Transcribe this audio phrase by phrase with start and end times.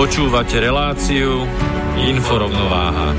[0.00, 1.44] Počúvate reláciu
[1.92, 3.12] Inforovnováha.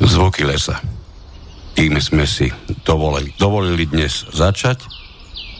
[0.00, 0.80] Zvuky lesa.
[1.76, 2.48] Tým sme si
[2.80, 4.88] dovolili, dovolili dnes začať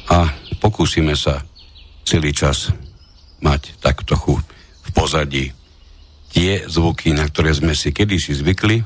[0.09, 0.25] a
[0.57, 1.45] pokúsime sa
[2.01, 2.86] celý čas
[3.41, 4.39] mať tak trochu
[4.87, 5.45] v pozadí
[6.37, 8.85] tie zvuky, na ktoré sme si kedysi zvykli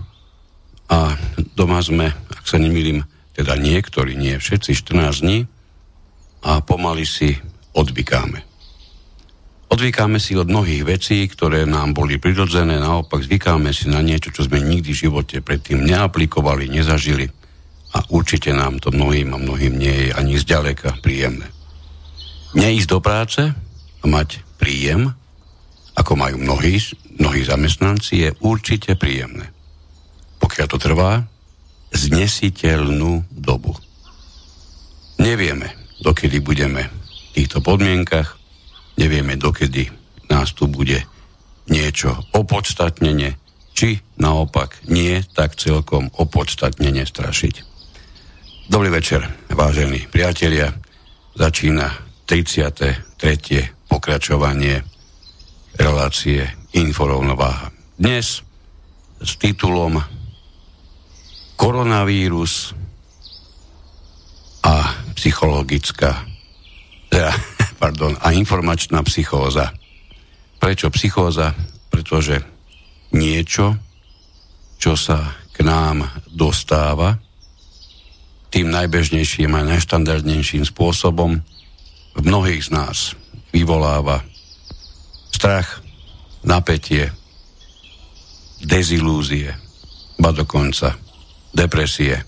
[0.90, 1.18] a
[1.58, 3.02] doma sme, ak sa nemýlim,
[3.34, 5.38] teda niektorí, nie všetci 14 dní
[6.46, 7.34] a pomaly si
[7.74, 8.46] odvykáme.
[9.70, 14.42] Odvykáme si od mnohých vecí, ktoré nám boli prirodzené, naopak zvykáme si na niečo, čo
[14.42, 17.30] sme nikdy v živote predtým neaplikovali, nezažili
[17.94, 21.46] a určite nám to mnohým a mnohým nie je ani zďaleka príjemné.
[22.58, 23.40] Neísť do práce,
[24.04, 25.12] mať príjem,
[25.96, 26.80] ako majú mnohí,
[27.20, 29.52] mnohí zamestnanci, je určite príjemné.
[30.40, 31.24] Pokiaľ to trvá,
[31.92, 33.76] znesiteľnú dobu.
[35.20, 38.40] Nevieme, dokedy budeme v týchto podmienkach,
[38.96, 39.92] nevieme, dokedy
[40.32, 41.04] nás tu bude
[41.68, 43.36] niečo opodstatnenie,
[43.76, 47.54] či naopak nie tak celkom opodstatnenie strašiť.
[48.70, 50.70] Dobrý večer, vážení priatelia.
[51.34, 51.90] Začína
[52.26, 54.86] 33 pokračovanie
[55.74, 56.46] relácie
[56.78, 57.74] Inforovnováha.
[57.98, 58.46] Dnes
[59.18, 59.98] s titulom
[61.58, 62.72] Koronavírus
[64.62, 66.30] a psychologická
[67.10, 67.34] teda,
[67.82, 69.74] pardon, a informačná psychóza.
[70.62, 71.52] Prečo psychóza?
[71.90, 72.46] Pretože
[73.10, 73.74] niečo,
[74.78, 77.18] čo sa k nám dostáva,
[78.54, 81.42] tým najbežnejším a najštandardnejším spôsobom
[82.14, 82.98] v mnohých z nás
[83.50, 84.22] vyvoláva
[85.30, 85.82] strach,
[86.44, 87.10] napätie,
[88.60, 89.56] dezilúzie,
[90.20, 90.96] ba dokonca
[91.50, 92.20] depresie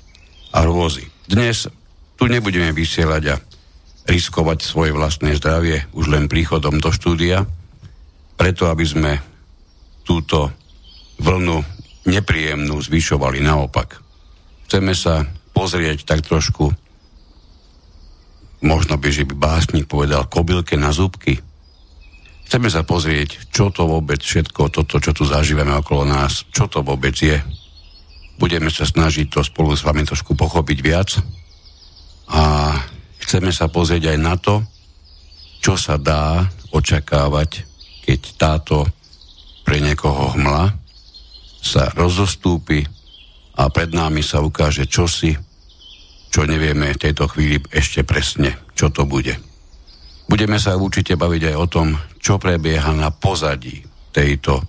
[0.52, 1.06] a hrôzy.
[1.28, 1.68] Dnes
[2.16, 3.36] tu nebudeme vysielať a
[4.08, 7.46] riskovať svoje vlastné zdravie už len príchodom do štúdia,
[8.34, 9.12] preto aby sme
[10.02, 10.50] túto
[11.22, 11.62] vlnu
[12.10, 14.02] nepríjemnú zvyšovali naopak.
[14.66, 15.22] Chceme sa
[15.54, 16.74] pozrieť tak trošku
[18.62, 21.42] možno by, že by básnik povedal kobylke na zúbky.
[22.46, 26.80] Chceme sa pozrieť, čo to vôbec všetko, toto, čo tu zažívame okolo nás, čo to
[26.80, 27.40] vôbec je.
[28.38, 31.10] Budeme sa snažiť to spolu s vami trošku pochopiť viac
[32.32, 32.74] a
[33.24, 34.62] chceme sa pozrieť aj na to,
[35.62, 36.44] čo sa dá
[36.74, 37.64] očakávať,
[38.02, 38.76] keď táto
[39.62, 40.74] pre niekoho hmla
[41.62, 42.82] sa rozostúpi
[43.54, 45.32] a pred nami sa ukáže čosi,
[46.32, 49.36] čo nevieme v tejto chvíli ešte presne, čo to bude.
[50.24, 53.84] Budeme sa určite baviť aj o tom, čo prebieha na pozadí
[54.16, 54.64] tejto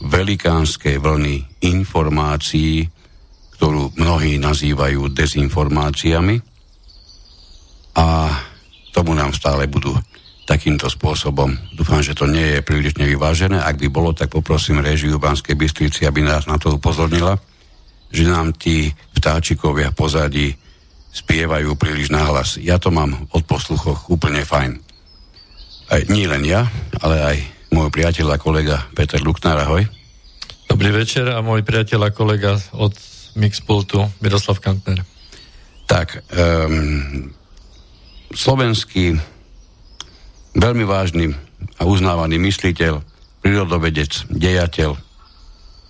[0.00, 2.88] velikánskej vlny informácií,
[3.60, 6.36] ktorú mnohí nazývajú dezinformáciami.
[8.00, 8.06] A
[8.96, 9.92] tomu nám stále budú
[10.48, 11.52] takýmto spôsobom.
[11.76, 13.60] Dúfam, že to nie je príliš nevyvážené.
[13.60, 17.36] Ak by bolo, tak poprosím režiu Banskej Bystrici, aby nás na to upozornila,
[18.08, 20.63] že nám tí vtáčikovia pozadí
[21.14, 22.58] spievajú príliš nahlas.
[22.58, 24.82] Ja to mám od posluchoch úplne fajn.
[25.94, 26.66] Aj, nie len ja,
[26.98, 27.36] ale aj
[27.70, 29.86] môj priateľ a kolega Peter Luknár, ahoj.
[30.66, 32.90] Dobrý večer a môj priateľ a kolega od
[33.38, 35.06] Mixpultu Miroslav Kantner.
[35.86, 37.30] Tak, um,
[38.34, 39.14] slovenský
[40.56, 41.30] veľmi vážny
[41.78, 43.04] a uznávaný mysliteľ,
[43.44, 44.96] prírodovedec, dejateľ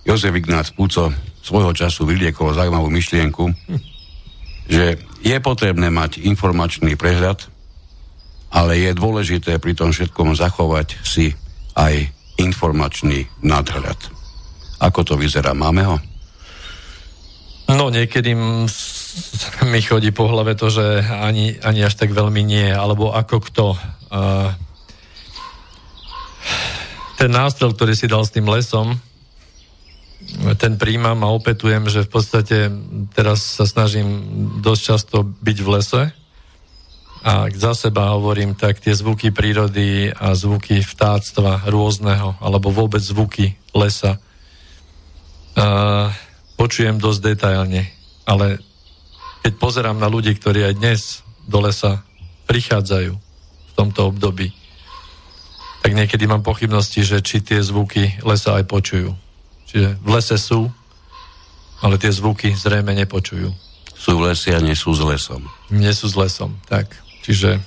[0.05, 1.09] Jozef Ignác Puco
[1.41, 3.43] svojho času vyliekol zaujímavú myšlienku,
[4.65, 7.49] že je potrebné mať informačný prehľad,
[8.53, 11.33] ale je dôležité pri tom všetkom zachovať si
[11.75, 12.09] aj
[12.39, 13.99] informačný nadhľad.
[14.79, 15.55] Ako to vyzerá?
[15.55, 15.97] Máme ho?
[17.71, 18.37] No niekedy
[19.71, 23.65] mi chodí po hlave to, že ani, ani až tak veľmi nie, alebo ako kto.
[24.11, 24.51] Uh,
[27.15, 28.99] ten nástrel, ktorý si dal s tým lesom,
[30.57, 32.57] ten príjmam a opetujem, že v podstate
[33.13, 34.07] teraz sa snažím
[34.61, 36.03] dosť často byť v lese
[37.25, 43.57] a za seba hovorím, tak tie zvuky prírody a zvuky vtáctva rôzneho, alebo vôbec zvuky
[43.73, 44.21] lesa
[45.57, 46.13] uh,
[46.53, 47.89] počujem dosť detailne.
[48.29, 48.61] Ale
[49.41, 51.01] keď pozerám na ľudí, ktorí aj dnes
[51.49, 52.05] do lesa
[52.45, 54.53] prichádzajú v tomto období,
[55.81, 59.24] tak niekedy mám pochybnosti, že či tie zvuky lesa aj počujú.
[59.75, 60.71] Čiže v lese sú,
[61.83, 63.51] ale tie zvuky zrejme nepočujú.
[63.91, 65.43] Sú v lese a nie sú s lesom.
[65.67, 66.95] Nie sú s lesom, tak.
[67.27, 67.59] Čiže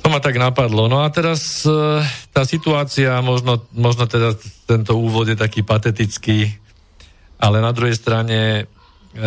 [0.00, 0.88] to ma tak napadlo.
[0.88, 2.00] No a teraz e,
[2.32, 6.56] tá situácia, možno, možno teda tento úvod je taký patetický,
[7.36, 8.62] ale na druhej strane e,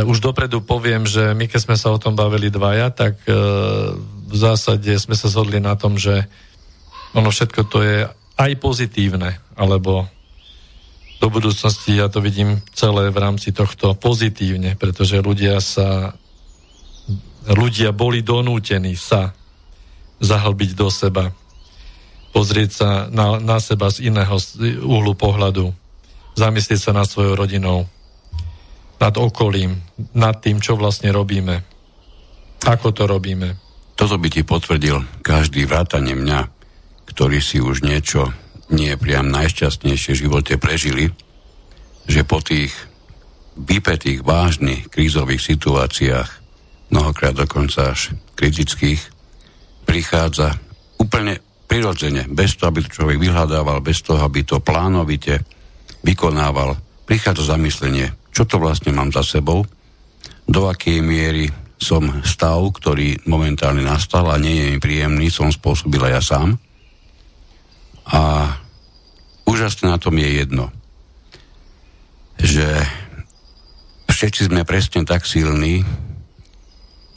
[0.09, 3.33] už dopredu poviem, že my keď sme sa o tom bavili dvaja, tak e,
[4.25, 6.25] v zásade sme sa zhodli na tom, že
[7.13, 8.09] ono všetko to je
[8.41, 10.16] aj pozitívne, alebo
[11.17, 16.13] do budúcnosti ja to vidím celé v rámci tohto pozitívne, pretože ľudia sa
[17.47, 19.31] ľudia boli donútení sa
[20.19, 21.31] zahlbiť do seba,
[22.35, 24.35] pozrieť sa na, na seba z iného
[24.83, 25.71] uhlu pohľadu,
[26.35, 27.87] zamyslieť sa nad svojou rodinou,
[28.97, 29.79] nad okolím,
[30.11, 31.63] nad tým, čo vlastne robíme,
[32.65, 33.55] ako to robíme.
[33.97, 36.39] Toto by ti potvrdil každý vrátane mňa,
[37.09, 38.29] ktorý si už niečo
[38.73, 41.11] nie priam najšťastnejšie v živote prežili,
[42.07, 42.71] že po tých
[43.57, 46.29] vypetých, vážnych krízových situáciách
[46.93, 49.01] mnohokrát dokonca až kritických,
[49.83, 50.55] prichádza
[50.99, 55.43] úplne prirodzene, bez toho, aby to človek vyhľadával, bez toho, aby to plánovite
[56.03, 59.67] vykonával, prichádza zamyslenie, čo to vlastne mám za sebou,
[60.47, 66.09] do akej miery som stav, ktorý momentálne nastal a nie je mi príjemný, som spôsobila
[66.09, 66.55] ja sám.
[68.07, 68.55] A
[69.43, 70.71] úžasné na tom je jedno,
[72.39, 72.65] že
[74.07, 75.83] všetci sme presne tak silní,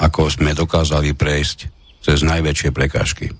[0.01, 1.69] ako sme dokázali prejsť
[2.01, 3.31] cez najväčšie prekážky.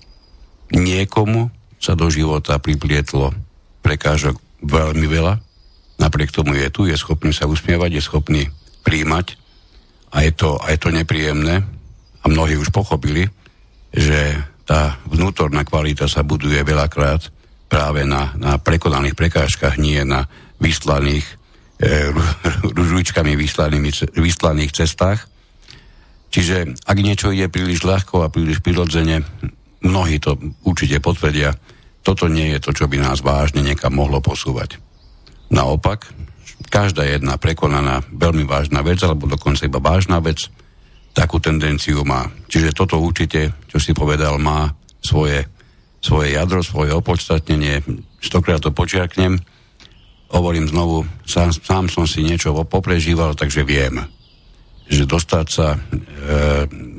[0.71, 1.49] Niekomu
[1.81, 3.33] sa do života priplietlo
[3.81, 5.41] prekážok veľmi veľa,
[5.97, 8.43] napriek tomu je tu, je schopný sa usmievať, je schopný
[8.85, 9.37] príjmať.
[10.11, 11.63] A je to, a je to nepríjemné.
[12.21, 13.29] A mnohí už pochopili,
[13.89, 17.33] že tá vnútorná kvalita sa buduje veľakrát
[17.71, 20.27] práve na, na prekonaných prekážkach, nie na
[20.59, 21.23] vyslaných
[21.79, 22.11] e,
[22.75, 23.39] ružučkami
[24.19, 25.31] vyslaných cestách.
[26.31, 29.23] Čiže ak niečo ide príliš ľahko a príliš prirodzene,
[29.87, 30.35] mnohí to
[30.67, 31.55] určite potvrdia,
[32.03, 34.75] toto nie je to, čo by nás vážne niekam mohlo posúvať.
[35.51, 36.11] Naopak,
[36.71, 40.47] každá jedna prekonaná veľmi vážna vec, alebo dokonca iba vážna vec,
[41.11, 42.31] takú tendenciu má.
[42.47, 44.71] Čiže toto určite, čo si povedal, má
[45.03, 45.43] svoje,
[46.01, 47.85] svoje jadro, svoje opodstatnenie.
[48.19, 49.37] Stokrát to počiarknem.
[50.33, 54.01] Hovorím znovu, sám, sám som si niečo poprežíval, takže viem
[54.91, 55.77] že dostať sa e,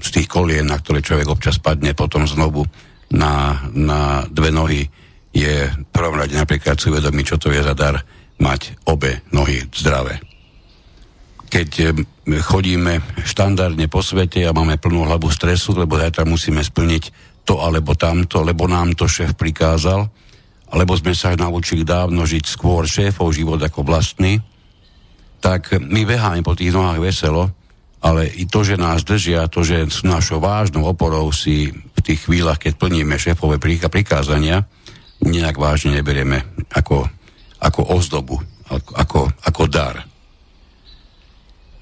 [0.01, 2.65] z tých kolien, na ktoré človek občas padne, potom znovu
[3.13, 4.89] na, na dve nohy,
[5.33, 8.01] je v prvom rade napríklad si uvedomiť, čo to je za dar
[8.41, 10.25] mať obe nohy zdravé.
[11.53, 11.85] Keď e,
[12.41, 17.99] chodíme štandardne po svete a máme plnú hlavu stresu, lebo zajtra musíme splniť to alebo
[17.99, 20.07] tamto, lebo nám to šéf prikázal,
[20.73, 24.41] alebo sme sa naučili dávno žiť skôr šéfov život ako vlastný,
[25.43, 27.51] tak my beháme po tých nohách veselo,
[28.03, 32.27] ale i to, že nás držia, to, že s našou vážnou oporou si v tých
[32.27, 34.67] chvíľach, keď plníme šéfové prikázania,
[35.23, 36.43] nejak vážne neberieme
[36.75, 37.07] ako,
[37.63, 38.37] ako ozdobu,
[38.71, 40.03] ako, ako dar.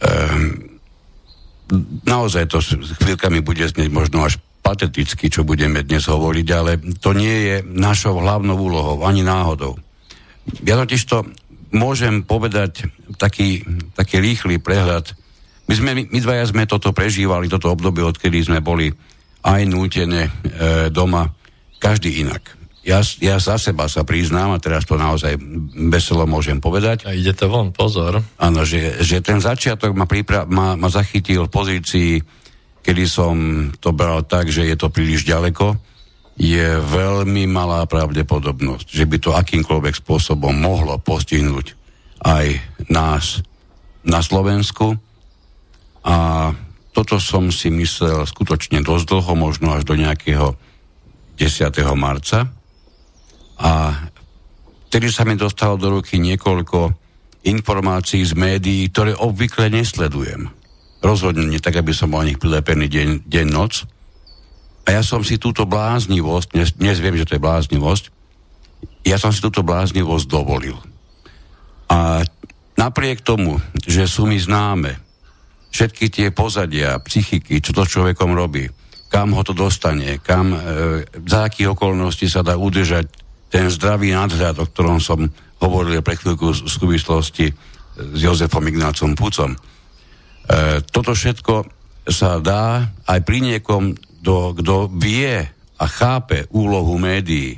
[0.00, 0.76] Ehm,
[2.04, 2.60] naozaj to
[3.00, 8.20] chvíľkami bude znieť možno až pateticky, čo budeme dnes hovoriť, ale to nie je našou
[8.20, 9.80] hlavnou úlohou, ani náhodou.
[10.64, 11.24] Ja totiž to
[11.70, 12.86] môžem povedať
[13.16, 13.62] taký,
[13.94, 15.16] taký rýchly prehľad
[15.70, 18.90] my, sme, my dvaja sme toto prežívali, toto obdobie, odkedy sme boli
[19.46, 20.30] aj nútené e,
[20.90, 21.30] doma,
[21.78, 22.58] každý inak.
[22.82, 25.38] Ja, ja za seba sa priznám, a teraz to naozaj
[25.86, 27.06] veselo môžem povedať.
[27.06, 28.18] A ide to von, pozor.
[28.42, 32.12] Áno, že, že ten začiatok ma, pripra- ma, ma zachytil v pozícii,
[32.80, 33.34] kedy som
[33.78, 35.76] to bral tak, že je to príliš ďaleko,
[36.40, 41.76] je veľmi malá pravdepodobnosť, že by to akýmkoľvek spôsobom mohlo postihnúť
[42.24, 42.46] aj
[42.88, 43.44] nás
[44.00, 44.96] na Slovensku
[46.00, 46.48] a
[46.90, 50.56] toto som si myslel skutočne dosť dlho, možno až do nejakého
[51.38, 51.70] 10.
[51.96, 52.50] marca.
[53.60, 53.94] A
[54.88, 56.92] vtedy sa mi dostalo do ruky niekoľko
[57.46, 60.59] informácií z médií, ktoré obvykle nesledujem.
[61.00, 63.88] Rozhodne nie tak, aby som bol nich prilepený deň, deň, noc.
[64.84, 68.04] A ja som si túto bláznivosť, dnes, dnes viem, že to je bláznivosť,
[69.04, 70.76] ja som si túto bláznivosť dovolil.
[71.88, 72.22] A
[72.76, 75.00] napriek tomu, že sú mi známe
[75.70, 78.68] všetky tie pozadia, psychiky, čo to človekom robí,
[79.10, 80.58] kam ho to dostane, kam, e,
[81.26, 83.10] za akých okolností sa dá udržať
[83.50, 85.26] ten zdravý nadhľad, o ktorom som
[85.58, 87.50] hovoril pre chvíľku v súvislosti
[87.98, 89.58] s Jozefom Ignácom Pucom.
[90.46, 91.54] E, toto všetko
[92.08, 95.36] sa dá aj pri niekom, kto vie
[95.80, 97.56] a chápe úlohu médií,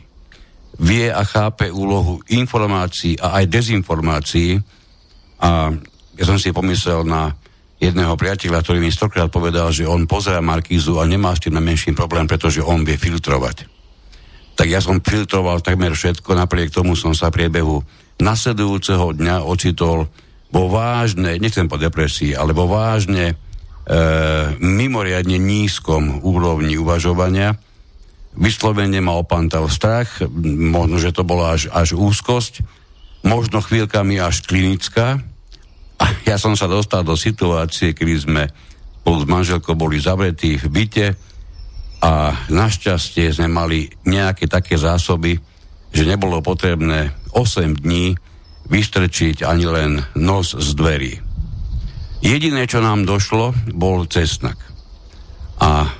[0.78, 4.62] vie a chápe úlohu informácií a aj dezinformácií.
[5.42, 5.74] A
[6.18, 7.34] ja som si pomyslel na
[7.82, 11.62] jedného priateľa, ktorý mi stokrát povedal, že on pozera Markízu a nemá s tým na
[11.62, 13.72] menší problém, pretože on vie filtrovať
[14.62, 17.82] tak ja som filtroval takmer všetko, napriek tomu som sa priebehu
[18.20, 20.06] nasledujúceho dňa ocitol
[20.52, 23.34] vo vážne, nechcem po depresii, ale vo vážne e,
[24.60, 27.56] mimoriadne nízkom úrovni uvažovania.
[28.36, 32.60] Vyslovene ma opantal strach, možno, že to bola až, až úzkosť,
[33.24, 35.20] možno chvíľkami až klinická.
[35.96, 38.42] A ja som sa dostal do situácie, kedy sme
[39.02, 41.06] spolu s manželkou boli zavretí v byte,
[42.02, 45.38] a našťastie sme mali nejaké také zásoby,
[45.94, 48.18] že nebolo potrebné 8 dní
[48.72, 51.12] vystrčiť ani len nos z dverí.
[52.24, 54.56] Jediné, čo nám došlo, bol cestnak.
[55.60, 55.90] A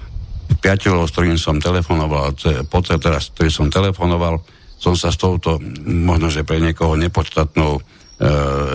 [0.62, 2.32] priateľov, s ktorým som telefonoval,
[2.70, 4.40] podstate teraz, ktorý som telefonoval,
[4.80, 7.80] som sa s touto, možno, že pre niekoho nepodstatnou e,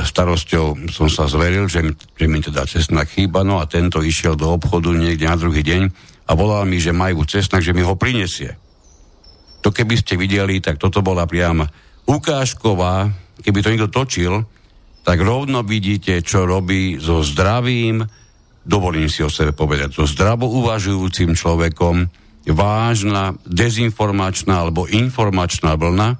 [0.04, 1.84] starosťou som sa zveril, že,
[2.16, 5.84] že mi teda cestnak chýba, no a tento išiel do obchodu niekde na druhý deň
[6.27, 8.56] a volal mi, že majú cestnak, že mi ho prinesie.
[9.63, 11.63] To keby ste videli, tak toto bola priam
[12.08, 14.46] ukážková, keby to niekto točil,
[15.08, 18.03] tak rovno vidíte, čo robí so zdravým,
[18.67, 22.12] dovolím si o sebe povedať, so zdravo uvažujúcim človekom
[22.51, 26.20] vážna dezinformačná alebo informačná vlna,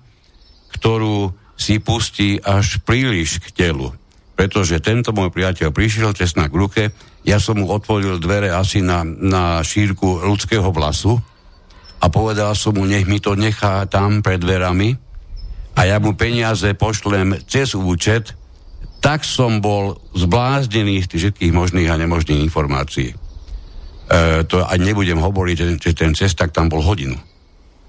[0.72, 3.92] ktorú si pustí až príliš k telu.
[4.38, 6.84] Pretože tento môj priateľ prišiel cestnak k ruke,
[7.28, 11.20] ja som mu otvoril dvere asi na, na šírku ľudského vlasu
[12.00, 15.07] a povedal som mu, nech mi to nechá tam pred dverami
[15.78, 18.34] a ja mu peniaze pošlem cez účet,
[18.98, 23.14] tak som bol zbláznený z tých všetkých možných a nemožných informácií.
[23.14, 23.16] E,
[24.50, 27.14] to aj nebudem hovoriť, že ten cestak tam bol hodinu.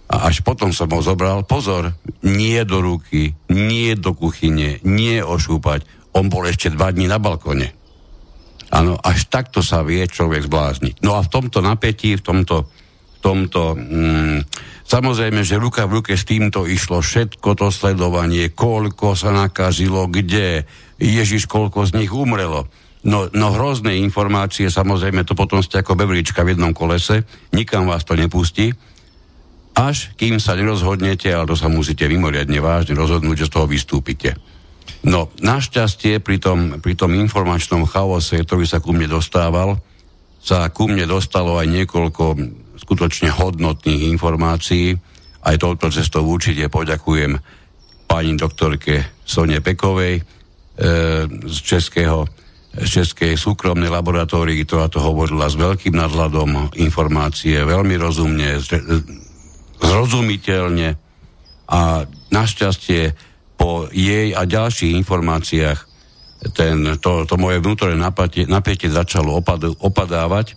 [0.08, 5.84] A až potom som ho zobral, pozor, nie do ruky, nie do kuchyne, nie ošúpať.
[6.16, 7.72] On bol ešte dva dní na balkone.
[8.68, 11.00] Áno, až takto sa vie človek zblázniť.
[11.00, 12.68] No a v tomto napätí, v tomto,
[13.28, 14.38] tomto mm,
[14.88, 20.64] samozrejme, že ruka v ruke s týmto išlo všetko to sledovanie, koľko sa nakazilo, kde,
[20.96, 22.64] Ježiš, koľko z nich umrelo.
[23.04, 28.02] No, no hrozné informácie, samozrejme, to potom ste ako bebríčka v jednom kolese, nikam vás
[28.02, 28.72] to nepustí,
[29.78, 34.34] až kým sa nerozhodnete, ale to sa musíte vymoriadne vážne rozhodnúť, že z toho vystúpite.
[35.06, 39.78] No, našťastie pri tom, pri tom informačnom chaose, ktorý sa ku mne dostával,
[40.42, 42.24] sa ku mne dostalo aj niekoľko
[42.78, 44.94] skutočne hodnotných informácií.
[45.42, 47.38] Aj touto cestou určite poďakujem
[48.08, 50.22] pani doktorke Sone Pekovej e,
[51.28, 52.26] z Českého
[52.78, 58.60] z Českej súkromnej laboratórii, ktorá to hovorila s veľkým nadhľadom informácie, veľmi rozumne,
[59.82, 60.88] zrozumiteľne
[61.68, 61.80] a
[62.30, 63.02] našťastie
[63.58, 65.78] po jej a ďalších informáciách
[66.54, 70.54] ten, to, to moje vnútorné napätie, napätie začalo opad, opadávať,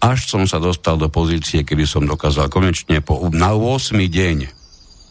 [0.00, 4.00] až som sa dostal do pozície, kedy som dokázal konečne po, na 8.
[4.00, 4.36] deň,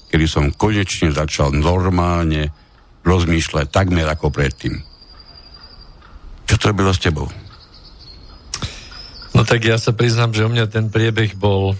[0.09, 2.49] kedy som konečne začal normálne
[3.05, 4.81] rozmýšľať takmer ako predtým.
[6.49, 7.29] Čo to robilo s tebou?
[9.37, 11.77] No tak ja sa priznám, že u mňa ten priebeh bol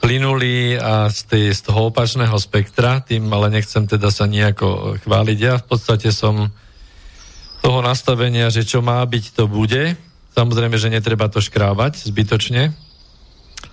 [0.00, 5.38] plynulý a z, tej, z toho opačného spektra, tým ale nechcem teda sa nejako chváliť.
[5.38, 6.48] Ja v podstate som
[7.60, 9.94] toho nastavenia, že čo má byť, to bude.
[10.34, 12.74] Samozrejme, že netreba to škrábať zbytočne.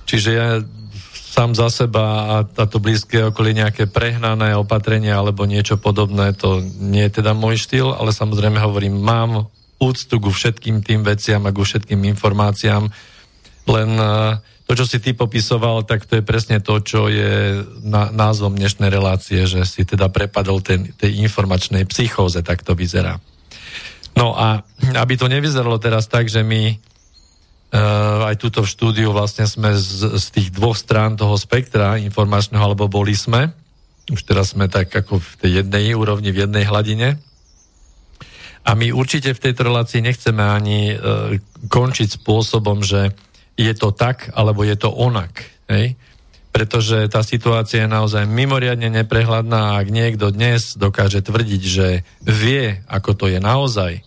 [0.08, 0.48] Čiže ja
[1.38, 7.06] sám za seba a táto blízke okolie nejaké prehnané opatrenia alebo niečo podobné, to nie
[7.06, 9.46] je teda môj štýl, ale samozrejme hovorím, mám
[9.78, 12.90] úctu ku všetkým tým veciam a ku všetkým informáciám,
[13.70, 18.10] len uh, to, čo si ty popisoval, tak to je presne to, čo je na,
[18.10, 23.22] názvom dnešnej relácie, že si teda prepadol ten, tej informačnej psychóze, tak to vyzerá.
[24.17, 24.65] No a
[24.97, 30.17] aby to nevyzeralo teraz tak, že my uh, aj túto v štúdiu vlastne sme z,
[30.17, 33.53] z tých dvoch strán toho spektra informačného, alebo boli sme,
[34.09, 37.21] Už teraz sme tak ako v tej jednej úrovni, v jednej hladine.
[38.67, 40.95] A my určite v tejto relácii nechceme ani e,
[41.71, 43.15] končiť spôsobom, že
[43.55, 45.39] je to tak, alebo je to onak.
[45.71, 45.95] Hej?
[46.58, 52.82] Pretože tá situácia je naozaj mimoriadne neprehľadná a ak niekto dnes dokáže tvrdiť, že vie,
[52.90, 54.02] ako to je naozaj,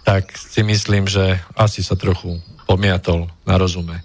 [0.00, 4.00] tak si myslím, že asi sa trochu pomiatol na rozume.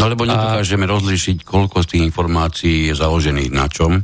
[0.00, 0.96] No lebo nedokážeme a...
[0.96, 4.00] rozlišiť, koľko z tých informácií je založených na čom.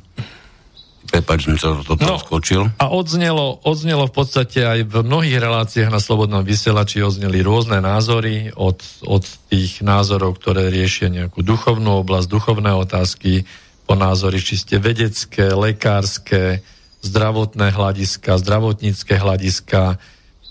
[1.06, 2.68] Prepač, som sa to no, skočil.
[2.82, 8.50] A odznelo, odznelo v podstate aj v mnohých reláciách na Slobodnom vysielači odzneli rôzne názory
[8.52, 13.46] od, od tých názorov, ktoré riešia nejakú duchovnú oblasť, duchovné otázky,
[13.86, 16.60] po názory čiste vedecké, lekárske,
[17.06, 20.02] zdravotné hľadiska, zdravotnícke hľadiska,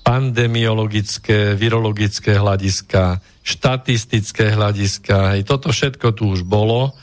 [0.07, 5.35] pandemiologické, virologické hľadiska, štatistické hľadiska.
[5.35, 6.95] Hej, toto všetko tu už bolo.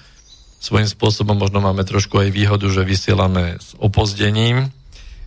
[0.63, 4.71] Svojím spôsobom možno máme trošku aj výhodu, že vysielame s opozdením,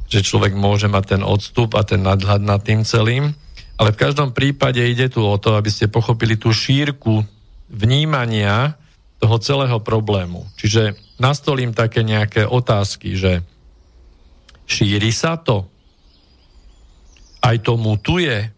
[0.08, 3.36] že človek môže mať ten odstup a ten nadhľad nad tým celým.
[3.76, 7.28] Ale v každom prípade ide tu o to, aby ste pochopili tú šírku
[7.68, 8.80] vnímania
[9.20, 10.48] toho celého problému.
[10.56, 13.44] Čiže nastolím také nejaké otázky, že
[14.64, 15.68] šíri sa to?
[17.44, 18.56] Aj to mutuje?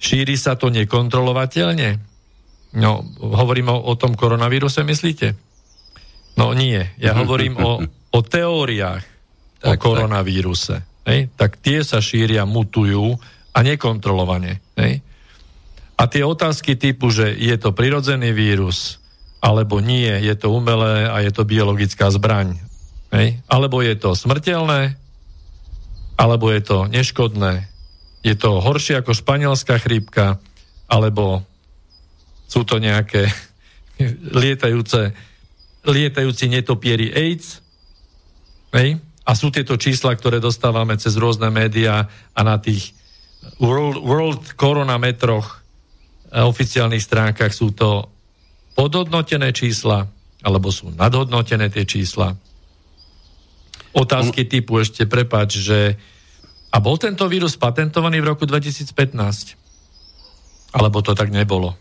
[0.00, 2.11] Šíri sa to nekontrolovateľne?
[2.72, 5.36] No, hovorím o, o tom koronavíruse, myslíte?
[6.40, 9.04] No nie, ja hovorím o, o teóriách
[9.60, 10.80] tak, o koronavíruse.
[11.04, 11.28] Hej?
[11.36, 13.20] Tak tie sa šíria, mutujú
[13.52, 14.64] a nekontrolovane.
[14.80, 15.04] Hej?
[16.00, 18.96] A tie otázky typu, že je to prirodzený vírus,
[19.44, 22.56] alebo nie, je to umelé a je to biologická zbraň.
[23.12, 23.44] Hej?
[23.44, 24.96] Alebo je to smrteľné,
[26.16, 27.68] alebo je to neškodné,
[28.22, 30.38] je to horšie ako španielská chrípka,
[30.86, 31.44] alebo
[32.52, 33.32] sú to nejaké
[34.44, 35.16] lietajúce,
[35.88, 37.64] lietajúci netopieri AIDS.
[38.76, 39.00] Hej?
[39.24, 42.92] A sú tieto čísla, ktoré dostávame cez rôzne médiá a na tých
[43.56, 45.64] World, World Coronametroch
[46.28, 48.12] a oficiálnych stránkach sú to
[48.76, 50.08] podhodnotené čísla,
[50.44, 52.36] alebo sú nadhodnotené tie čísla.
[53.92, 56.00] Otázky typu ešte, prepáč, že
[56.72, 58.96] a bol tento vírus patentovaný v roku 2015?
[60.72, 61.76] Alebo to tak nebolo?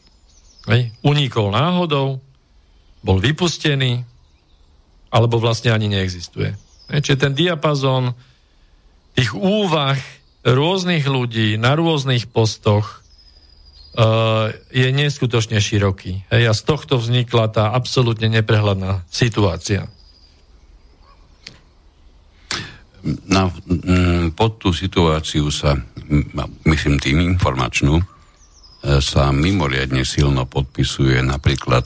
[0.69, 0.93] Hej.
[1.01, 2.21] Unikol náhodou,
[3.01, 4.05] bol vypustený,
[5.09, 6.53] alebo vlastne ani neexistuje.
[6.93, 6.99] Hej.
[7.05, 8.13] Čiže ten diapazon
[9.17, 9.97] tých úvah
[10.45, 13.01] rôznych ľudí na rôznych postoch
[13.97, 16.29] uh, je neskutočne široký.
[16.29, 16.43] Hej.
[16.49, 19.89] A z tohto vznikla tá absolútne neprehľadná situácia
[23.25, 25.77] na, mm, pod tú situáciu sa,
[26.65, 28.01] myslím tým informačnú,
[28.81, 31.85] sa mimoriadne silno podpisuje napríklad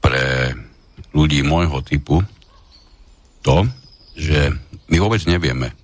[0.00, 0.56] pre
[1.12, 2.24] ľudí môjho typu
[3.44, 3.68] to,
[4.16, 4.56] že
[4.88, 5.76] my vôbec nevieme,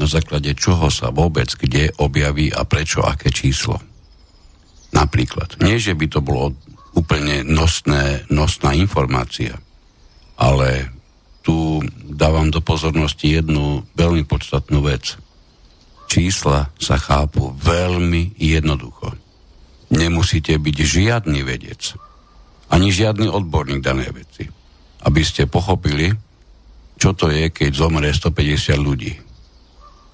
[0.00, 3.78] na základe čoho sa vôbec kde objaví a prečo aké číslo.
[4.90, 5.62] Napríklad.
[5.62, 6.56] Nie, že by to bolo
[6.98, 9.54] úplne nosné, nosná informácia,
[10.34, 10.90] ale
[11.46, 11.78] tu
[12.10, 15.14] dávam do pozornosti jednu veľmi podstatnú vec.
[16.10, 19.14] Čísla sa chápu veľmi jednoducho.
[19.94, 21.94] Nemusíte byť žiadny vedec,
[22.66, 24.50] ani žiadny odborník danej veci,
[25.06, 26.10] aby ste pochopili,
[26.98, 29.14] čo to je, keď zomre 150 ľudí.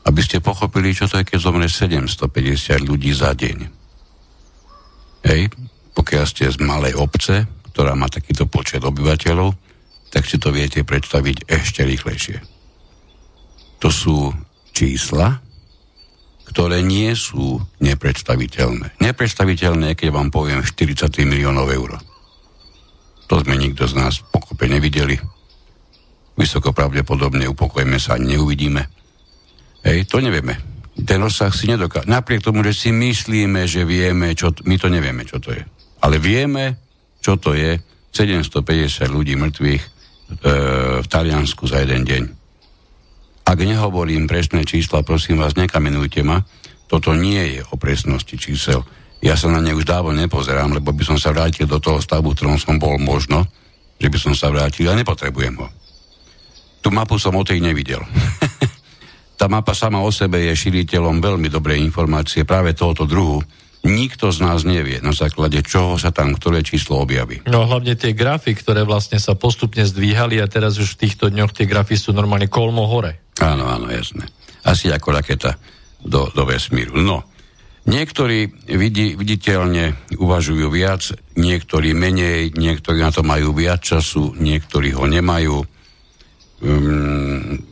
[0.04, 3.58] Aby ste pochopili, čo to je, keď zomre 750 ľudí za deň.
[5.24, 5.48] Hej,
[5.96, 9.56] pokiaľ ste z malej obce, ktorá má takýto počet obyvateľov,
[10.12, 12.36] tak si to viete predstaviť ešte rýchlejšie.
[13.80, 14.32] To sú
[14.76, 15.45] čísla,
[16.46, 19.02] ktoré nie sú nepredstaviteľné.
[19.02, 21.98] Nepredstaviteľné, keď vám poviem 43 miliónov eur.
[23.26, 25.18] To sme nikto z nás pokope nevideli.
[26.38, 28.82] Vysoko pravdepodobne upokojme sa ani neuvidíme.
[29.82, 30.54] Hej, to nevieme.
[30.96, 32.08] Ten rozsah si nedokáže.
[32.08, 35.60] Napriek tomu, že si myslíme, že vieme, čo t- my to nevieme, čo to je.
[36.00, 36.78] Ale vieme,
[37.20, 37.76] čo to je.
[38.14, 39.88] 750 ľudí mŕtvych, e,
[41.04, 42.22] v Taliansku za jeden deň.
[43.46, 46.42] Ak nehovorím presné čísla, prosím vás, nekamenujte ma.
[46.90, 48.82] Toto nie je o presnosti čísel.
[49.22, 52.34] Ja sa na ne už dávno nepozerám, lebo by som sa vrátil do toho stavu,
[52.34, 53.46] ktorom som bol možno,
[54.02, 55.70] že by som sa vrátil a nepotrebujem ho.
[56.82, 58.02] Tú mapu som o tej nevidel.
[59.36, 63.44] Tá mapa sama o sebe je šíriteľom veľmi dobrej informácie práve tohoto druhu,
[63.84, 67.44] nikto z nás nevie, na základe čoho sa tam ktoré číslo objaví.
[67.44, 71.52] No hlavne tie grafy, ktoré vlastne sa postupne zdvíhali a teraz už v týchto dňoch
[71.52, 73.25] tie grafy sú normálne kolmo hore.
[73.40, 74.24] Áno, áno, jasné.
[74.64, 75.56] Asi ako raketa
[76.00, 76.98] do, do vesmíru.
[77.00, 77.24] No,
[77.86, 81.06] Niektorí vidí, viditeľne uvažujú viac,
[81.38, 85.62] niektorí menej, niektorí na to majú viac času, niektorí ho nemajú.
[86.66, 87.62] Um,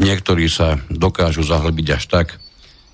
[0.00, 2.26] niektorí sa dokážu zahlbiť až tak,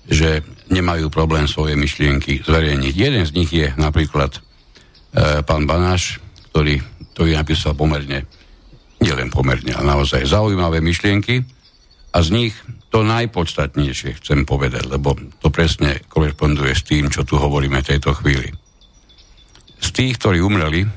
[0.03, 2.91] že nemajú problém svoje myšlienky zverejniť.
[2.91, 4.39] Jeden z nich je napríklad e,
[5.47, 6.19] pán Banáš,
[6.51, 6.83] ktorý,
[7.15, 8.27] ktorý napísal pomerne,
[8.99, 11.39] nielen pomerne, ale naozaj zaujímavé myšlienky
[12.13, 12.53] a z nich
[12.93, 18.13] to najpodstatnejšie chcem povedať, lebo to presne koresponduje s tým, čo tu hovoríme v tejto
[18.13, 18.53] chvíli.
[19.81, 20.89] Z tých, ktorí umreli, e,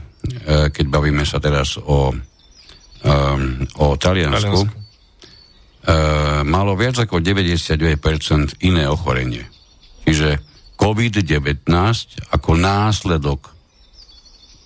[0.68, 2.12] keď bavíme sa teraz o,
[3.80, 4.84] o Taliansku, Taliansku.
[5.86, 9.46] Uh, malo viac ako 99% iné ochorenie.
[10.02, 10.42] Čiže
[10.74, 11.62] COVID-19
[12.34, 13.54] ako následok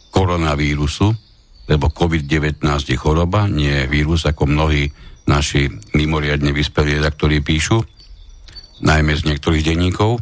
[0.08, 1.12] koronavírusu,
[1.68, 4.88] lebo COVID-19 je choroba, nie je vírus, ako mnohí
[5.30, 7.86] naši mimoriadne vyspelí redaktori píšu,
[8.82, 10.18] najmä z niektorých denníkov.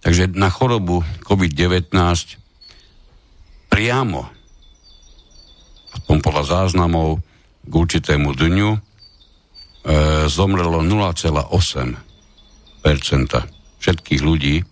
[0.00, 1.92] Takže na chorobu COVID-19
[3.68, 4.32] priamo,
[5.92, 7.20] aspoň podľa záznamov,
[7.66, 8.78] k určitému dňu e,
[10.30, 11.98] zomrelo 0,8%
[13.82, 14.62] všetkých ľudí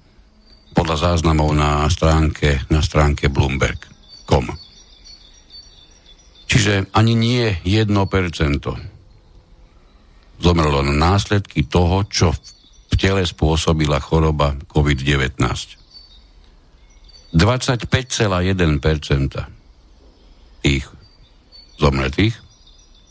[0.70, 4.46] podľa záznamov na stránke, na stránke Bloomberg.com.
[6.46, 8.93] Čiže ani nie 1%
[10.38, 15.42] zomrelo na následky toho, čo v tele spôsobila choroba COVID-19.
[17.34, 18.54] 25,1%
[20.62, 20.86] tých
[21.82, 22.38] zomretých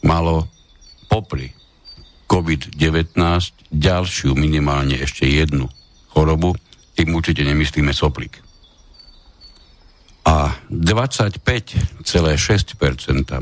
[0.07, 0.47] malo
[1.11, 1.51] popri
[2.31, 3.19] COVID-19
[3.69, 5.69] ďalšiu minimálne ešte jednu
[6.15, 6.55] chorobu,
[6.95, 8.39] tým určite nemyslíme soplik.
[10.23, 11.43] A 25,6%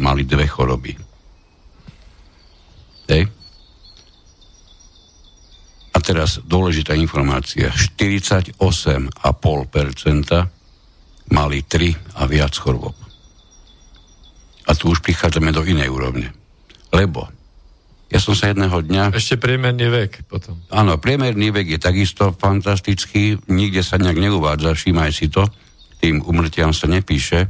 [0.01, 0.97] mali dve choroby.
[3.11, 3.40] Hej.
[6.01, 7.69] Teraz dôležitá informácia.
[7.69, 8.57] 48,5%
[11.31, 12.97] mali 3 a viac chorôb.
[14.67, 16.33] A tu už prichádzame do inej úrovne.
[16.91, 17.29] Lebo
[18.11, 19.15] ja som sa jedného dňa...
[19.15, 20.59] Ešte priemerný vek potom.
[20.67, 25.47] Áno, priemerný vek je takisto fantastický, nikde sa nejak neuvádza, všímaj si to,
[26.03, 27.47] tým umrtiam sa nepíše,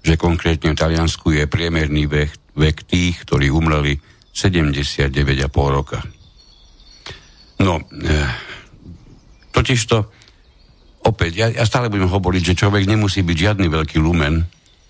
[0.00, 4.00] že konkrétne v Taliansku je priemerný vek, vek tých, ktorí umreli
[4.32, 5.12] 79,5
[5.52, 6.00] roka.
[7.58, 8.14] No, e,
[9.50, 10.06] totiž to,
[11.02, 14.46] opäť, ja, ja stále budem hovoriť, že človek nemusí byť žiadny veľký lumen,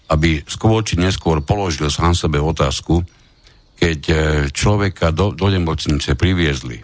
[0.08, 3.04] aby skôr či neskôr položil sám sebe otázku,
[3.78, 4.14] keď e,
[4.52, 6.82] človeka do, do nemocnice priviezli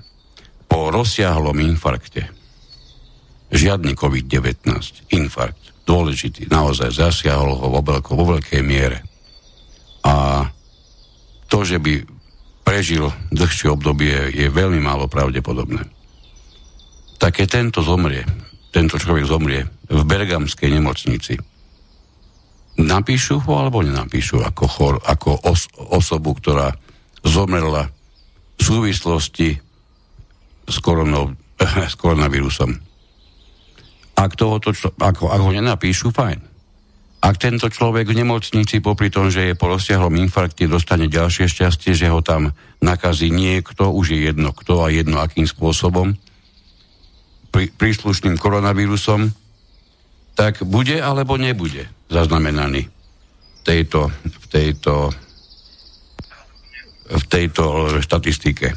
[0.70, 2.32] po rozsiahlom infarkte,
[3.52, 4.64] žiadny COVID-19,
[5.12, 9.04] infarkt, dôležitý, naozaj zasiahol ho vo, veľko, vo veľkej miere.
[10.04, 10.48] A
[11.46, 12.13] to, že by
[12.74, 15.87] prežil dlhšie obdobie, je veľmi málo pravdepodobné.
[17.22, 18.26] Tak keď tento zomrie,
[18.74, 21.38] tento človek zomrie v Bergamskej nemocnici,
[22.74, 26.74] napíšu ho alebo nenapíšu ako, chor, ako os, osobu, ktorá
[27.22, 27.94] zomrela
[28.58, 29.54] v súvislosti
[30.66, 31.30] s, koronou,
[31.92, 32.74] s koronavírusom.
[34.18, 36.42] Ak, tohoto, ako, ak ho nenapíšu, fajn.
[37.24, 41.96] Ak tento človek v nemocnici, popri tom, že je po rozsiahlom infarkte, dostane ďalšie šťastie,
[41.96, 42.52] že ho tam
[42.84, 46.20] nakazí niekto, už je jedno kto a jedno akým spôsobom,
[47.48, 49.32] prí, príslušným koronavírusom,
[50.37, 54.94] tak bude alebo nebude zaznamenaný v tejto, v tejto,
[57.08, 57.64] v tejto
[58.04, 58.76] štatistike.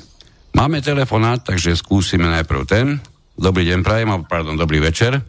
[0.55, 3.03] Máme telefonát, takže skúsime najprv ten.
[3.35, 5.19] Dobrý deň, prajem, pardon, dobrý večer.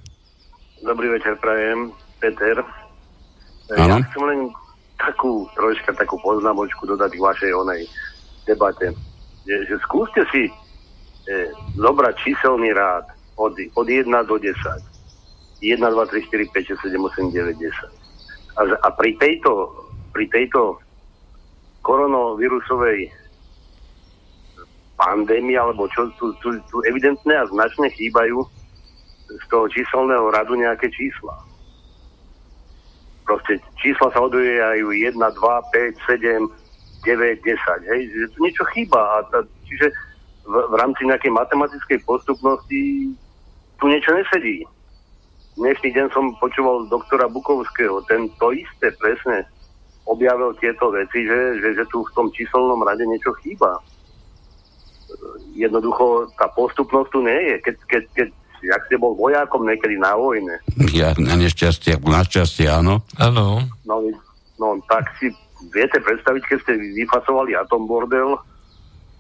[0.87, 1.91] Dobrý večer, prajem,
[2.23, 2.88] Peter.
[3.77, 4.01] Ano.
[4.01, 4.41] Ja chcem len
[4.97, 7.83] takú, troška takú poznámočku dodať k vašej onej
[8.49, 8.97] debate.
[9.45, 10.53] Že, že skúste si e,
[11.77, 13.05] zobrať číselný rád
[13.37, 14.57] od, od 1 do 10.
[15.61, 18.57] 1, 2, 3, 4, 5, 6, 7, 8, 9, 10.
[18.57, 19.53] A, a pri tejto,
[20.17, 20.81] pri tejto
[21.85, 23.13] koronavírusovej
[24.99, 28.43] pandémii, alebo čo tu, tu, tu evidentne a značne chýbajú
[29.29, 31.48] z toho číselného radu nejaké čísla
[33.29, 36.49] proste čísla sa odvíjajú 1, 2, 5, 7,
[37.05, 37.93] 9, 10.
[37.93, 38.97] Hej, že tu niečo chýba.
[38.97, 39.93] A ta, čiže
[40.49, 43.13] v, v rámci nejakej matematickej postupnosti
[43.77, 44.65] tu niečo nesedí.
[45.61, 49.43] Dnešný deň som počúval doktora Bukovského, ten to isté presne
[50.07, 53.77] objavil tieto veci, že, že, že tu v tom číselnom rade niečo chýba.
[55.53, 57.57] Jednoducho tá postupnosť tu nie je.
[57.61, 58.29] Keď, keď, keď
[58.63, 60.59] jak ste bol vojakom niekedy na vojne.
[60.93, 63.05] Ja na nešťastie, na šťastie, áno.
[63.19, 63.63] Áno.
[63.87, 63.95] No,
[64.59, 65.31] no, tak si
[65.75, 68.39] viete predstaviť, keď ste vyfasovali atombordel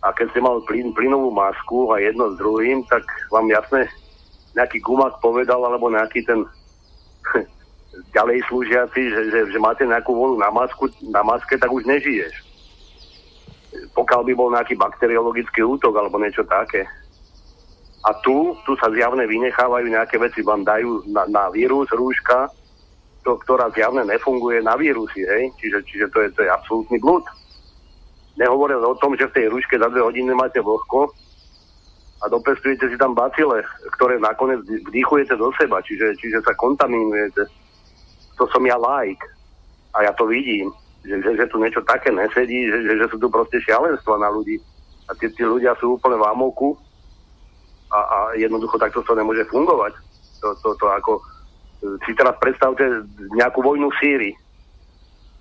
[0.02, 3.02] a keď ste mali plyn, plynovú masku a jedno s druhým, tak
[3.34, 3.90] vám jasne
[4.54, 6.46] nejaký gumak povedal, alebo nejaký ten
[8.16, 12.34] ďalej slúžiaci, že, že, že máte nejakú volu na, masku, na maske, tak už nežiješ.
[13.92, 16.86] Pokiaľ by bol nejaký bakteriologický útok alebo niečo také.
[18.06, 22.46] A tu, tu sa zjavne vynechávajú nejaké veci, vám dajú na, na vírus rúška,
[23.26, 25.50] to, ktorá zjavne nefunguje na vírusy, hej?
[25.58, 27.26] Čiže, čiže to, je, to je absolútny blúd.
[28.38, 31.10] Nehovoril o tom, že v tej rúške za dve hodiny máte vlhko,
[32.18, 33.62] a dopestujete si tam bacile,
[33.94, 37.46] ktoré nakoniec vdýchujete do seba, čiže, čiže sa kontaminujete.
[38.38, 39.22] To som ja like
[39.94, 40.74] a ja to vidím,
[41.06, 44.34] že, že, že tu niečo také nesedí, že, že, že sú tu proste šialenstva na
[44.34, 44.58] ľudí
[45.06, 46.74] a tí, tí ľudia sú úplne v amoku
[47.92, 49.92] a, a jednoducho takto to nemôže fungovať.
[50.40, 51.12] To, to, to ako,
[52.06, 52.84] si teraz predstavte
[53.34, 54.34] nejakú vojnu v Sýrii.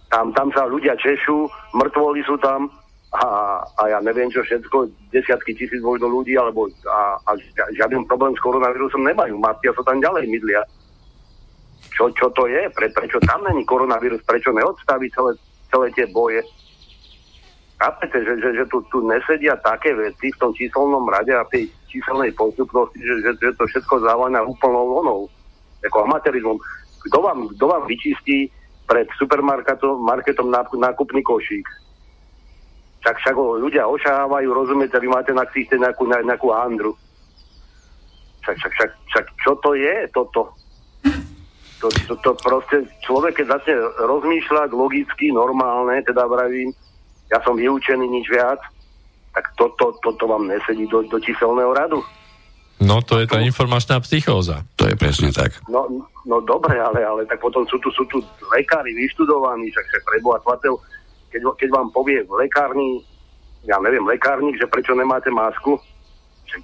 [0.07, 2.71] Tam, tam sa ľudia češú, mŕtvoli sú tam,
[3.11, 7.31] a, a ja neviem čo všetko, desiatky tisíc možno ľudí, alebo a, a
[7.75, 9.35] žiaden problém s koronavírusom nemajú.
[9.35, 10.63] Matia sa tam ďalej mydlia.
[11.91, 12.69] Čo, čo to je?
[12.71, 14.21] Pre, prečo tam není koronavírus?
[14.23, 15.33] Prečo neodstaví celé,
[15.71, 16.45] celé tie boje?
[17.77, 21.69] Chápete, že, že, že tu, tu nesedia také veci v tom číselnom rade a tej
[21.87, 25.19] číselnej postupnosti, že, že, že to všetko závaná úplnou vonou,
[25.83, 26.59] ako amatérizmom.
[27.07, 28.51] Kto vám, kto vám vyčistí
[28.87, 31.67] pred supermarketom marketom nákupný košík?
[33.07, 36.91] tak však ľudia ošahávajú, rozumiete, vy máte na ksichte nejakú, nejakú Andru.
[38.43, 40.51] Však, však, však, však čo to je toto?
[41.79, 46.75] To, to, to proste človek, keď začne rozmýšľať logicky, normálne, teda vravím,
[47.31, 48.59] ja som vyučený nič viac,
[49.75, 51.99] toto to, to, to vám nesedí do, do číselného radu.
[52.77, 54.61] No to je tá informačná psychóza.
[54.77, 55.57] To je presne tak.
[55.65, 55.89] No,
[56.29, 58.21] no dobre, ale, ale tak potom sú tu, sú tu
[58.53, 60.77] lekári vyštudovaní, však, však preboha svatého,
[61.33, 63.01] keď, keď vám povie v lekárni,
[63.65, 65.81] ja neviem, lekárnik, že prečo nemáte masku,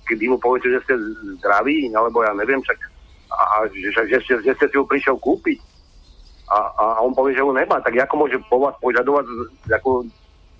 [0.05, 0.95] kedy mu poviete, že ste
[1.41, 2.79] zdraví, alebo ja neviem, však,
[3.33, 5.57] a, a že, že, že, ste, že ste si ju prišiel kúpiť
[6.53, 9.25] a, a, a on povie, že ju nemá, tak ako môže po vás požadovať
[9.73, 10.05] ako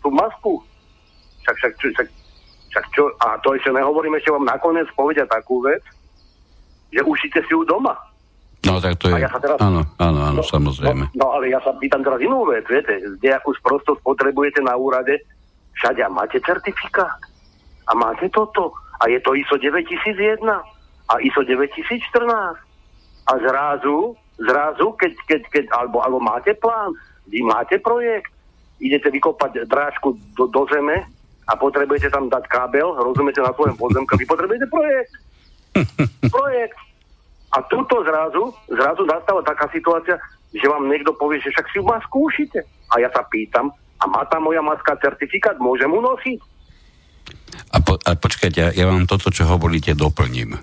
[0.01, 0.53] tú masku?
[1.45, 2.08] Však, však, však,
[2.74, 5.86] však čo, a to ešte nehovorím, ešte vám nakoniec povedia takú vec,
[6.90, 7.94] že ušite si ju doma.
[8.66, 11.14] No tak to je, ja teraz, áno, áno, áno, no, samozrejme.
[11.14, 14.74] No, no ale ja sa pýtam teraz inú vec, viete, kde akú sprostosť potrebujete na
[14.74, 15.22] úrade,
[15.78, 17.22] všade a máte certifikát?
[17.86, 18.74] A máte toto?
[19.04, 20.42] A je to ISO 9001
[21.12, 22.58] a ISO 9014
[23.30, 26.96] a zrazu, zrazu, keď, keď, keď alebo, alebo máte plán,
[27.30, 28.34] vy máte projekt,
[28.82, 31.04] idete vykopať drážku do, do zeme
[31.47, 35.13] a potrebujete tam dať kábel, rozumiete, na svojom pozemku, vy potrebujete projekt.
[36.36, 36.79] projekt.
[37.53, 40.17] A tuto zrazu, zrazu nastáva taká situácia,
[40.53, 42.65] že vám niekto povie, že však si ju masku ušite.
[42.93, 43.69] A ja sa pýtam,
[44.01, 46.39] a má tá moja maska certifikát, môžem mu nosiť?
[47.73, 50.58] A, po, a počkajte, ja, ja vám toto, čo hovoríte, doplním.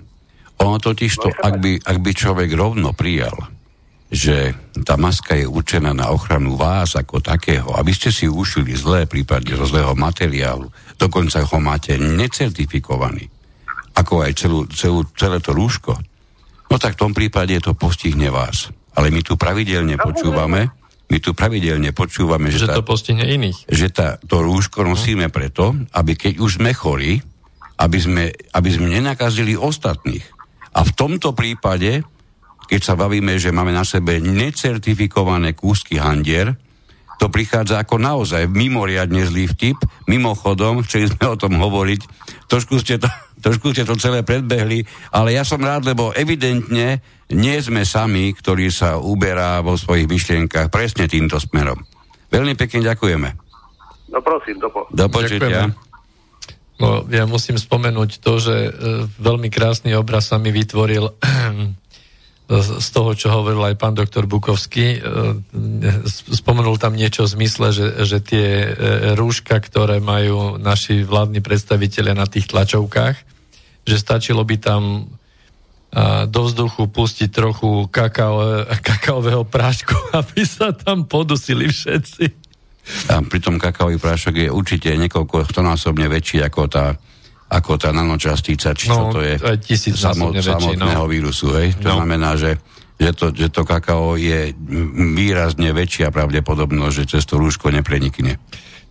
[0.61, 3.33] Ono totiž to, no, ak by, ak by človek rovno prijal,
[4.11, 4.51] že
[4.83, 9.55] tá maska je určená na ochranu vás ako takého, aby ste si ušili zlé, prípadne
[9.55, 10.67] zo zlého materiálu,
[10.99, 13.31] dokonca ho máte necertifikovaný,
[13.95, 15.95] ako aj celú, celú, celé to rúško,
[16.71, 18.71] No tak v tom prípade to postihne vás.
[18.95, 20.71] Ale my tu pravidelne počúvame,
[21.11, 23.67] my tu pravidelne počúvame, že, že tá, to postihne iných.
[23.67, 27.19] Že tá, to rúško nosíme preto, aby keď už sme chorí,
[27.75, 30.23] aby sme, aby sme nenakazili ostatných.
[30.71, 32.07] A v tomto prípade,
[32.71, 36.55] keď sa bavíme, že máme na sebe necertifikované kúsky handier,
[37.19, 39.77] to prichádza ako naozaj mimoriadne zlý vtip.
[40.07, 42.01] Mimochodom, chceli sme o tom hovoriť,
[42.47, 43.11] trošku ste to
[43.45, 47.01] trošku ste to celé predbehli, ale ja som rád, lebo evidentne
[47.33, 51.81] nie sme sami, ktorí sa uberá vo svojich myšlienkach presne týmto smerom.
[52.29, 53.29] Veľmi pekne ďakujeme.
[54.13, 55.73] No prosím, do, po- do počutia.
[56.81, 58.69] No, ja musím spomenúť to, že e,
[59.21, 61.13] veľmi krásny obraz sa mi vytvoril
[62.59, 64.99] z toho, čo hovoril aj pán doktor Bukovský.
[64.99, 64.99] E,
[66.35, 68.69] spomenul tam niečo v zmysle, že, že tie e,
[69.15, 73.15] rúška, ktoré majú naši vládni predstavitelia na tých tlačovkách,
[73.87, 75.07] že stačilo by tam
[76.31, 79.91] do vzduchu pustiť trochu kakao, kakaového prášku,
[80.23, 82.23] aby sa tam podusili všetci.
[83.11, 86.95] A pritom kakaový prášok je určite niekoľko stonásobne väčší ako tá
[87.51, 89.35] ako tá nanočastica, či no, čo to je
[89.99, 91.11] samot, samotného no.
[91.11, 91.51] vírusu.
[91.51, 91.75] Hej?
[91.83, 91.95] To no.
[91.99, 92.55] znamená, že,
[92.95, 94.55] že, to, že to kakao je
[95.11, 98.39] výrazne väčšia pravdepodobnosť, že cez to rúško neprenikne.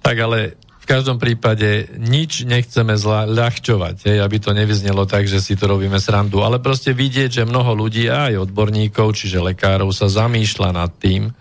[0.04, 5.40] Tak ale v každom prípade nič nechceme zla, ľahčovať, hej, aby to nevyznelo tak, že
[5.40, 10.12] si to robíme srandu, ale proste vidieť, že mnoho ľudí, aj odborníkov, čiže lekárov, sa
[10.12, 11.32] zamýšľa nad tým.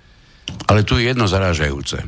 [0.71, 1.99] Ale tu je jedno zaražajúce.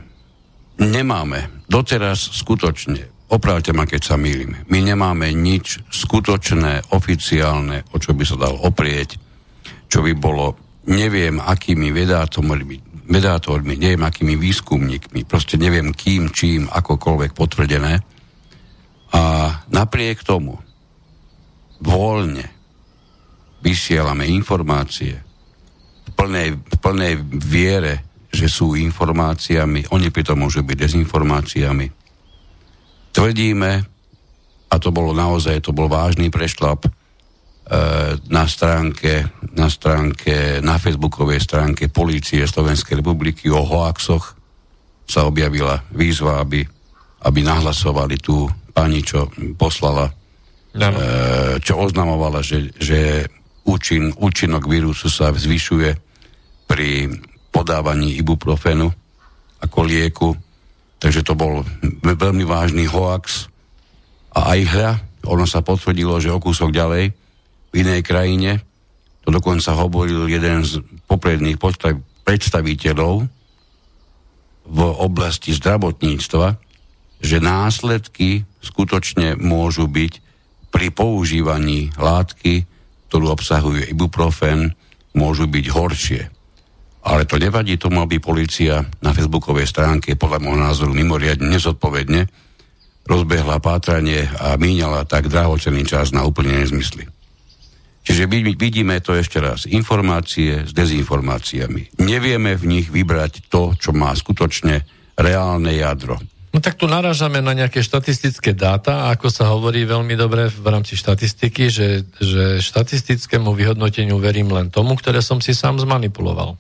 [0.79, 4.67] Nemáme doteraz skutočne opravte ma, keď sa mýlim.
[4.67, 9.15] My nemáme nič skutočné, oficiálne, o čo by sa dal oprieť,
[9.87, 10.59] čo by bolo,
[10.91, 17.93] neviem, akými vedátormi, vedátormi, neviem, akými výskumníkmi, proste neviem kým, čím, akokoľvek potvrdené.
[19.11, 19.23] A
[19.71, 20.55] napriek tomu
[21.83, 22.47] voľne
[23.59, 25.15] vysielame informácie
[26.07, 32.00] v plnej, v plnej viere, že sú informáciami, oni pritom môžu byť dezinformáciami.
[33.11, 33.71] Tvrdíme,
[34.71, 36.89] a to bolo naozaj, to bol vážny prešlap, e,
[38.31, 44.39] na stránke, na stránke, na facebookovej stránke Polície Slovenskej republiky o hoaxoch
[45.03, 46.63] sa objavila výzva, aby,
[47.27, 49.27] aby nahlasovali tú pani, čo
[49.59, 50.07] poslala,
[50.79, 50.87] no.
[50.87, 53.27] e, čo oznamovala, že, že
[53.67, 55.89] účin, účinok vírusu sa zvyšuje
[56.65, 57.11] pri
[57.51, 58.87] podávaní ibuprofenu
[59.59, 60.29] ako lieku.
[61.01, 61.65] Takže to bol
[62.05, 63.49] veľmi vážny hoax
[64.37, 64.91] a aj hra.
[65.25, 67.09] Ono sa potvrdilo, že o kúsok ďalej
[67.71, 68.61] v inej krajine,
[69.25, 71.57] to dokonca hovoril jeden z popredných
[72.25, 73.25] predstaviteľov
[74.65, 76.57] v oblasti zdravotníctva,
[77.21, 80.13] že následky skutočne môžu byť
[80.73, 82.65] pri používaní látky,
[83.11, 84.73] ktorú obsahuje ibuprofen,
[85.13, 86.21] môžu byť horšie.
[87.01, 92.29] Ale to nevadí tomu, aby policia na facebookovej stránke podľa môjho názoru mimoriadne nezodpovedne
[93.09, 97.09] rozbehla pátranie a míňala tak drahocený čas na úplne nezmysly.
[98.01, 98.25] Čiže
[98.57, 99.69] vidíme to ešte raz.
[99.69, 102.01] Informácie s dezinformáciami.
[102.01, 104.81] Nevieme v nich vybrať to, čo má skutočne
[105.13, 106.17] reálne jadro.
[106.51, 110.99] No tak tu narážame na nejaké štatistické dáta ako sa hovorí veľmi dobre v rámci
[110.99, 116.59] štatistiky, že, že štatistickému vyhodnoteniu verím len tomu, ktoré som si sám zmanipuloval.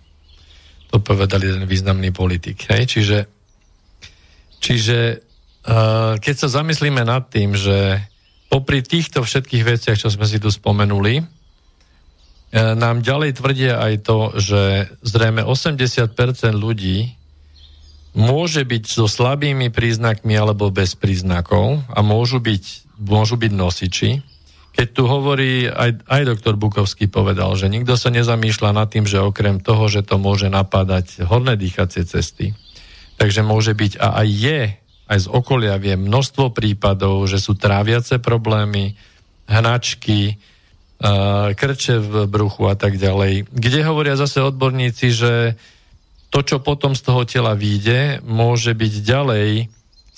[0.91, 2.67] To povedal jeden významný politik.
[2.67, 2.83] Hej?
[2.91, 3.19] Čiže,
[4.59, 8.03] čiže uh, keď sa zamyslíme nad tým, že
[8.51, 11.27] popri týchto všetkých veciach, čo sme si tu spomenuli, uh,
[12.75, 14.61] nám ďalej tvrdia aj to, že
[15.03, 16.11] zrejme 80%
[16.51, 17.15] ľudí
[18.11, 24.11] môže byť so slabými príznakmi alebo bez príznakov a môžu byť, môžu byť nosiči,
[24.71, 29.19] keď tu hovorí, aj, aj doktor Bukovský povedal, že nikto sa nezamýšľa nad tým, že
[29.19, 32.55] okrem toho, že to môže napádať horné dýchacie cesty,
[33.19, 34.61] takže môže byť a aj je,
[35.11, 38.95] aj z okolia vie množstvo prípadov, že sú tráviace problémy,
[39.51, 40.39] hnačky,
[41.57, 43.49] krče v bruchu a tak ďalej.
[43.51, 45.33] Kde hovoria zase odborníci, že
[46.31, 49.49] to, čo potom z toho tela vyjde, môže byť ďalej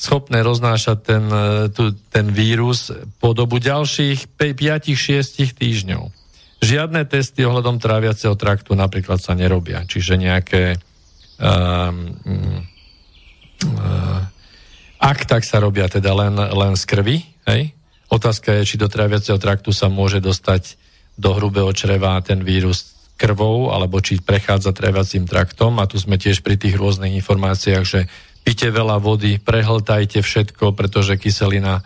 [0.04, 2.92] schopné roznášať ten, e, tu, ten vírus
[3.24, 6.12] po dobu ďalších 5-6 týždňov.
[6.60, 10.80] Žiadne testy ohľadom tráviaceho traktu napríklad sa nerobia, čiže nejaké
[11.40, 12.60] um, um,
[15.04, 17.76] ak tak sa robia teda len, len z krvi, hej?
[18.08, 20.80] Otázka je, či do tráviaceho traktu sa môže dostať
[21.20, 25.82] do hrubého čreva ten vírus krvou, alebo či prechádza tráviacím traktom.
[25.82, 28.08] A tu sme tiež pri tých rôznych informáciách, že
[28.44, 31.84] pite veľa vody, prehltajte všetko, pretože kyselina e,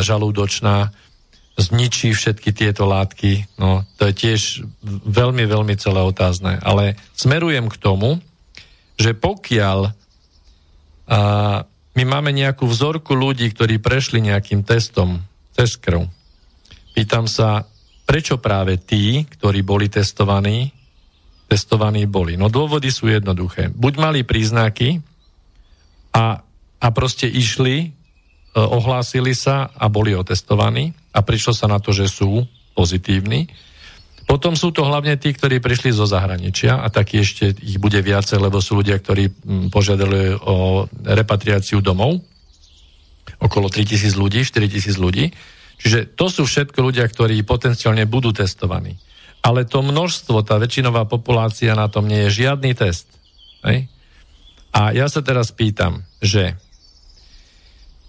[0.00, 0.90] žalúdočná
[1.58, 3.58] zničí všetky tieto látky.
[3.58, 4.40] No, to je tiež
[5.04, 6.56] veľmi, veľmi celé otázne.
[6.62, 8.22] Ale smerujem k tomu,
[8.96, 9.78] že pokiaľ
[11.08, 11.18] a,
[11.98, 15.26] my máme nejakú vzorku ľudí, ktorí prešli nejakým testom
[15.58, 16.06] cez krv,
[16.94, 17.66] pýtam sa,
[18.06, 20.70] prečo práve tí, ktorí boli testovaní,
[21.50, 22.38] testovaní boli.
[22.38, 23.72] No dôvody sú jednoduché.
[23.74, 25.02] Buď mali príznaky,
[26.14, 26.40] a,
[26.78, 27.88] a proste išli, e,
[28.56, 33.50] ohlásili sa a boli otestovaní a prišlo sa na to, že sú pozitívni.
[34.28, 38.36] Potom sú to hlavne tí, ktorí prišli zo zahraničia a taký ešte ich bude viacej,
[38.36, 39.32] lebo sú ľudia, ktorí
[39.72, 42.20] požiadali o repatriáciu domov.
[43.40, 45.32] Okolo 3000 ľudí, 4000 ľudí.
[45.80, 49.00] Čiže to sú všetko ľudia, ktorí potenciálne budú testovaní.
[49.40, 53.08] Ale to množstvo, tá väčšinová populácia na tom nie je žiadny test.
[53.64, 53.88] Hej?
[54.78, 56.54] A ja sa teraz pýtam, že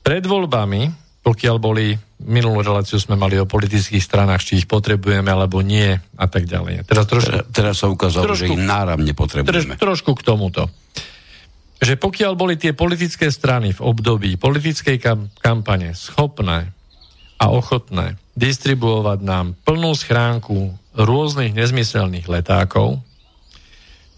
[0.05, 0.93] pred voľbami,
[1.25, 6.25] pokiaľ boli, minulú reláciu sme mali o politických stranách, či ich potrebujeme alebo nie a
[6.29, 6.85] tak ďalej.
[6.85, 9.49] Teraz, trošku, teraz, teraz sa ukázalo, trošku, že ich náramne potrebujeme.
[9.49, 10.69] Troš, trošku k tomuto.
[11.81, 16.69] Že pokiaľ boli tie politické strany v období politickej kam, kampane schopné
[17.41, 23.01] a ochotné distribuovať nám plnú schránku rôznych nezmyselných letákov,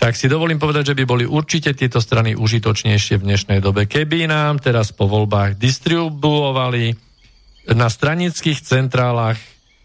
[0.02, 3.86] tak si dovolím povedať, že by boli určite tieto strany užitočnejšie v dnešnej dobe.
[3.86, 6.98] Keby nám teraz po voľbách distribuovali
[7.78, 9.38] na stranických centrálach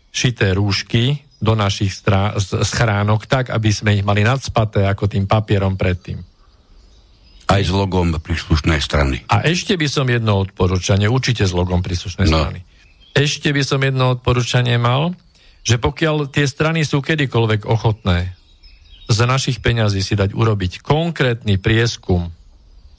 [0.09, 5.77] šité rúšky do našich strá- schránok tak, aby sme ich mali nadspaté ako tým papierom
[5.77, 6.25] predtým.
[7.53, 9.21] Aj s logom príslušnej strany.
[9.29, 12.41] A ešte by som jedno odporúčanie, určite s logom príslušnej no.
[12.41, 12.65] strany.
[13.13, 15.13] Ešte by som jedno odporúčanie mal,
[15.61, 18.33] že pokiaľ tie strany sú kedykoľvek ochotné
[19.07, 22.31] z našich peňazí si dať urobiť konkrétny prieskum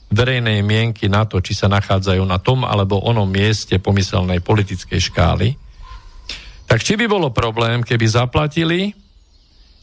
[0.08, 5.48] verejnej mienky na to, či sa nachádzajú na tom alebo onom mieste pomyselnej politickej škály,
[6.64, 8.96] tak či by bolo problém, keby zaplatili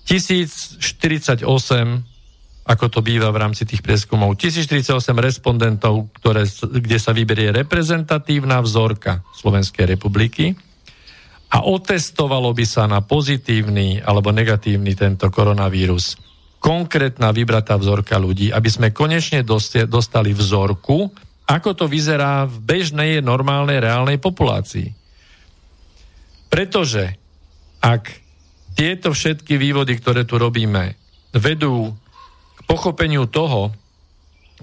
[0.09, 1.45] 1048
[2.65, 4.89] ako to býva v rámci tých prieskumov, 1048
[5.21, 10.57] respondentov, ktoré, kde sa vyberie reprezentatívna vzorka Slovenskej republiky
[11.51, 16.17] a otestovalo by sa na pozitívny alebo negatívny tento koronavírus
[16.65, 19.45] konkrétna vybratá vzorka ľudí, aby sme konečne
[19.85, 21.13] dostali vzorku,
[21.45, 24.89] ako to vyzerá v bežnej, normálnej, reálnej populácii.
[26.49, 27.13] Pretože
[27.85, 28.09] ak
[28.73, 30.97] tieto všetky vývody, ktoré tu robíme,
[31.37, 31.93] vedú
[32.57, 33.69] k pochopeniu toho,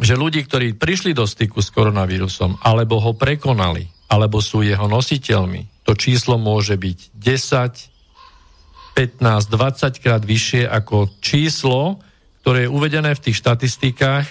[0.03, 5.72] že ľudí, ktorí prišli do styku s koronavírusom, alebo ho prekonali, alebo sú jeho nositeľmi,
[5.83, 11.99] to číslo môže byť 10, 15, 20 krát vyššie ako číslo,
[12.43, 14.27] ktoré je uvedené v tých štatistikách,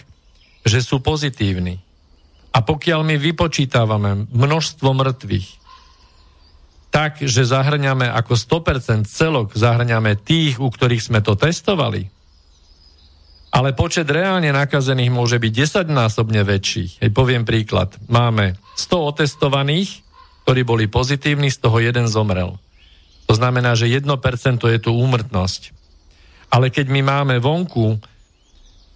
[0.68, 1.80] že sú pozitívni.
[2.52, 5.50] A pokiaľ my vypočítavame množstvo mŕtvych,
[6.92, 12.12] tak, že zahrňame ako 100% celok, zahrňame tých, u ktorých sme to testovali,
[13.52, 17.04] ale počet reálne nakazených môže byť 10-násobne väčší.
[17.04, 18.00] Hej, poviem príklad.
[18.08, 20.04] Máme 100 otestovaných,
[20.46, 22.58] ktorí boli pozitívni, z toho jeden zomrel.
[23.30, 24.08] To znamená, že 1%
[24.60, 25.72] je tu úmrtnosť.
[26.52, 27.96] Ale keď my máme vonku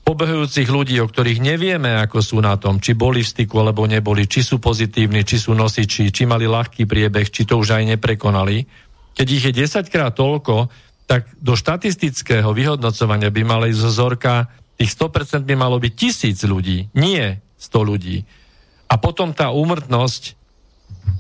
[0.06, 4.30] pobehujúcich ľudí, o ktorých nevieme, ako sú na tom, či boli v styku, alebo neboli,
[4.30, 8.70] či sú pozitívni, či sú nosiči, či mali ľahký priebeh, či to už aj neprekonali.
[9.18, 10.70] Keď ich je 10 krát toľko,
[11.10, 16.92] tak do štatistického vyhodnocovania by mali zo vzorka tých 100% by malo byť tisíc ľudí,
[16.94, 18.28] nie 100 ľudí.
[18.92, 20.38] A potom tá úmrtnosť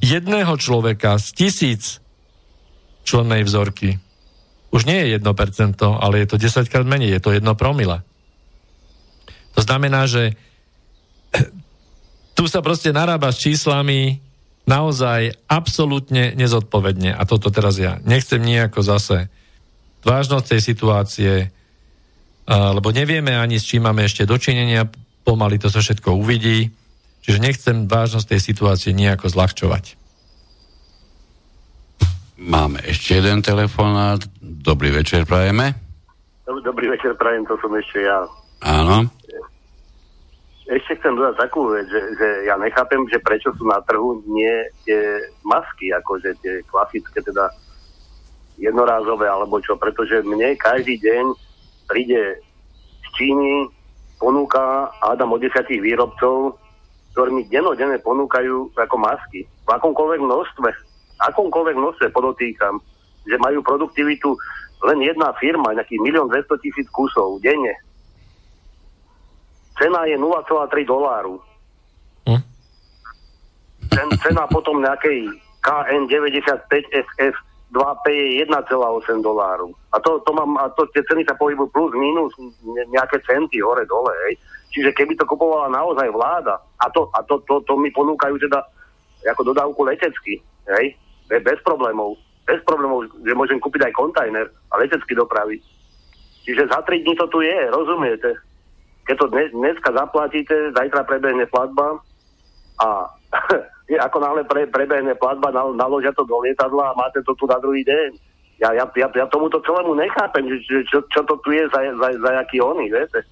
[0.01, 1.83] jedného človeka z tisíc
[3.05, 4.01] člennej vzorky.
[4.73, 5.23] Už nie je 1%,
[5.81, 8.01] ale je to 10 krát menej, je to 1 promile.
[9.55, 10.35] To znamená, že
[12.35, 14.19] tu sa proste narába s číslami
[14.67, 17.15] naozaj absolútne nezodpovedne.
[17.15, 19.31] A toto teraz ja nechcem nejako zase
[20.03, 21.33] vážnosť tej situácie,
[22.49, 24.89] lebo nevieme ani s čím máme ešte dočinenia,
[25.23, 26.69] pomaly to sa všetko uvidí,
[27.25, 29.97] čiže nechcem vážnosť tej situácie nejako zľahčovať.
[32.37, 34.21] Máme ešte jeden telefonát.
[34.37, 35.73] Dobrý večer, prajeme.
[36.45, 38.29] Dobrý večer, prajem, to som ešte ja.
[38.61, 39.09] Áno.
[40.69, 44.65] Ešte chcem dodať takú vec, že, že ja nechápem, že prečo sú na trhu nie
[44.85, 47.49] tie masky, akože tie klasické, teda
[48.57, 51.25] jednorázové alebo čo, pretože mne každý deň
[51.89, 52.41] príde
[53.01, 53.69] z Číny
[54.17, 56.57] ponúka Adam o desiatich výrobcov,
[57.15, 60.69] ktorí mi denodene ponúkajú ako masky v akomkoľvek množstve
[61.19, 62.83] akomkoľvek množstve podotýkam,
[63.23, 64.35] že majú produktivitu
[64.91, 67.73] len jedna firma, nejaký 1 200 tisíc kusov denne.
[69.79, 71.39] Cena je 0,3 doláru.
[72.27, 72.43] Hm?
[73.91, 75.31] Cen, cena potom nejakej
[75.63, 77.35] KN95FF
[77.73, 79.73] 2P je 1,8 doláru.
[79.91, 82.31] A to, to mám, a to, tie ceny sa pohybujú plus, minus
[82.93, 84.13] nejaké centy hore, dole.
[84.29, 84.39] Hej.
[84.71, 88.59] Čiže keby to kupovala naozaj vláda, a to, a to, to, to mi ponúkajú teda
[89.31, 90.41] ako dodávku letecky,
[90.79, 90.85] hej,
[91.29, 92.19] bez problémov.
[92.45, 95.61] Bez problémov, že môžem kúpiť aj kontajner a letecky dopraviť.
[96.45, 98.37] Čiže za 3 dní to tu je, rozumiete?
[99.09, 101.97] Keď to dnes, dneska zaplatíte, zajtra prebehne platba
[102.85, 103.09] a
[104.05, 107.57] ako náhle pre, prebehne platba, nal, naložia to do lietadla a máte to tu na
[107.57, 108.09] druhý deň.
[108.61, 112.07] Ja, ja, ja, ja tomuto celému nechápem, že, čo, čo to tu je za, za,
[112.13, 113.25] za jaký oný, viete?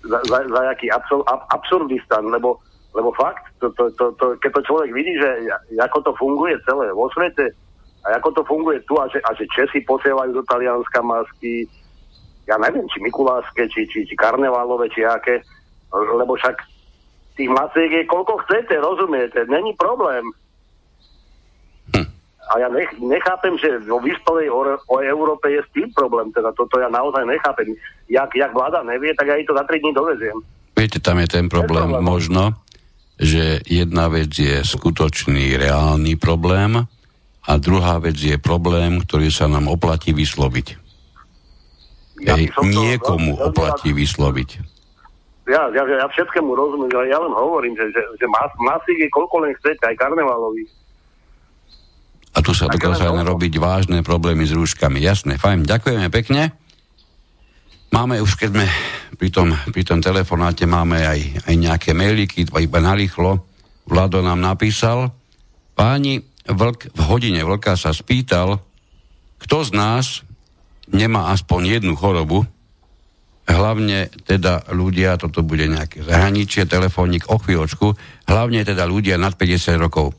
[0.00, 4.50] Za, za, za jaký absur, ab, absurdistan, lebo lebo fakt, to, to, to, to, keď
[4.50, 5.46] to človek vidí, že
[5.78, 7.54] ako to funguje celé vo svete
[8.02, 11.70] a ako to funguje tu a že, a že Česi posielajú do Talianska masky,
[12.50, 15.38] ja neviem, či Mikuláske, či, či, či Karnevalové, či aké,
[15.94, 16.56] lebo však
[17.38, 20.26] tých masiek je koľko chcete, rozumiete, není problém.
[22.50, 26.50] A ja nech, nechápem, že vo vyspelej o, o Európe je s tým problém, teda
[26.58, 27.78] toto ja naozaj nechápem.
[28.10, 30.36] Jak, jak vláda nevie, tak ja to za 3 dní doveziem.
[30.74, 32.02] Viete, tam je ten problém, problém.
[32.02, 32.42] možno,
[33.20, 36.88] že jedna vec je skutočný, reálny problém
[37.46, 40.66] a druhá vec je problém, ktorý sa nám oplatí vysloviť.
[42.20, 44.50] Ja Ej, niekomu to, oplatí vysloviť.
[45.48, 49.46] Ja, ja, ja všetkému rozumiem, ja len hovorím, že, že, že mas, masík je koľko
[49.46, 50.62] len chcete, aj karnevalový.
[52.30, 55.02] A tu sa dokážeme robiť vážne problémy s rúškami.
[55.02, 56.54] Jasné, fajn, ďakujeme pekne.
[57.90, 58.66] Máme už, keď sme
[59.18, 63.42] pri tom, pri tom telefonáte máme aj, aj nejaké mailiky, iba narýchlo.
[63.90, 65.10] Vlado nám napísal,
[65.74, 68.62] páni, vlk, v hodine vlka sa spýtal,
[69.42, 70.22] kto z nás
[70.86, 72.46] nemá aspoň jednu chorobu,
[73.50, 77.98] hlavne teda ľudia, toto bude nejaké zahraničie, telefónik o chvíľočku,
[78.30, 80.14] hlavne teda ľudia nad 50 rokov.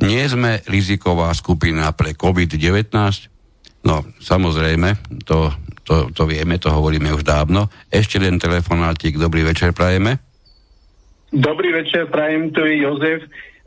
[0.00, 2.88] Nie sme riziková skupina pre COVID-19?
[3.82, 4.94] No, samozrejme,
[5.26, 5.50] to,
[5.82, 7.66] to, to vieme, to hovoríme už dávno.
[7.90, 10.22] Ešte len telefonátik, dobrý večer prajeme.
[11.32, 13.20] Dobrý večer, prajem, to je Jozef.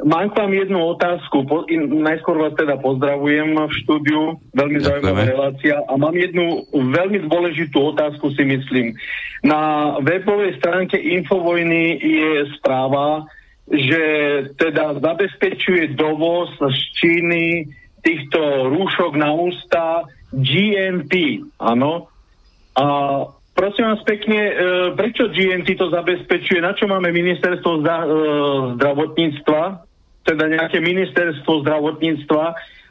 [0.03, 1.47] Mám k vám jednu otázku.
[1.47, 4.35] Po, in, najskôr vás teda pozdravujem v štúdiu.
[4.51, 4.87] Veľmi Ďakujeme.
[4.91, 5.75] zaujímavá relácia.
[5.87, 8.91] A mám jednu veľmi dôležitú otázku, si myslím.
[9.47, 13.23] Na webovej stránke Infovojny je správa,
[13.65, 14.03] že
[14.61, 17.65] teda zabezpečuje dovoz z Číny
[18.05, 21.13] týchto rúšok na ústa GNT,
[21.57, 22.13] áno.
[22.77, 22.85] A
[23.57, 24.53] prosím vás pekne, e,
[24.93, 26.61] prečo GNT to zabezpečuje?
[26.61, 28.07] Na čo máme ministerstvo zda, e,
[28.77, 29.61] zdravotníctva,
[30.21, 32.45] teda nejaké ministerstvo zdravotníctva,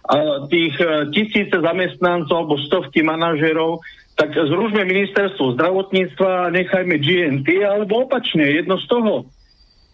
[0.05, 0.17] a
[0.53, 3.81] tých e, tisíce zamestnancov alebo stovky manažerov,
[4.15, 9.27] tak zružme ministerstvo zdravotníctva nechajme GNT, alebo opačne, jedno z toho.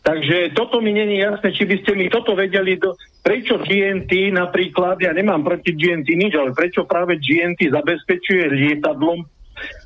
[0.01, 4.97] Takže toto mi není jasné, či by ste mi toto vedeli, do, prečo GNT napríklad,
[4.97, 9.29] ja nemám proti GNT nič, ale prečo práve GNT zabezpečuje lietadlom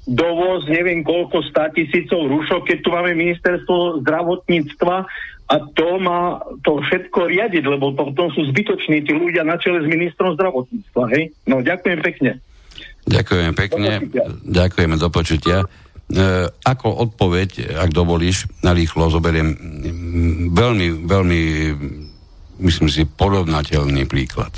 [0.06, 4.96] dovoz neviem koľko stá tisícov rušok, keď tu máme ministerstvo zdravotníctva
[5.44, 9.88] a to má to všetko riadiť, lebo potom sú zbytoční tí ľudia na čele s
[9.88, 11.02] ministrom zdravotníctva.
[11.12, 11.22] Hej?
[11.44, 12.30] No ďakujem pekne.
[13.04, 13.90] Ďakujem pekne,
[14.48, 15.68] ďakujeme do počutia.
[16.04, 16.20] E,
[16.68, 19.56] ako odpoveď, ak dovolíš, na rýchlo zoberiem
[20.52, 21.40] veľmi, veľmi,
[22.60, 24.52] myslím si, porovnateľný príklad.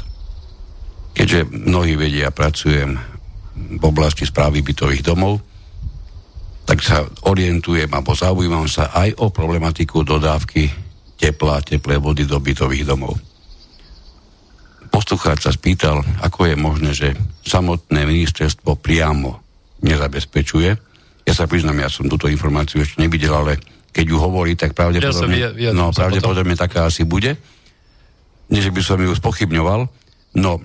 [1.15, 2.99] Keďže mnohí vedia, pracujem
[3.57, 5.39] v oblasti správy bytových domov,
[6.67, 10.67] tak sa orientujem alebo zaujímam sa aj o problematiku dodávky
[11.15, 13.15] tepla, teplé vody do bytových domov.
[14.91, 17.09] Poslucháč sa spýtal, ako je možné, že
[17.47, 19.39] samotné ministerstvo priamo
[19.87, 20.86] nezabezpečuje
[21.27, 23.59] ja sa priznám, ja som túto informáciu ešte nevidel, ale
[23.91, 27.35] keď ju hovorí, tak pravdepodobne, ja via, no, pravdepodobne taká asi bude.
[28.47, 29.91] Nie, že by som ju spochybňoval.
[30.39, 30.63] No, e,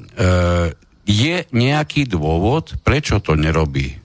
[1.09, 3.97] je nejaký dôvod, prečo to nerobí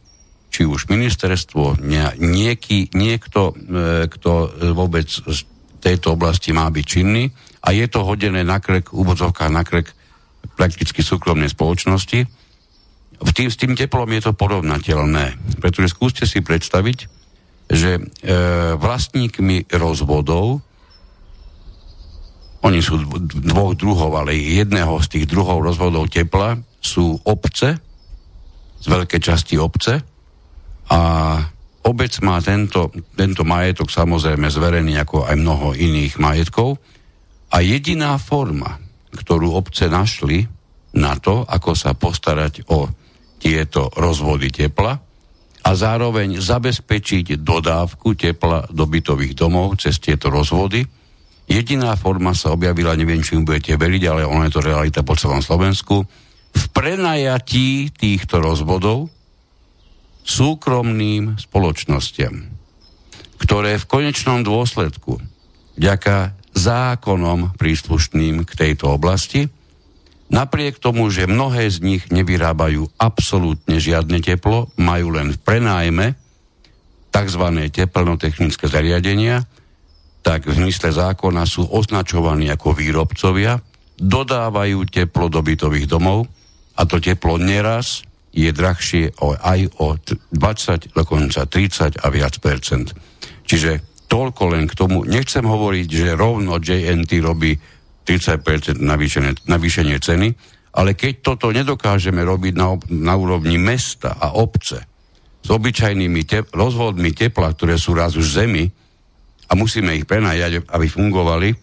[0.56, 5.44] či už ministerstvo, nie, nieky, niekto, e, kto vôbec z
[5.84, 7.28] tejto oblasti má byť činný
[7.60, 9.92] a je to hodené na krek, úvodzovkách na krek
[10.56, 12.24] prakticky súkromnej spoločnosti,
[13.16, 15.56] v tým, s tým teplom je to porovnateľné.
[15.60, 16.98] Pretože skúste si predstaviť,
[17.66, 18.02] že e,
[18.78, 20.62] vlastníkmi rozvodov
[22.66, 22.98] oni sú
[23.46, 27.78] dvoch druhov, ale jedného z tých druhov rozvodov tepla sú obce,
[28.82, 30.02] z veľkej časti obce
[30.90, 31.00] a
[31.86, 36.82] obec má tento, tento majetok samozrejme zverený ako aj mnoho iných majetkov
[37.54, 38.82] a jediná forma,
[39.14, 40.46] ktorú obce našli
[40.98, 42.90] na to, ako sa postarať o
[43.36, 44.96] tieto rozvody tepla
[45.66, 50.86] a zároveň zabezpečiť dodávku tepla do bytových domov cez tieto rozvody.
[51.46, 55.18] Jediná forma sa objavila, neviem, či mu budete veriť, ale ona je to realita po
[55.18, 56.06] celom Slovensku,
[56.56, 59.12] v prenajatí týchto rozvodov
[60.26, 62.50] súkromným spoločnostiam,
[63.38, 65.22] ktoré v konečnom dôsledku
[65.76, 69.46] vďaka zákonom príslušným k tejto oblasti
[70.26, 76.06] Napriek tomu, že mnohé z nich nevyrábajú absolútne žiadne teplo, majú len v prenájme
[77.14, 77.44] tzv.
[77.70, 79.46] teplnotechnické zariadenia,
[80.26, 83.62] tak v zmysle zákona sú označovaní ako výrobcovia,
[83.96, 86.26] dodávajú teplo do bytových domov
[86.74, 88.02] a to teplo neraz
[88.36, 92.92] je drahšie aj o 20, dokonca 30 a viac percent.
[93.46, 95.02] Čiže toľko len k tomu.
[95.02, 97.56] Nechcem hovoriť, že rovno JNT robí
[98.06, 100.28] 30% navýšenie, navýšenie ceny,
[100.76, 104.78] ale keď toto nedokážeme robiť na, na úrovni mesta a obce
[105.42, 108.70] s obyčajnými tep- rozvodmi tepla, ktoré sú raz už zemi
[109.46, 111.54] a musíme ich prenajať, aby fungovali,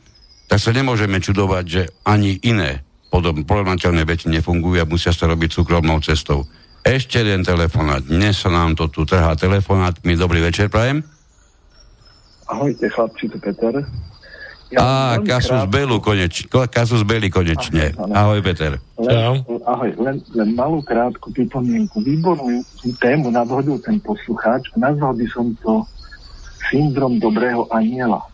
[0.48, 2.84] tak sa nemôžeme čudovať, že ani iné
[3.14, 6.50] podobnateľné veci nefungujú a musia sa robiť súkromnou cestou.
[6.84, 8.04] Ešte jeden telefonát.
[8.04, 9.96] Dnes sa nám to tu trhá telefonát.
[10.04, 11.06] Mi dobrý večer, prajem.
[12.50, 13.88] Ahojte, chlapci, to Peter.
[14.74, 16.50] Ja Á, Kasus Belu konečne.
[16.50, 17.94] Kasus Beli konečne.
[17.94, 18.82] Ahoj, ahoj Peter.
[18.98, 22.02] Len, ahoj, len, len malú krátku pripomienku.
[22.02, 22.66] Výbornú
[22.98, 24.74] tému nadhodil ten poslucháč.
[24.74, 25.86] Nazval by som to
[26.74, 28.26] syndrom dobrého aniela.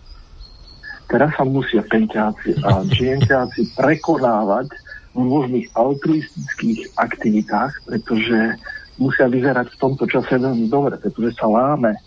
[1.12, 4.72] Teraz sa musia penťáci a džienťáci prekonávať
[5.12, 8.56] v rôznych altruistických aktivitách, pretože
[8.96, 12.00] musia vyzerať v tomto čase veľmi dobre, pretože sa láme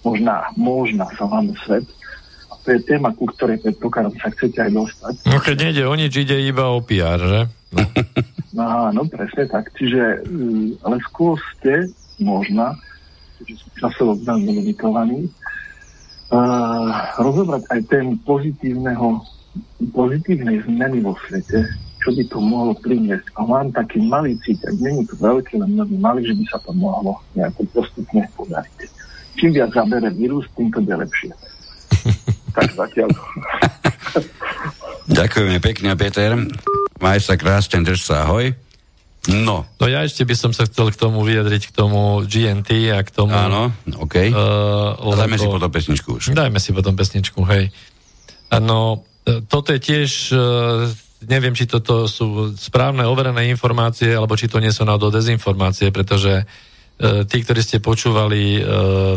[0.00, 1.84] možná, možná sa máme svet.
[2.64, 5.14] To je téma, ku ktorej predpokladám sa chcete aj dostať.
[5.28, 7.40] No keď nejde o nič, ide iba o PR, že?
[7.76, 7.84] No.
[8.56, 9.68] no áno, presne tak.
[9.76, 12.72] Čiže, mm, ale skôr ste, možná,
[13.36, 15.28] keďže sú časovo limitovaní,
[16.32, 19.20] uh, rozobrať aj tému pozitívneho,
[19.92, 21.68] pozitívnej zmeny vo svete,
[22.00, 23.28] čo by to mohlo priniesť.
[23.36, 26.72] A mám taký malý cítek, není to veľký, len veľmi malý, že by sa to
[26.72, 28.78] mohlo nejako postupne podariť.
[29.36, 31.32] Čím viac zabere vírus, tým to bude lepšie.
[32.54, 33.10] tak zatiaľ.
[35.10, 36.38] Ďakujeme pekne, Peter.
[37.02, 38.54] Maj sa krásne, drž sa, ahoj.
[39.28, 39.64] No.
[39.80, 43.10] No ja ešte by som sa chcel k tomu vyjadriť, k tomu GNT a k
[43.10, 43.32] tomu...
[43.32, 44.30] Áno, OK.
[44.30, 46.24] Uh, dajme si potom pesničku už.
[46.36, 47.72] Dajme si potom pesničku, hej.
[48.54, 49.02] No,
[49.48, 50.86] toto je tiež uh,
[51.28, 56.44] neviem, či toto sú správne overené informácie, alebo či to nie sú náhodou dezinformácie, pretože
[56.44, 58.62] e, tí, ktorí ste počúvali e,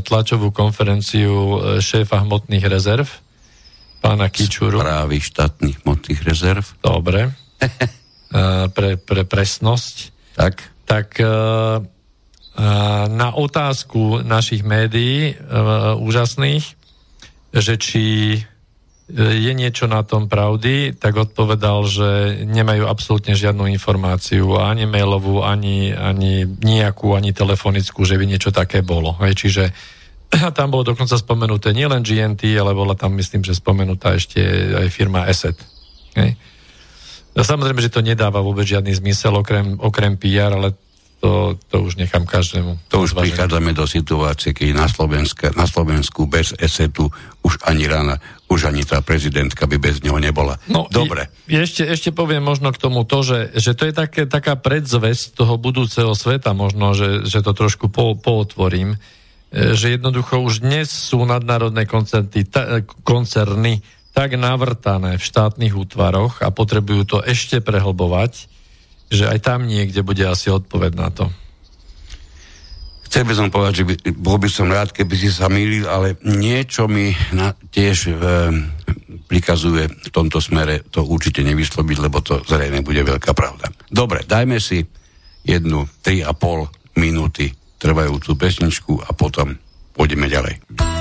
[0.03, 3.07] tlačovú konferenciu šéfa hmotných rezerv,
[4.07, 4.79] pána Kičuru.
[4.79, 6.63] Správy štátnych hmotných rezerv.
[6.79, 7.35] Dobre.
[7.59, 9.95] e, pre, pre presnosť.
[10.39, 10.55] Tak.
[10.87, 11.29] Tak e, e,
[13.11, 15.35] na otázku našich médií
[15.99, 16.65] úžasných,
[17.51, 18.03] že či
[19.07, 25.95] je niečo na tom pravdy, tak odpovedal, že nemajú absolútne žiadnu informáciu, ani mailovú, ani,
[25.95, 29.15] ani nejakú, ani telefonickú, že by niečo také bolo.
[29.23, 29.63] Hej, čiže
[30.57, 34.41] tam bolo dokonca spomenuté nielen GNT, ale bola tam, myslím, že spomenutá ešte
[34.75, 35.57] aj firma Asset.
[36.17, 36.35] Hej.
[37.37, 40.73] Samozrejme, že to nedáva vôbec žiadny zmysel okrem, okrem PR, ale
[41.17, 42.77] to, to už nechám každému.
[42.93, 43.33] To už zvaženie.
[43.33, 47.09] prichádzame do situácie, keď na, Slovenska, na Slovensku bez esetu
[47.41, 50.61] už ani rána, už ani tá prezidentka by bez neho nebola.
[50.69, 51.33] No, Dobre.
[51.49, 55.33] Je, ešte, ešte poviem možno k tomu to, že, že to je také, taká predzvesť
[55.33, 59.01] toho budúceho sveta, možno, že, že to trošku po, pootvorím,
[59.51, 63.79] že jednoducho už dnes sú nadnárodné koncerty, ta, koncerny
[64.11, 68.49] tak navrtané v štátnych útvaroch a potrebujú to ešte prehlbovať,
[69.13, 71.29] že aj tam niekde bude asi odpoveď na to.
[73.07, 76.19] Chcel by som povedať, že by, bol by som rád, keby si sa mýlil, ale
[76.27, 78.13] niečo mi na, tiež e,
[79.31, 83.71] prikazuje v tomto smere to určite nevyslobiť, lebo to zrejme bude veľká pravda.
[83.87, 84.83] Dobre, dajme si
[85.47, 89.57] jednu 3,5 minúty trvajúcu pesničku a potom
[89.93, 90.96] pôjdeme ďalej.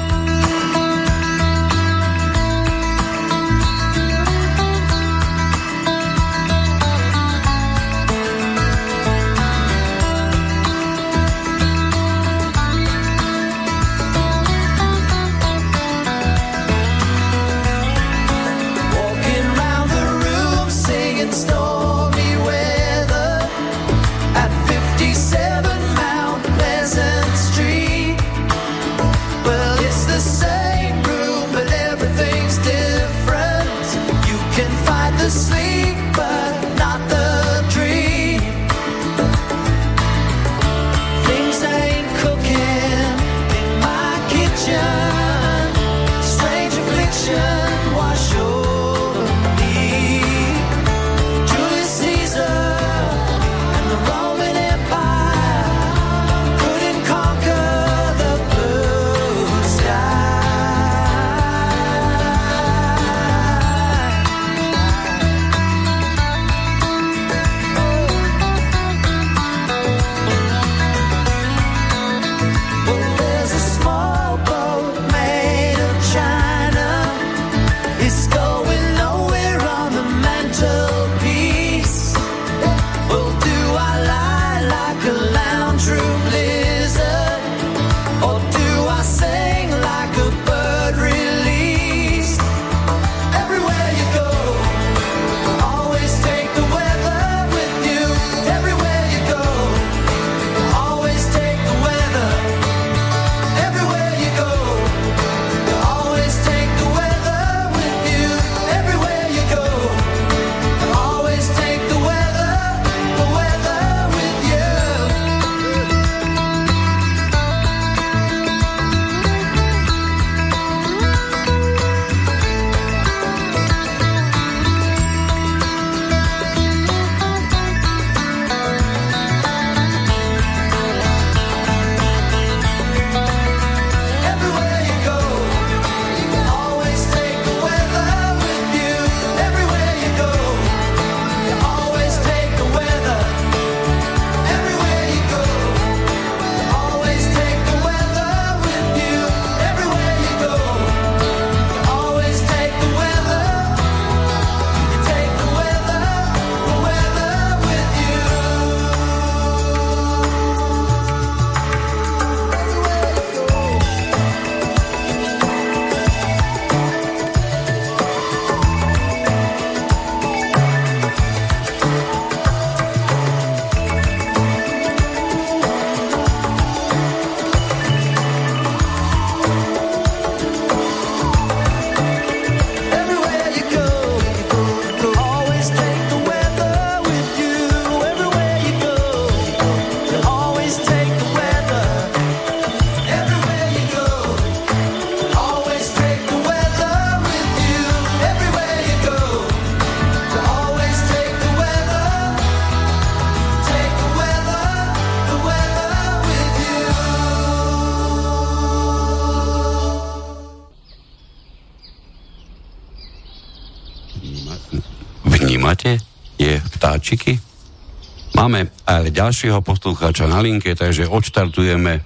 [219.26, 221.98] Ďalšieho poslucháča na linke, takže odštartujeme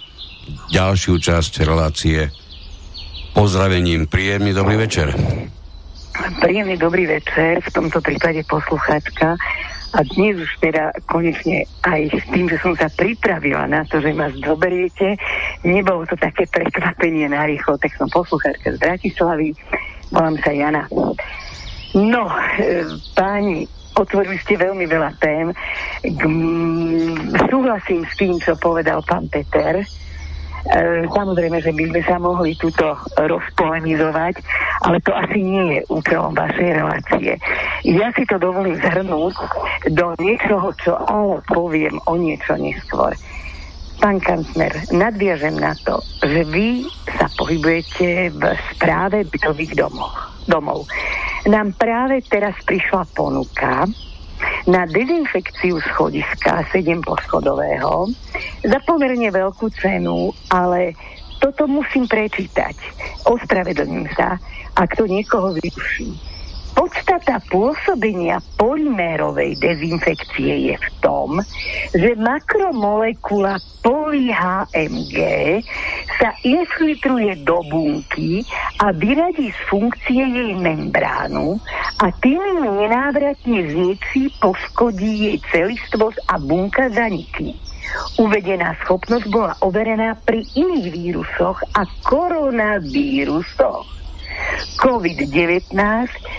[0.73, 2.33] ďalšiu časť relácie
[3.37, 4.09] pozdravením.
[4.09, 5.13] Príjemný dobrý večer.
[6.41, 9.37] Príjemný dobrý večer, v tomto prípade poslucháčka.
[9.93, 14.17] A dnes už teda konečne aj s tým, že som sa pripravila na to, že
[14.17, 15.21] ma zdoberiete,
[15.61, 19.53] nebolo to také prekvapenie na rýchlo, tak som poslucháčka z Bratislavy,
[20.09, 20.89] volám sa Jana.
[21.93, 25.53] No, e, páni, otvorili ste veľmi veľa tém.
[27.51, 29.81] súhlasím s tým, čo povedal pán Peter.
[29.81, 29.87] E,
[31.09, 34.45] samozrejme, že by sme sa mohli túto rozpolemizovať,
[34.85, 37.33] ale to asi nie je účelom vašej relácie.
[37.89, 39.35] Ja si to dovolím zhrnúť
[39.89, 43.17] do niečoho, čo ale poviem o niečo neskôr.
[44.01, 46.89] Pán kancler, nadviažem na to, že vy
[47.21, 48.43] sa pohybujete v
[48.73, 50.09] správe bytových domov.
[50.49, 50.89] domov.
[51.45, 53.85] Nám práve teraz prišla ponuka
[54.65, 58.09] na dezinfekciu schodiska 7 poschodového
[58.65, 60.97] za pomerne veľkú cenu, ale
[61.37, 62.77] toto musím prečítať.
[63.29, 64.41] Ospravedlním sa,
[64.81, 66.30] ak to niekoho vyuší.
[66.81, 71.37] Podstata pôsobenia polymérovej dezinfekcie je v tom,
[71.93, 75.17] že makromolekula poly-HMG
[76.17, 78.49] sa infiltruje do bunky
[78.81, 81.61] a vyradí z funkcie jej membránu
[82.01, 87.61] a tým nenávratne zničí, poškodí jej celistvosť a bunka zanikne.
[88.17, 94.00] Uvedená schopnosť bola overená pri iných vírusoch a koronavírusoch.
[94.81, 95.77] COVID-19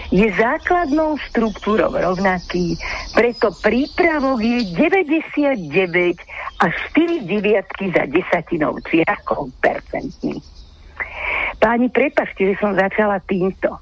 [0.10, 2.76] je základnou štruktúrou rovnaký,
[3.14, 6.18] preto prípravok je 99
[6.62, 10.42] až 4 deviatky za desatinou čiarkou percentný.
[11.62, 13.78] Páni, prepašte, že som začala týmto,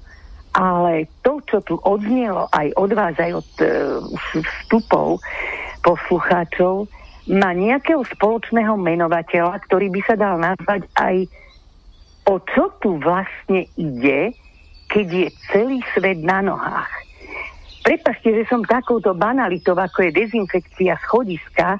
[0.51, 3.69] ale to, čo tu odznelo aj od vás, aj od uh,
[4.35, 5.23] vstupov
[5.79, 6.91] poslucháčov,
[7.29, 11.15] má nejakého spoločného menovateľa, ktorý by sa dal nazvať aj
[12.25, 14.33] o čo tu vlastne ide,
[14.89, 16.91] keď je celý svet na nohách.
[17.85, 21.79] Prepašte, že som takouto banalitou, ako je dezinfekcia schodiska,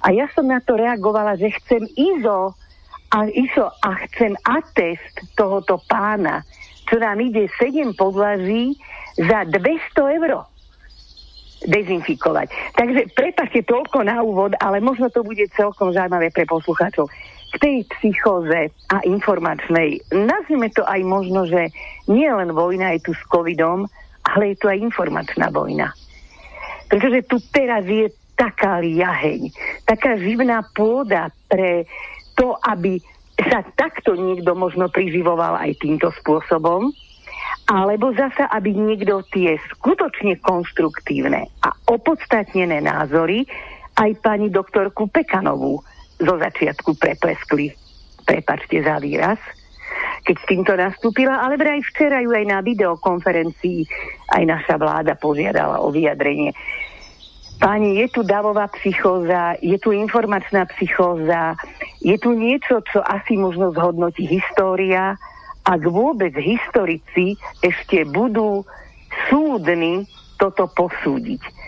[0.00, 2.56] a ja som na to reagovala, že chcem ISO
[3.12, 6.40] a ISO a chcem atest tohoto pána,
[6.88, 8.80] čo nám ide 7 podlaží
[9.20, 10.48] za 200 eur
[11.68, 12.48] dezinfikovať.
[12.72, 17.12] Takže prepašte toľko na úvod, ale možno to bude celkom zaujímavé pre poslucháčov
[17.50, 20.06] k tej psychóze a informačnej.
[20.14, 21.74] Nazvime to aj možno, že
[22.06, 23.90] nie len vojna je tu s covidom,
[24.22, 25.90] ale je tu aj informačná vojna.
[26.86, 29.52] Pretože tu teraz je taká liaheň,
[29.84, 31.84] taká živná pôda pre
[32.38, 33.02] to, aby
[33.36, 36.92] sa takto niekto možno priživoval aj týmto spôsobom,
[37.70, 43.46] alebo zasa, aby niekto tie skutočne konstruktívne a opodstatnené názory
[43.94, 45.84] aj pani doktorku Pekanovú
[46.20, 47.72] zo začiatku prepleskli.
[48.28, 49.40] Prepačte za výraz
[50.20, 53.80] keď s týmto nastúpila, ale vraj včera ju aj na videokonferencii
[54.36, 56.52] aj naša vláda požiadala o vyjadrenie.
[57.60, 61.56] Páni, je tu davová psychóza, je tu informačná psychóza,
[62.00, 65.20] je tu niečo, čo asi možno zhodnotí história,
[65.68, 68.64] ak vôbec historici ešte budú
[69.28, 70.08] súdni
[70.40, 71.59] toto posúdiť.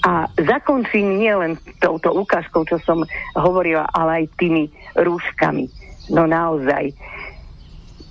[0.00, 3.04] A zakončím nielen touto ukážkou, čo som
[3.36, 5.68] hovorila, ale aj tými rúškami.
[6.10, 6.96] No naozaj.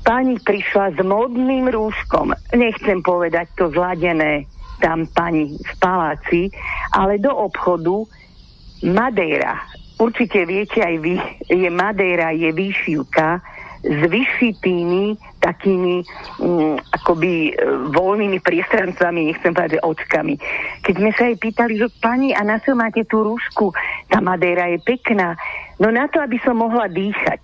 [0.05, 2.33] Pani prišla s modným rúškom.
[2.53, 4.45] Nechcem povedať to zladené
[4.79, 6.41] tam pani v paláci,
[6.95, 8.07] ale do obchodu
[8.87, 9.59] Madeira.
[9.99, 11.19] Určite viete aj vy,
[11.51, 13.43] je Madeira, je výšivka,
[13.79, 16.03] s vyšitými takými
[16.39, 17.51] mm, akoby e,
[17.95, 20.35] voľnými priestrancami, nechcem povedať, že očkami.
[20.83, 23.71] Keď sme sa jej pýtali, že pani, a na čo máte tú rúšku?
[24.11, 25.39] Tá Madeira je pekná.
[25.79, 27.39] No na to, aby som mohla dýchať.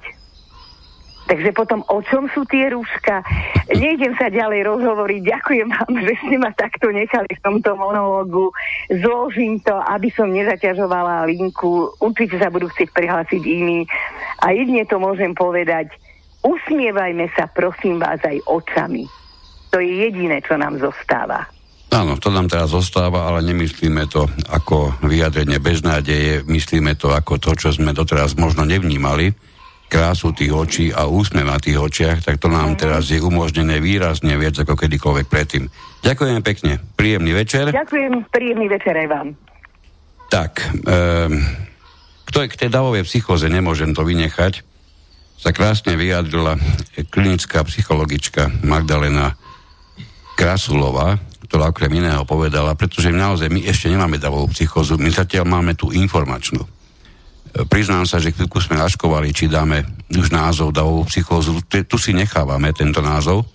[1.25, 3.25] Takže potom o čom sú tie rúška?
[3.73, 5.21] Nejdem sa ďalej rozhovoriť.
[5.25, 8.53] Ďakujem vám, že ste ma takto nechali v tomto monológu.
[8.93, 11.89] Zložím to, aby som nezaťažovala linku.
[11.97, 13.89] Určite sa budú chcieť prihlásiť iní.
[14.45, 15.89] A jedne to môžem povedať
[16.45, 19.09] usmievajme sa, prosím vás, aj očami.
[19.73, 21.49] To je jediné, čo nám zostáva.
[21.95, 27.51] Áno, to nám teraz zostáva, ale nemyslíme to ako vyjadrenie beznádeje, myslíme to ako to,
[27.55, 29.31] čo sme doteraz možno nevnímali,
[29.87, 34.35] krásu tých očí a úsmev na tých očiach, tak to nám teraz je umožnené výrazne
[34.35, 35.71] viac ako kedykoľvek predtým.
[36.03, 37.71] Ďakujem pekne, príjemný večer.
[37.71, 39.27] Ďakujem, príjemný večer aj vám.
[40.27, 40.51] Tak,
[40.83, 41.37] um,
[42.27, 44.74] kto je k tej davovej psychoze, nemôžem to vynechať
[45.35, 46.57] sa krásne vyjadrila
[47.11, 49.35] klinická psychologička Magdalena
[50.35, 51.15] Krasulová,
[51.45, 55.95] doktora okrem iného povedala, pretože naozaj my ešte nemáme davovú psychózu, my zatiaľ máme tú
[55.95, 56.59] informačnú.
[56.59, 56.69] E,
[57.63, 61.63] priznám sa, že chvíľku sme raškovali, či dáme už názov davovú psychózu.
[61.63, 63.47] Tu si nechávame tento názov.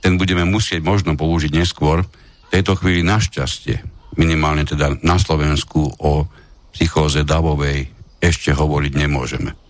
[0.00, 2.00] Ten budeme musieť možno použiť neskôr.
[2.02, 3.84] V tejto chvíli našťastie,
[4.16, 6.24] minimálne teda na Slovensku o
[6.72, 9.61] psychóze davovej ešte hovoriť nemôžeme.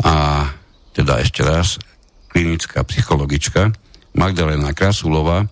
[0.00, 0.48] A
[0.96, 1.76] teda ešte raz,
[2.30, 3.74] klinická psychologička
[4.16, 5.46] Magdalena Krasulová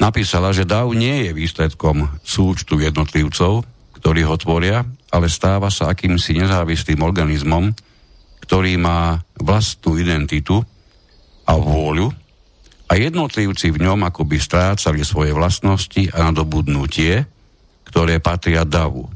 [0.00, 3.64] napísala, že DAO nie je výsledkom súčtu jednotlivcov,
[4.00, 7.74] ktorí ho tvoria, ale stáva sa akýmsi nezávislým organizmom,
[8.46, 10.64] ktorý má vlastnú identitu
[11.44, 12.08] a vôľu
[12.90, 17.22] a jednotlivci v ňom akoby strácali svoje vlastnosti a nadobudnutie,
[17.86, 19.06] ktoré patria DAVu.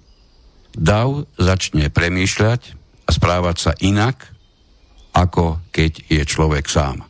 [0.74, 4.34] DAV začne premýšľať a správať sa inak,
[5.14, 7.07] ako keď je človek sám.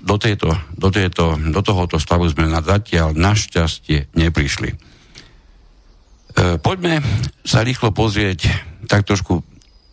[0.00, 4.70] Do, tejto, do, tejto, do tohoto stavu sme na zatiaľ našťastie neprišli.
[4.72, 4.76] E,
[6.58, 7.04] poďme
[7.44, 8.48] sa rýchlo pozrieť
[8.88, 9.44] tak trošku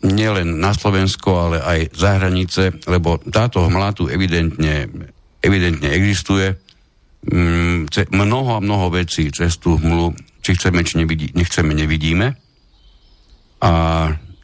[0.02, 4.90] nielen na Slovensko, ale aj za hranice, lebo táto hmla tu evidentne,
[5.38, 6.58] evidentne existuje.
[7.22, 10.10] Mm, mnoho a mnoho vecí cez tú hmlu,
[10.42, 12.34] či chceme, či nevidí, nechceme, nevidíme.
[13.62, 13.72] A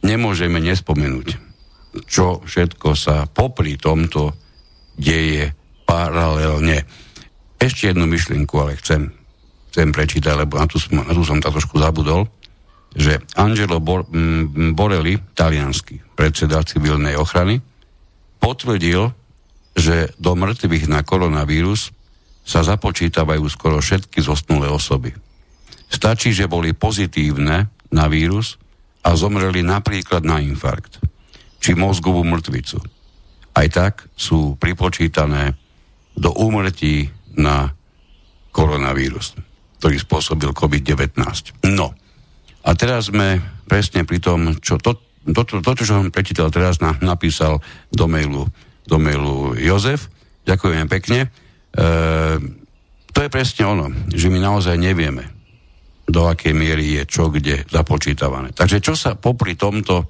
[0.01, 1.49] nemôžeme nespomenúť
[2.05, 4.33] čo všetko sa popri tomto
[4.99, 5.49] deje
[5.87, 6.85] paralelne.
[7.57, 9.09] Ešte jednu myšlienku, ale chcem,
[9.73, 12.29] chcem prečítať, lebo na tú, na tú som to trošku zabudol,
[12.93, 14.05] že Angelo Bor,
[14.73, 17.61] Borelli, talianský predseda civilnej ochrany,
[18.41, 19.13] potvrdil,
[19.77, 21.93] že do mŕtvych na koronavírus
[22.41, 25.13] sa započítavajú skoro všetky zosnulé osoby.
[25.89, 28.57] Stačí, že boli pozitívne na vírus
[29.03, 30.99] a zomreli napríklad na infarkt
[31.59, 32.79] či mozgovú mŕtvicu.
[33.55, 35.55] Aj tak sú pripočítané
[36.15, 37.71] do úmrtí na
[38.55, 39.35] koronavírus,
[39.79, 41.15] ktorý spôsobil COVID-19.
[41.67, 41.95] No,
[42.63, 46.83] a teraz sme presne pri tom, čo to, to, to, to čo som prečítal teraz,
[46.83, 48.47] na, napísal do mailu,
[48.83, 50.11] do mailu Jozef.
[50.43, 51.19] Ďakujem pekne.
[51.71, 51.87] E,
[53.09, 55.38] to je presne ono, že my naozaj nevieme,
[56.09, 58.51] do akej miery je čo kde započítavané.
[58.53, 60.09] Takže čo sa popri tomto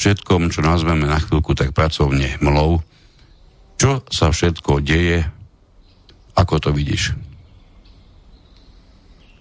[0.00, 2.80] všetkom, čo nazveme na chvíľku tak pracovne mlou,
[3.76, 5.26] čo sa všetko deje,
[6.36, 7.16] ako to vidíš?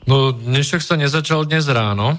[0.10, 2.18] No, dnešok sa nezačal dnes ráno.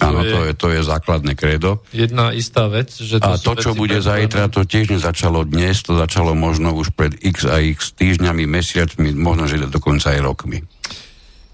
[0.00, 1.84] Áno, to je, to je základné kredo.
[1.92, 2.88] Jedna istá vec.
[2.88, 6.96] Že to a to, čo bude zajtra, to tiež nezačalo dnes, to začalo možno už
[6.96, 10.64] pred x a x týždňami, mesiacmi, možno, že dokonca aj rokmi.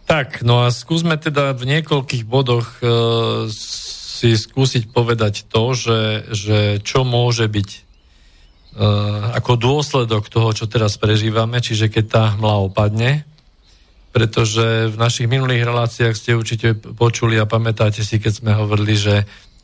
[0.07, 3.51] Tak, no a skúsme teda v niekoľkých bodoch e,
[4.17, 6.01] si skúsiť povedať to, že,
[6.33, 12.65] že čo môže byť uh, ako dôsledok toho, čo teraz prežívame, čiže keď tá hmla
[12.65, 13.29] opadne,
[14.17, 19.15] pretože v našich minulých reláciách ste určite počuli a pamätáte si, keď sme hovorili, že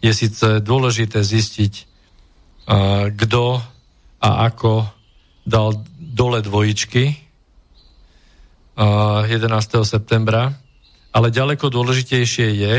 [0.05, 1.72] je síce dôležité zistiť,
[2.68, 3.64] uh, kto
[4.20, 4.84] a ako
[5.49, 7.21] dal dole dvojičky
[9.28, 9.84] 11.
[9.86, 10.52] septembra,
[11.12, 12.74] ale ďaleko dôležitejšie je,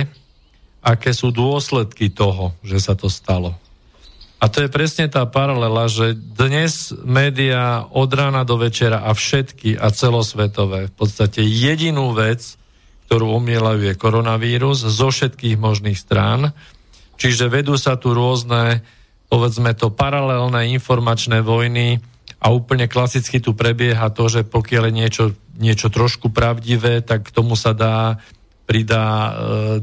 [0.83, 3.55] aké sú dôsledky toho, že sa to stalo.
[4.43, 9.79] A to je presne tá paralela, že dnes médiá od rána do večera a všetky
[9.79, 12.59] a celosvetové v podstate jedinú vec,
[13.07, 16.51] ktorú omielajú je koronavírus zo všetkých možných strán.
[17.15, 18.83] Čiže vedú sa tu rôzne,
[19.31, 22.03] povedzme to, paralelné informačné vojny
[22.43, 25.25] a úplne klasicky tu prebieha to, že pokiaľ je niečo,
[25.55, 28.19] niečo trošku pravdivé, tak k tomu sa dá
[28.63, 29.31] pridá e,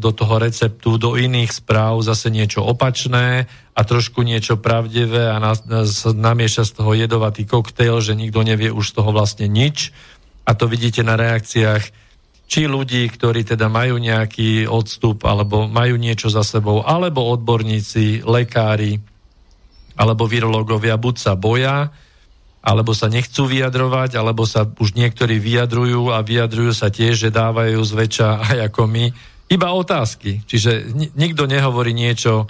[0.01, 5.37] do toho receptu, do iných správ zase niečo opačné a trošku niečo pravdivé a
[6.17, 9.93] namieša z toho jedovatý koktejl, že nikto nevie už z toho vlastne nič.
[10.49, 11.93] A to vidíte na reakciách
[12.51, 18.99] či ľudí, ktorí teda majú nejaký odstup alebo majú niečo za sebou, alebo odborníci, lekári,
[19.95, 21.93] alebo virológovia buď sa boja,
[22.61, 27.81] alebo sa nechcú vyjadrovať, alebo sa už niektorí vyjadrujú a vyjadrujú sa tiež, že dávajú
[27.81, 29.05] zväčša aj ako my.
[29.51, 30.45] Iba otázky.
[30.47, 32.47] Čiže nikto nehovorí niečo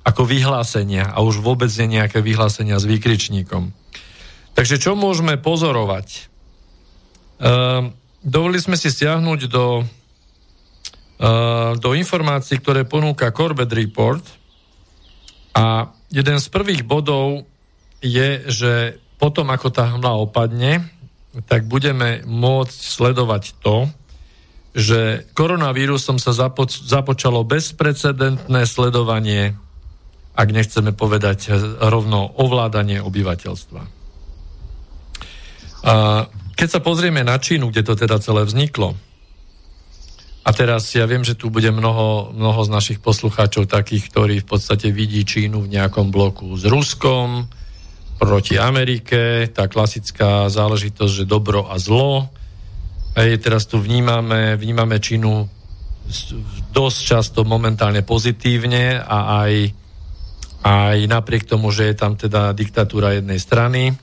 [0.00, 3.68] ako vyhlásenia a už vôbec nie nejaké vyhlásenia s výkričníkom.
[4.56, 6.32] Takže čo môžeme pozorovať?
[7.40, 7.92] Uh,
[8.24, 14.24] dovolili sme si stiahnuť do, uh, do informácií, ktoré ponúka Corbett Report
[15.52, 17.44] a jeden z prvých bodov
[18.00, 18.72] je, že
[19.20, 20.88] potom, ako tá hmla opadne,
[21.46, 23.86] tak budeme môcť sledovať to,
[24.72, 29.54] že koronavírusom sa započ- započalo bezprecedentné sledovanie,
[30.34, 31.52] ak nechceme povedať
[31.84, 33.82] rovno ovládanie obyvateľstva.
[35.80, 35.94] A
[36.56, 38.96] keď sa pozrieme na Čínu, kde to teda celé vzniklo,
[40.40, 44.48] a teraz ja viem, že tu bude mnoho, mnoho z našich poslucháčov takých, ktorí v
[44.48, 47.44] podstate vidí Čínu v nejakom bloku s Ruskom,
[48.20, 52.28] proti Amerike, tá klasická záležitosť, že dobro a zlo.
[53.16, 55.48] Hej, teraz tu vnímame, vnímame Čínu
[56.70, 59.52] dosť často momentálne pozitívne a aj,
[60.62, 63.96] aj napriek tomu, že je tam teda diktatúra jednej strany.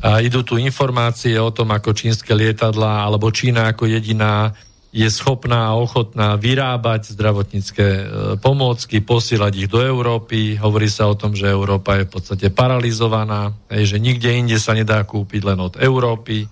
[0.00, 4.50] A idú tu informácie o tom, ako čínske lietadla alebo Čína ako jediná
[4.90, 8.02] je schopná a ochotná vyrábať zdravotnícke e,
[8.42, 10.58] pomôcky, posielať ich do Európy.
[10.58, 15.06] Hovorí sa o tom, že Európa je v podstate paralizovaná, že nikde inde sa nedá
[15.06, 16.42] kúpiť len od Európy.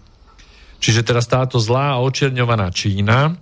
[0.79, 3.35] Čiže teraz táto zlá a očerňovaná Čína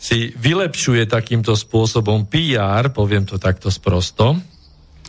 [0.00, 4.40] si vylepšuje takýmto spôsobom PR, poviem to takto sprosto,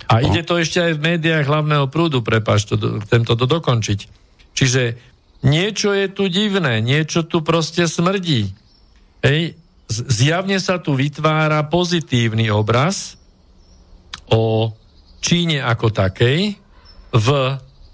[0.04, 0.28] a no.
[0.28, 2.76] ide to ešte aj v médiách hlavného prúdu, prepáč, to,
[3.08, 4.00] chcem to dokončiť.
[4.54, 4.82] Čiže
[5.44, 8.56] niečo je tu divné, niečo tu proste smrdí.
[9.24, 9.56] Hej,
[9.88, 13.20] zjavne sa tu vytvára pozitívny obraz
[14.32, 14.74] o
[15.24, 16.60] Číne ako takej
[17.16, 17.28] v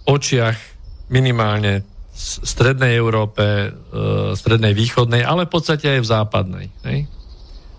[0.09, 0.57] očiach
[1.13, 1.85] minimálne
[2.19, 3.69] strednej Európe, e,
[4.33, 6.67] strednej východnej, ale v podstate aj v západnej.
[6.83, 7.05] Hej?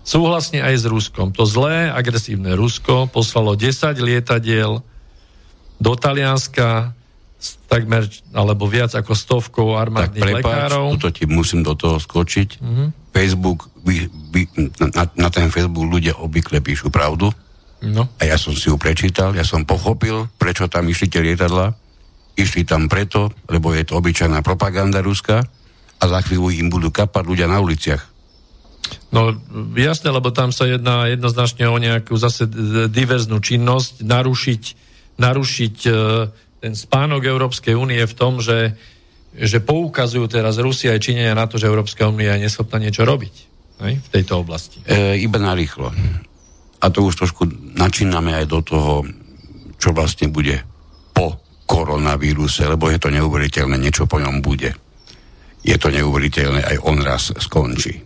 [0.01, 1.29] Súhlasne aj s Ruskom.
[1.35, 4.81] To zlé, agresívne Rusko poslalo 10 lietadiel
[5.77, 6.95] do Talianska,
[7.65, 10.85] takmer, alebo viac ako stovkou armádnych tak prepáč, lekárov.
[10.97, 12.49] Tuto ti musím do toho skočiť.
[12.61, 12.87] Mm-hmm.
[13.11, 14.41] Facebook, vy, vy,
[14.93, 17.33] na, na ten Facebook ľudia obvykle píšu pravdu.
[17.81, 18.05] No.
[18.21, 21.73] A ja som si ju prečítal, ja som pochopil, prečo tam išli tie lietadla.
[22.37, 25.43] Išli tam preto, lebo je to obyčajná propaganda ruská
[25.99, 28.01] a za chvíľu im budú kapať ľudia na uliciach.
[29.11, 29.35] No
[29.75, 32.47] jasne, lebo tam sa jedná jednoznačne o nejakú zase
[32.87, 34.63] diverznú činnosť, narušiť,
[35.19, 35.91] narušiť e,
[36.61, 38.77] ten spánok Európskej únie v tom, že,
[39.33, 43.35] že poukazujú teraz Rusia aj Číňania na to, že Európska únia je neschopná niečo robiť
[43.81, 44.77] aj, v tejto oblasti.
[44.85, 45.89] E, iba narýchlo.
[46.81, 48.93] A to už trošku načíname aj do toho,
[49.81, 50.61] čo vlastne bude
[51.17, 54.77] po koronavíruse, lebo je to neuveriteľné, niečo po ňom bude.
[55.65, 57.97] Je to neuveriteľné, aj on raz skončí.
[57.97, 58.01] E,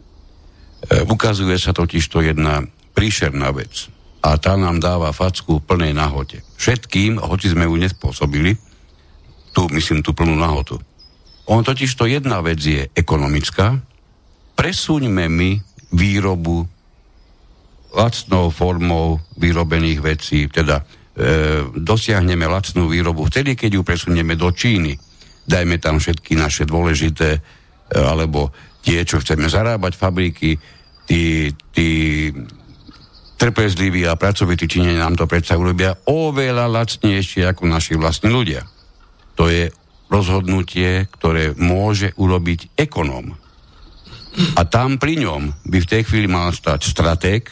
[1.04, 2.64] ukazuje sa totiž to jedna
[2.96, 3.92] príšerná vec
[4.26, 6.42] a tá nám dáva facku v plnej nahote.
[6.58, 8.58] Všetkým, hoci sme ju nespôsobili,
[9.54, 10.82] tu myslím tú plnú nahotu.
[11.46, 13.78] On totiž to jedna vec je ekonomická.
[14.58, 15.62] Presúňme my
[15.94, 16.66] výrobu
[17.94, 20.84] lacnou formou vyrobených vecí, teda e,
[21.78, 24.98] dosiahneme lacnú výrobu vtedy, keď ju presunieme do Číny.
[25.46, 27.40] Dajme tam všetky naše dôležité, e,
[27.94, 28.50] alebo
[28.82, 30.58] tie, čo chceme zarábať fabriky,
[31.06, 31.90] tí, tí
[33.36, 38.64] trpezliví a pracovití Číňania nám to predsa urobia oveľa lacnejšie ako naši vlastní ľudia.
[39.36, 39.68] To je
[40.08, 43.36] rozhodnutie, ktoré môže urobiť ekonóm.
[44.56, 47.48] A tam pri ňom by v tej chvíli mal stať stratég,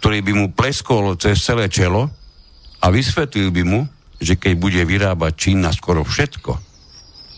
[0.00, 2.08] ktorý by mu pleskol cez celé čelo
[2.80, 3.80] a vysvetlil by mu,
[4.20, 6.52] že keď bude vyrábať Čína skoro všetko,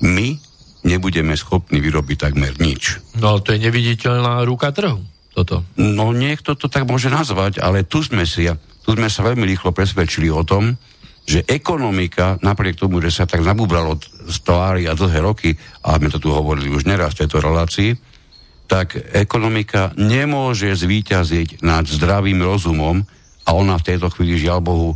[0.06, 0.38] my
[0.86, 3.02] nebudeme schopní vyrobiť takmer nič.
[3.18, 5.02] No ale to je neviditeľná ruka trhu
[5.38, 5.62] toto?
[5.78, 8.50] No niekto to tak môže nazvať, ale tu sme si,
[8.82, 10.74] tu sme sa veľmi rýchlo presvedčili o tom,
[11.28, 15.50] že ekonomika, napriek tomu, že sa tak nabúbralo z tvári a dlhé roky,
[15.84, 17.92] a sme to tu hovorili už neraz v tejto relácii,
[18.64, 23.04] tak ekonomika nemôže zvíťaziť nad zdravým rozumom
[23.44, 24.90] a ona v tejto chvíli, žiaľ Bohu,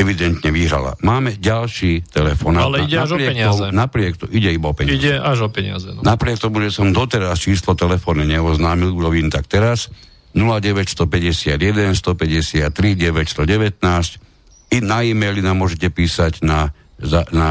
[0.00, 0.96] evidentne vyhrala.
[1.04, 2.56] Máme ďalší telefon.
[2.56, 3.64] Ale ide až o peniaze.
[3.68, 4.96] Tomu, napriek to, ide iba o peniaze.
[4.96, 5.88] Ide až o peniaze.
[5.92, 6.00] No.
[6.00, 9.92] Napriek tomu, že som doteraz číslo telefónne neoznámil, urobím tak teraz.
[10.32, 11.60] 0951
[11.92, 14.30] 153 919
[14.70, 16.70] i na e-maily nám môžete písať na,
[17.02, 17.50] za, na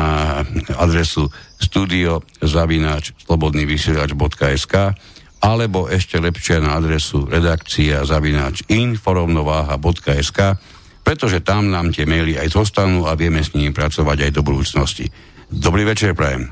[0.79, 1.27] adresu
[1.59, 4.95] studio zavináč slobodnývysielač.sk
[5.39, 10.39] alebo ešte lepšie na adresu redakcia zavináč inforovnováha.sk
[11.09, 15.09] pretože tam nám tie maily aj zostanú a vieme s nimi pracovať aj do budúcnosti.
[15.49, 16.45] Dobrý večer, Prajem.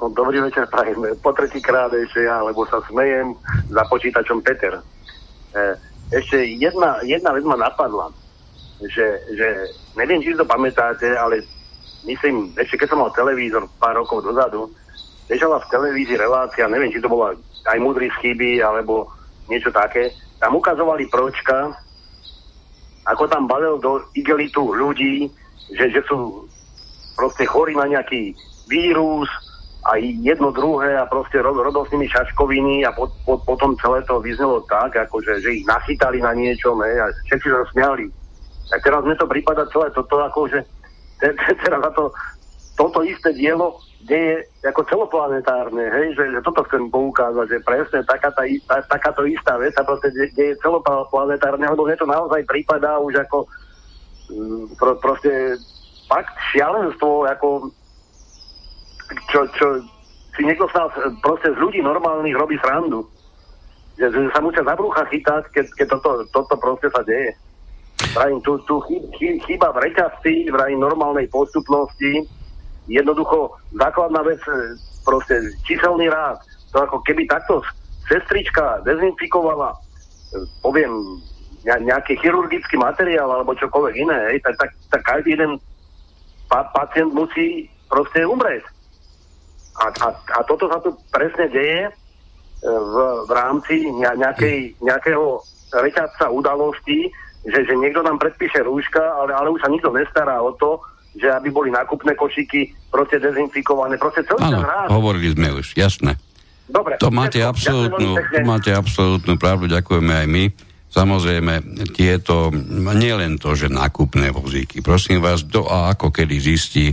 [0.00, 0.96] No, dobrý večer, Prajem.
[1.20, 3.36] Po tretíkrát ešte ja, lebo sa smejem
[3.68, 4.80] za počítačom Peter.
[4.80, 5.76] E,
[6.08, 8.08] ešte jedna, jedna vec ma napadla,
[8.80, 11.44] že, že neviem, či to pamätáte, ale
[12.08, 14.72] myslím, ešte keď som mal televízor pár rokov dozadu,
[15.28, 17.36] bežala v televízii relácia, neviem, či to bola
[17.68, 19.12] aj múdry chyby, alebo
[19.52, 20.16] niečo také.
[20.40, 21.76] Tam ukazovali pročka,
[23.08, 25.30] ako tam balil do igelitu ľudí,
[25.72, 26.44] že, že sú
[27.16, 28.32] proste chorí na nejaký
[28.68, 29.28] vírus
[29.88, 34.20] a jedno druhé a proste robil s nimi šaškoviny a po, po, potom celé to
[34.20, 38.06] vyznelo tak, akože, že ich nachytali na niečom ne, a všetci sa smiali.
[38.68, 40.60] Tak teraz mne to prípada celé toto, akože
[41.16, 42.04] te, te, teraz za to,
[42.76, 48.32] toto isté dielo deje ako celoplanetárne, hej, že, že toto chcem poukázať, že presne taká
[48.32, 53.20] tá, tá, takáto istá vec sa proste deje celoplanetárne, lebo mne to naozaj prípadá už
[53.28, 53.44] ako
[54.32, 55.60] mm, pro, proste
[56.08, 57.48] fakt šialenstvo, ako
[59.28, 59.66] čo, čo
[60.38, 60.88] si niekto sa
[61.20, 63.04] proste z ľudí normálnych robí srandu.
[64.00, 67.36] Že, že sa musia za brucha chytať, keď, keď toto, toto proste sa deje.
[68.16, 68.80] Vrajím, tu, tu
[69.20, 72.24] chýba v reťazci, vrajím normálnej postupnosti,
[72.90, 74.74] jednoducho základná vec, e,
[75.06, 76.42] proste číselný rád.
[76.74, 77.62] To ako keby takto
[78.10, 79.78] sestrička dezinfikovala, e,
[80.60, 80.90] poviem,
[81.64, 85.60] nejaký chirurgický materiál alebo čokoľvek iné, hej, tak, tak, tak každý jeden
[86.48, 88.64] pa- pacient musí proste umrieť.
[89.80, 91.92] A, a, a toto sa tu presne deje e,
[92.64, 92.96] v,
[93.28, 97.12] v rámci nejakej, nejakého reťazca udalostí,
[97.46, 100.80] že, že niekto nám predpíše rúška, ale, ale už sa nikto nestará o to,
[101.16, 106.18] že aby boli nákupné košíky proste dezinfikované, proste celý Áno, hovorili sme už, jasné.
[106.70, 106.98] Dobre.
[107.02, 110.44] To máte, absolútnu, to máte absolútnu pravdu, ďakujeme aj my.
[110.90, 112.50] Samozrejme, tieto,
[112.98, 116.90] nie len to, že nákupné vozíky, prosím vás, do a ako kedy zistí,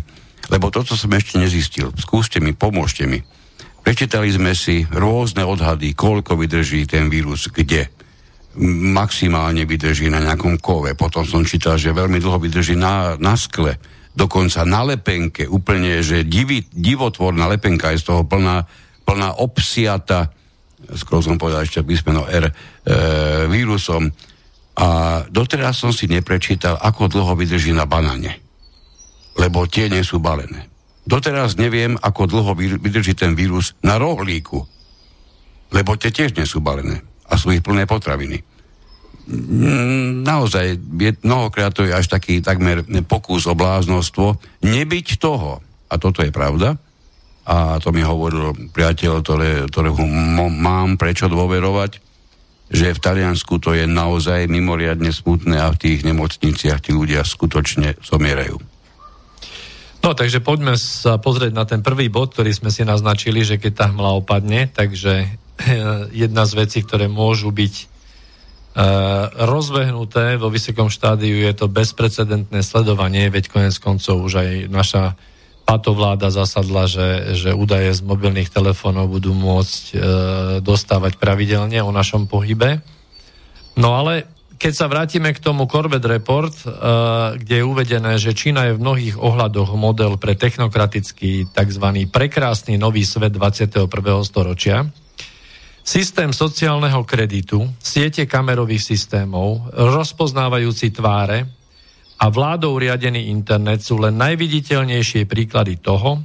[0.53, 1.89] lebo toto som ešte nezistil.
[1.97, 3.21] Skúste mi, pomôžte mi.
[3.81, 7.89] Prečítali sme si rôzne odhady, koľko vydrží ten vírus kde
[8.93, 10.97] maximálne vydrží na nejakom kove.
[10.97, 13.77] Potom som čítal, že veľmi dlho vydrží na, na skle
[14.17, 18.65] dokonca na lepenke, úplne, že divi, divotvorná lepenka je z toho plná,
[19.05, 20.33] plná obsiata,
[20.97, 22.53] skoro som povedal ešte písmeno R, e,
[23.45, 24.09] vírusom.
[24.77, 28.41] A doteraz som si neprečítal, ako dlho vydrží na banane.
[29.37, 30.65] Lebo tie nie sú balené.
[31.05, 34.65] Doteraz neviem, ako dlho vydrží ten vírus na rohlíku.
[35.69, 37.05] Lebo tie tiež nie sú balené.
[37.29, 38.41] A sú ich plné potraviny.
[40.23, 45.59] Naozaj je mnohokrát to je až taký takmer pokus o bláznostvo, nebyť toho,
[45.91, 46.79] a toto je pravda,
[47.47, 50.03] a to mi hovoril priateľ, ktoré, ktorého
[50.51, 52.03] mám prečo dôverovať,
[52.67, 57.95] že v Taliansku to je naozaj mimoriadne smutné a v tých nemocniciach tí ľudia skutočne
[58.03, 58.59] zomierajú.
[60.03, 63.71] No, takže poďme sa pozrieť na ten prvý bod, ktorý sme si naznačili, že keď
[63.75, 65.31] tá hmla opadne, takže
[66.11, 67.96] jedna z vecí, ktoré môžu byť
[68.77, 68.83] Eh,
[69.41, 75.03] rozbehnuté vo vysokom štádiu je to bezprecedentné sledovanie, veď konec koncov už aj naša
[75.65, 79.95] patovláda zasadla, že, že údaje z mobilných telefónov budú môcť e,
[80.63, 82.79] dostávať pravidelne o našom pohybe.
[83.75, 86.65] No ale keď sa vrátime k tomu Corbett Report, e,
[87.35, 91.85] kde je uvedené, že Čína je v mnohých ohľadoch model pre technokratický tzv.
[92.15, 93.91] prekrásny nový svet 21.
[94.23, 94.87] storočia,
[95.87, 101.47] Systém sociálneho kreditu, siete kamerových systémov, rozpoznávajúci tváre
[102.19, 106.19] a vládou riadený internet sú len najviditeľnejšie príklady toho,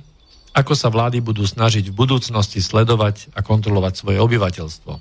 [0.50, 4.92] ako sa vlády budú snažiť v budúcnosti sledovať a kontrolovať svoje obyvateľstvo.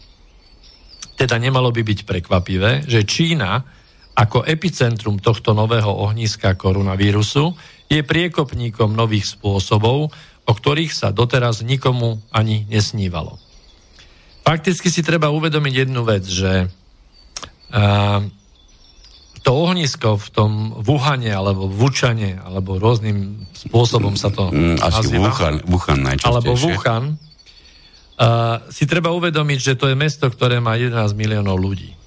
[1.18, 3.66] Teda nemalo by byť prekvapivé, že Čína
[4.14, 7.58] ako epicentrum tohto nového ohniska koronavírusu
[7.90, 10.14] je priekopníkom nových spôsobov,
[10.46, 13.42] o ktorých sa doteraz nikomu ani nesnívalo
[14.42, 18.20] fakticky si treba uvedomiť jednu vec, že uh,
[19.42, 20.52] to ohnisko v tom
[20.86, 25.34] Wuhane alebo Vučane, alebo rôznym spôsobom sa to mm, Asi nazýva.
[25.34, 26.30] Wuhan, Wuhan najčastejšie.
[26.30, 27.04] Alebo Wuhan.
[28.22, 31.98] Uh, si treba uvedomiť, že to je mesto, ktoré má 11 miliónov ľudí.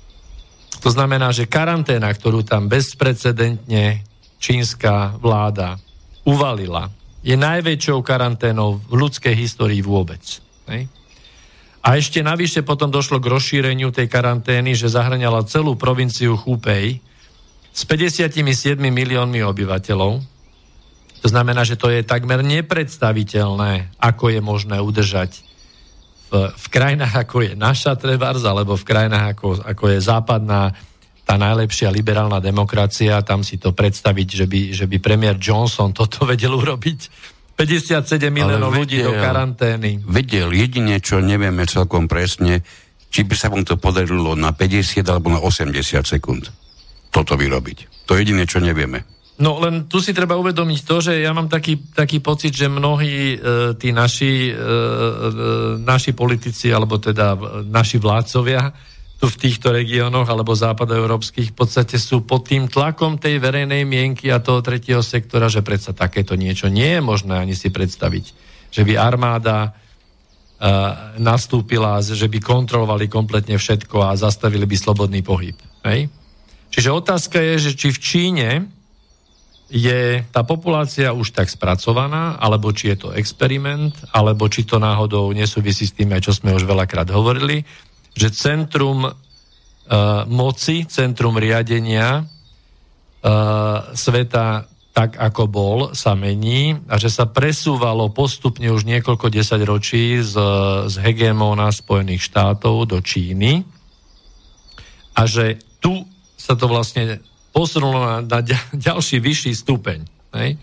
[0.78, 4.06] To znamená, že karanténa, ktorú tam bezprecedentne
[4.38, 5.80] čínska vláda
[6.22, 6.92] uvalila,
[7.24, 10.20] je najväčšou karanténou v ľudskej histórii vôbec.
[10.70, 10.86] Hej?
[11.84, 17.04] A ešte navyše potom došlo k rozšíreniu tej karantény, že zahrňala celú provinciu Chúpej
[17.76, 20.24] s 57 miliónmi obyvateľov.
[21.20, 25.44] To znamená, že to je takmer nepredstaviteľné, ako je možné udržať
[26.32, 30.72] v, v krajinách, ako je naša Trebars, alebo v krajinách, ako, ako je západná
[31.24, 36.24] tá najlepšia liberálna demokracia, tam si to predstaviť, že by, že by premiér Johnson toto
[36.28, 40.02] vedel urobiť 57 miliónov ľudí do karantény.
[40.02, 42.66] Vedel, jedine, čo nevieme celkom presne,
[43.14, 46.50] či by sa mu to podarilo na 50 alebo na 80 sekúnd
[47.14, 48.10] toto vyrobiť.
[48.10, 49.06] To je jediné, čo nevieme.
[49.38, 53.34] No len tu si treba uvedomiť to, že ja mám taký, taký pocit, že mnohí
[53.34, 53.36] e,
[53.78, 54.68] tí naši, e, e,
[55.82, 57.34] naši politici, alebo teda
[57.66, 58.70] naši vládcovia,
[59.24, 64.28] tu v týchto regiónoch alebo západoeurópskych v podstate sú pod tým tlakom tej verejnej mienky
[64.28, 68.36] a toho tretieho sektora, že predsa takéto niečo nie je možné ani si predstaviť.
[68.68, 75.56] Že by armáda uh, nastúpila, že by kontrolovali kompletne všetko a zastavili by slobodný pohyb.
[75.88, 76.12] Hej?
[76.68, 78.48] Čiže otázka je, že či v Číne
[79.72, 85.32] je tá populácia už tak spracovaná, alebo či je to experiment, alebo či to náhodou
[85.32, 87.64] nesúvisí s tým, čo sme už veľakrát hovorili,
[88.14, 89.14] že centrum uh,
[90.30, 98.70] moci, centrum riadenia uh, sveta tak, ako bol, sa mení a že sa presúvalo postupne
[98.70, 100.34] už niekoľko desaťročí z,
[100.86, 103.66] z hegemóna Spojených štátov do Číny
[105.18, 106.06] a že tu
[106.38, 107.18] sa to vlastne
[107.50, 108.40] posunulo na, na
[108.86, 110.06] ďalší vyšší stupeň.
[110.38, 110.62] Hej?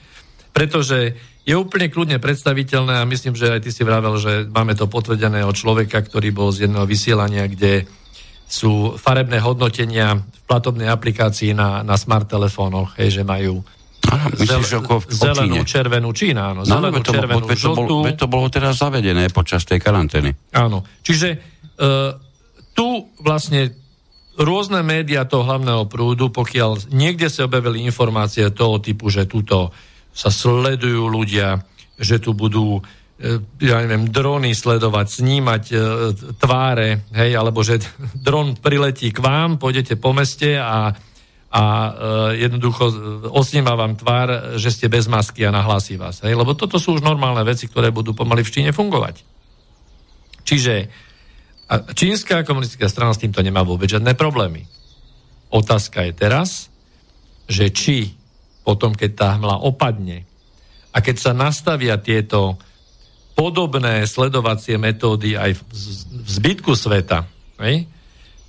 [0.56, 4.86] Pretože je úplne kľudne predstaviteľné a myslím, že aj ty si vravel, že máme to
[4.86, 7.90] potvrdené od človeka, ktorý bol z jedného vysielania, kde
[8.46, 13.64] sú farebné hodnotenia v platobnej aplikácii na, na smart telefónoch, hej, že majú
[14.12, 17.96] Aha, myslíš, zel, ako v zelenú, červenú, Čína, áno, zelenú, no, červenú, to, žltú.
[18.02, 20.34] Bolo, to bolo teraz zavedené počas tej karantény.
[20.58, 22.18] Áno, čiže uh,
[22.76, 23.72] tu vlastne
[24.36, 29.70] rôzne médiá toho hlavného prúdu, pokiaľ niekde sa objavili informácie toho typu, že tuto
[30.12, 31.64] sa sledujú ľudia,
[31.96, 32.80] že tu budú
[33.18, 35.76] e, ja neviem, drony sledovať, snímať e,
[36.38, 37.80] tváre, hej, alebo že
[38.28, 40.92] dron priletí k vám, pôjdete po meste a,
[41.52, 41.92] a e,
[42.44, 42.84] jednoducho
[43.32, 46.24] osníma vám tvár, že ste bez masky a nahlási vás.
[46.24, 49.24] Hej, lebo toto sú už normálne veci, ktoré budú pomaly v Číne fungovať.
[50.42, 50.74] Čiže
[51.72, 54.68] a čínska komunistická strana s týmto nemá vôbec žiadne problémy.
[55.56, 56.68] Otázka je teraz,
[57.48, 58.12] že či
[58.62, 60.26] potom, keď tá hmla opadne
[60.92, 62.60] a keď sa nastavia tieto
[63.34, 65.62] podobné sledovacie metódy aj v,
[66.28, 67.26] zbytku sveta,
[67.64, 67.88] hej,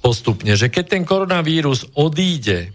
[0.02, 2.74] postupne, že keď ten koronavírus odíde,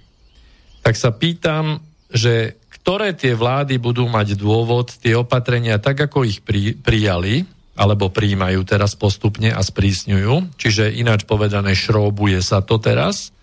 [0.82, 6.40] tak sa pýtam, že ktoré tie vlády budú mať dôvod tie opatrenia tak, ako ich
[6.40, 7.44] pri, prijali,
[7.78, 13.36] alebo príjmajú teraz postupne a sprísňujú, čiže ináč povedané šróbuje sa to teraz.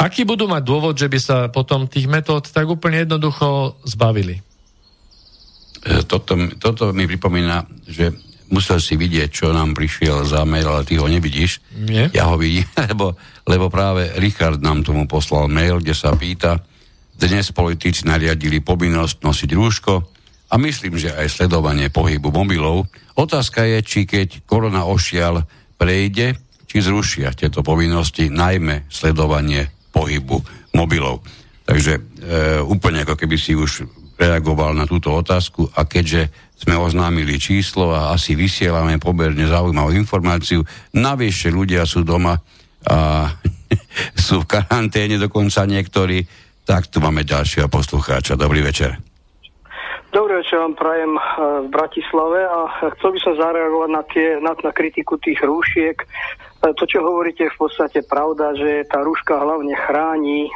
[0.00, 4.40] Aký budú mať dôvod, že by sa potom tých metód tak úplne jednoducho zbavili?
[5.84, 8.08] E, toto, toto mi pripomína, že
[8.48, 11.60] musel si vidieť, čo nám prišiel mail, ale ty ho nevidíš.
[11.76, 12.08] Nie?
[12.16, 13.12] Ja ho vidím, lebo,
[13.44, 16.64] lebo práve Richard nám tomu poslal mail, kde sa pýta,
[17.20, 19.94] dnes politici nariadili povinnosť nosiť rúško,
[20.50, 22.90] a myslím, že aj sledovanie pohybu mobilov.
[23.14, 25.46] Otázka je, či keď korona ošial
[25.78, 26.34] prejde,
[26.66, 30.40] či zrušia tieto povinnosti, najmä sledovanie pohybu
[30.74, 31.22] mobilov.
[31.66, 32.00] Takže e,
[32.66, 33.86] úplne ako keby si už
[34.20, 36.28] reagoval na túto otázku a keďže
[36.60, 40.60] sme oznámili číslo a asi vysielame poberne zaujímavú informáciu,
[40.92, 42.36] navyše ľudia sú doma
[42.84, 43.28] a
[44.28, 46.26] sú v karanténe dokonca niektorí,
[46.68, 48.36] tak tu máme ďalšieho poslucháča.
[48.36, 49.00] Dobrý večer.
[50.10, 51.22] Dobrý večer vám prajem eh,
[51.64, 52.58] v Bratislave a
[52.98, 56.02] chcel by som zareagovať na, tie, na, na kritiku tých rúšiek.
[56.60, 60.50] Eh, to, čo hovoríte, je v podstate pravda, že tá rúška hlavne chráni e,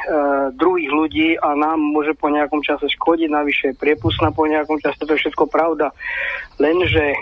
[0.53, 5.01] druhých ľudí a nám môže po nejakom čase škodiť, navyše je priepustná po nejakom čase,
[5.01, 5.89] to je všetko pravda.
[6.61, 7.17] Lenže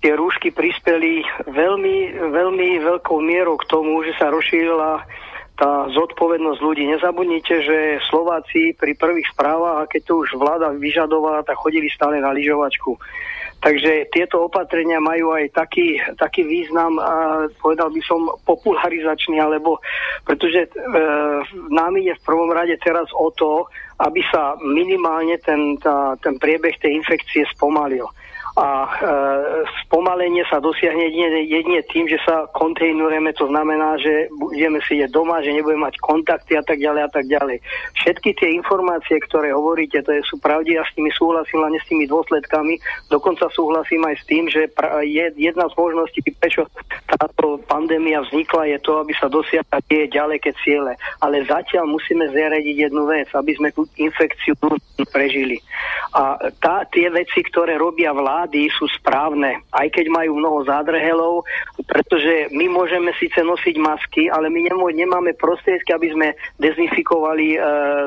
[0.00, 5.04] tie rúšky prispeli veľmi, veľmi veľkou mierou k tomu, že sa rozšírila
[5.60, 6.88] tá zodpovednosť ľudí.
[6.88, 7.78] Nezabudnite, že
[8.08, 12.96] Slováci pri prvých správach, a keď to už vláda vyžadovala, tak chodili stále na lyžovačku.
[13.62, 19.78] Takže tieto opatrenia majú aj taký, taký význam, a povedal by som, popularizačný, alebo
[20.26, 20.68] pretože e,
[21.70, 23.70] nám ide v prvom rade teraz o to,
[24.02, 28.10] aby sa minimálne ten, tá, ten priebeh tej infekcie spomalil
[28.52, 28.88] a e,
[29.84, 35.40] spomalenie sa dosiahne jedine, tým, že sa kontejnujeme, to znamená, že budeme si jesť doma,
[35.40, 37.64] že nebudeme mať kontakty a tak ďalej a tak ďalej.
[38.04, 41.88] Všetky tie informácie, ktoré hovoríte, to je, sú pravde, ja s nimi súhlasím, len s
[41.88, 42.76] tými dôsledkami,
[43.08, 46.68] dokonca súhlasím aj s tým, že pra, je, jedna z možností, prečo
[47.08, 50.92] táto pandémia vznikla, je to, aby sa dosiahla tie ďaleké ciele.
[51.24, 54.52] Ale zatiaľ musíme zariadiť jednu vec, aby sme tú infekciu
[55.08, 55.56] prežili.
[56.12, 61.46] A tá, tie veci, ktoré robia vláda, vlády sú správne, aj keď majú mnoho zádrhelov,
[61.86, 66.28] pretože my môžeme síce nosiť masky, ale my nemáme prostriedky, aby sme
[66.58, 67.58] dezinfikovali e,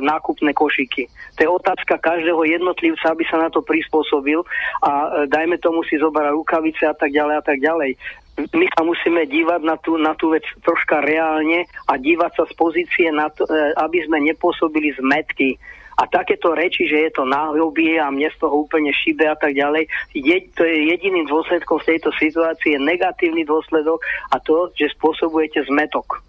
[0.03, 1.07] nákupné košiky.
[1.07, 4.44] To je otázka každého jednotlivca, aby sa na to prispôsobil
[4.84, 7.95] a e, dajme tomu si zobrať rukavice a tak ďalej a tak ďalej
[8.36, 12.53] my sa musíme dívať na tú, na tú vec troška reálne a dívať sa z
[12.60, 15.56] pozície, na to, e, aby sme nepôsobili zmetky.
[15.95, 19.55] A takéto reči, že je to náhľubie a mne z toho úplne šibe a tak
[19.55, 24.91] ďalej, je, to je jediným dôsledkom v tejto situácii, je negatívny dôsledok a to, že
[24.99, 26.19] spôsobujete zmetok.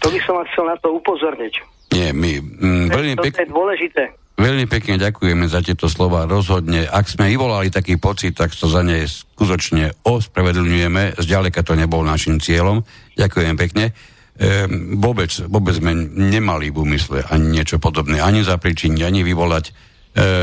[0.00, 1.54] To by som vás chcel na to upozorniť.
[1.90, 3.32] Nie, my mm, veľmi to, pek...
[3.34, 4.02] to je dôležité.
[4.40, 6.24] Veľmi pekne ďakujeme za tieto slova.
[6.24, 11.20] Rozhodne, ak sme vyvolali taký pocit, tak to za ne skutočne ospravedlňujeme.
[11.20, 12.80] Zďaleka to nebol našim cieľom.
[13.20, 13.92] Ďakujem pekne.
[14.38, 19.90] Ehm, vôbec, vôbec sme nemali v úmysle ani niečo podobné, ani zapričiniť, ani vyvolať.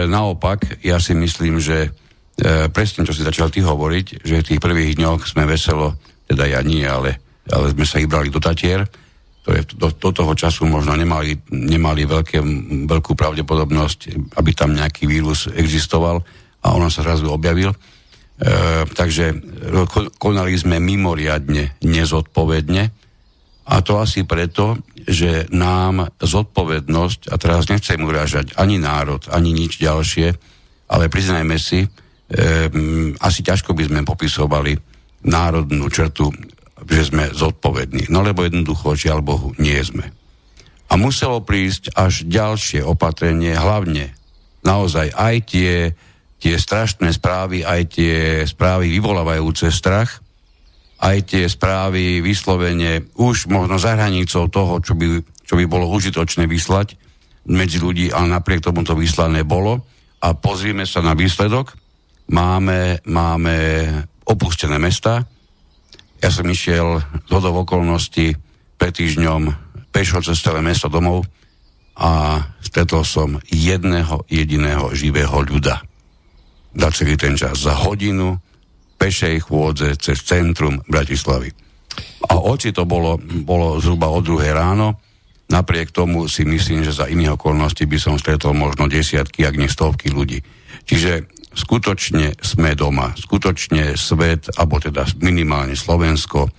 [0.07, 1.91] naopak, ja si myslím, že
[2.39, 6.47] e, presne, čo si začal ty hovoriť, že v tých prvých dňoch sme veselo, teda
[6.47, 7.19] ja nie, ale,
[7.51, 8.87] ale sme sa vybrali do Tatier,
[9.43, 12.43] ktoré do, do toho času možno nemali, nemali veľké,
[12.87, 13.99] veľkú pravdepodobnosť,
[14.39, 16.23] aby tam nejaký vírus existoval
[16.63, 17.71] a on sa zrazu objavil.
[17.71, 17.77] E,
[18.91, 19.33] takže
[20.19, 23.06] konali sme mimoriadne nezodpovedne,
[23.67, 29.79] a to asi preto, že nám zodpovednosť, a teraz nechcem urážať ani národ, ani nič
[29.83, 30.31] ďalšie,
[30.87, 31.87] ale priznajme si, e,
[33.19, 34.79] asi ťažko by sme popisovali
[35.27, 36.31] národnú črtu,
[36.87, 38.07] že sme zodpovední.
[38.07, 40.15] No lebo jednoducho, žiaľ Bohu, nie sme.
[40.87, 44.15] A muselo prísť až ďalšie opatrenie, hlavne
[44.63, 45.91] naozaj aj tie,
[46.39, 48.15] tie strašné správy, aj tie
[48.47, 50.23] správy vyvolávajúce strach,
[50.97, 56.49] aj tie správy vyslovene už možno za hranicou toho, čo by, čo by bolo užitočné
[56.49, 56.97] vyslať
[57.47, 59.85] medzi ľudí, ale napriek tomu to vyslané bolo.
[60.19, 61.77] A pozrieme sa na výsledok.
[62.33, 63.55] Máme, máme
[64.25, 65.23] opustené mesta.
[66.17, 66.99] Ja som išiel
[67.29, 68.33] hodov okolností
[68.75, 69.53] pred týždňom
[69.93, 71.23] pešo cez celé mesto domov
[71.97, 75.81] a stretol som jedného jediného živého ľuda.
[76.77, 77.63] Za celý ten čas.
[77.63, 78.37] Za hodinu
[79.07, 81.47] pešej chôdze cez centrum Bratislavy.
[82.27, 83.15] A oči to bolo,
[83.47, 84.99] bolo zhruba o druhé ráno,
[85.47, 89.71] napriek tomu si myslím, že za iných okolností by som stretol možno desiatky, ak nie
[89.71, 90.43] stovky ľudí.
[90.83, 91.23] Čiže
[91.55, 96.51] skutočne sme doma, skutočne svet, alebo teda minimálne Slovensko,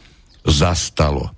[0.48, 1.28] zastalo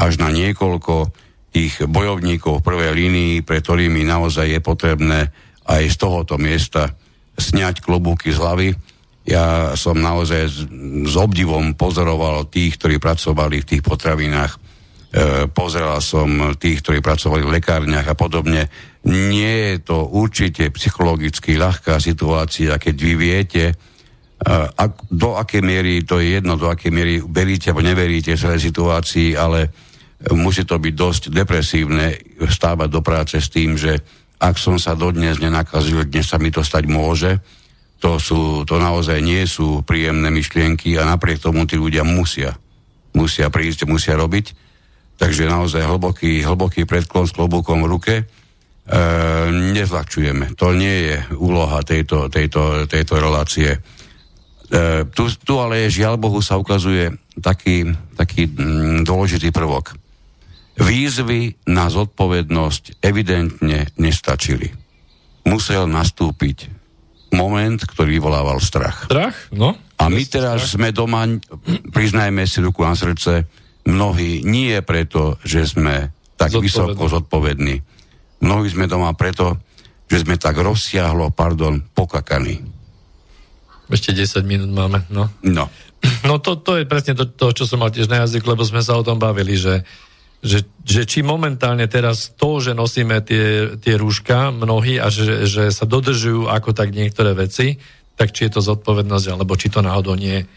[0.00, 1.12] až na niekoľko
[1.52, 5.28] tých bojovníkov v prvej línii, pre ktorými naozaj je potrebné
[5.68, 6.96] aj z tohoto miesta
[7.36, 8.68] sňať klobúky z hlavy
[9.24, 10.58] ja som naozaj s,
[11.08, 14.52] s obdivom pozoroval tých, ktorí pracovali v tých potravinách.
[14.52, 14.58] E,
[15.48, 18.68] pozeral som tých, ktorí pracovali v lekárniach a podobne.
[19.08, 23.74] Nie je to určite psychologicky ľahká situácia, keď vy viete, e,
[24.52, 29.40] a, do akej miery, to je jedno, do akej miery veríte alebo neveríte celej situácii,
[29.40, 29.72] ale
[30.36, 33.96] musí to byť dosť depresívne stávať do práce s tým, že
[34.36, 37.40] ak som sa dodnes nenakazil, dnes sa mi to stať môže,
[38.04, 42.52] to, sú, to naozaj nie sú príjemné myšlienky a napriek tomu tí ľudia musia,
[43.16, 44.52] musia prísť, musia robiť.
[45.16, 48.14] Takže naozaj hlboký, hlboký predklon s klobúkom v ruke.
[48.20, 48.24] E,
[49.48, 50.52] nezľahčujeme.
[50.60, 53.72] To nie je úloha tejto, tejto, tejto relácie.
[53.72, 53.78] E,
[55.08, 57.08] tu, tu ale žiaľ Bohu sa ukazuje
[57.40, 57.88] taký,
[58.20, 59.96] taký mm, dôležitý prvok.
[60.76, 64.74] Výzvy na zodpovednosť evidentne nestačili.
[65.46, 66.73] Musel nastúpiť
[67.34, 69.10] moment, ktorý vyvolával strach.
[69.10, 69.34] Strach?
[69.50, 69.74] No.
[69.98, 70.74] A my teraz strach.
[70.78, 71.26] sme doma,
[71.90, 73.46] priznajme si ruku na srdce,
[73.84, 76.66] mnohí nie preto, že sme tak Zodpovedný.
[76.66, 77.76] vysoko zodpovední.
[78.42, 79.58] Mnohí sme doma preto,
[80.10, 82.60] že sme tak rozsiahlo, pardon, pokakaní.
[83.88, 85.28] Ešte 10 minút máme, no.
[85.44, 85.68] No.
[86.24, 88.84] No to, to je presne to, to, čo som mal tiež na jazyk, lebo sme
[88.84, 89.84] sa o tom bavili, že
[90.44, 95.72] že, že či momentálne teraz to, že nosíme tie, tie rúška mnohí a že, že
[95.72, 97.80] sa dodržujú ako tak niektoré veci,
[98.14, 100.48] tak či je to zodpovednosť, alebo či to náhodou nie je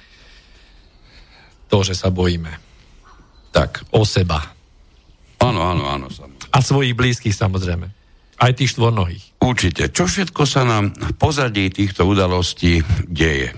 [1.71, 2.51] to, že sa bojíme.
[3.55, 3.87] Tak.
[3.95, 4.43] O seba.
[5.39, 6.07] Áno, áno, áno.
[6.51, 7.87] A svojich blízkych samozrejme.
[8.37, 9.39] Aj tých štvornohých.
[9.41, 9.89] Určite.
[9.89, 13.55] Čo všetko sa nám v pozadí týchto udalostí deje?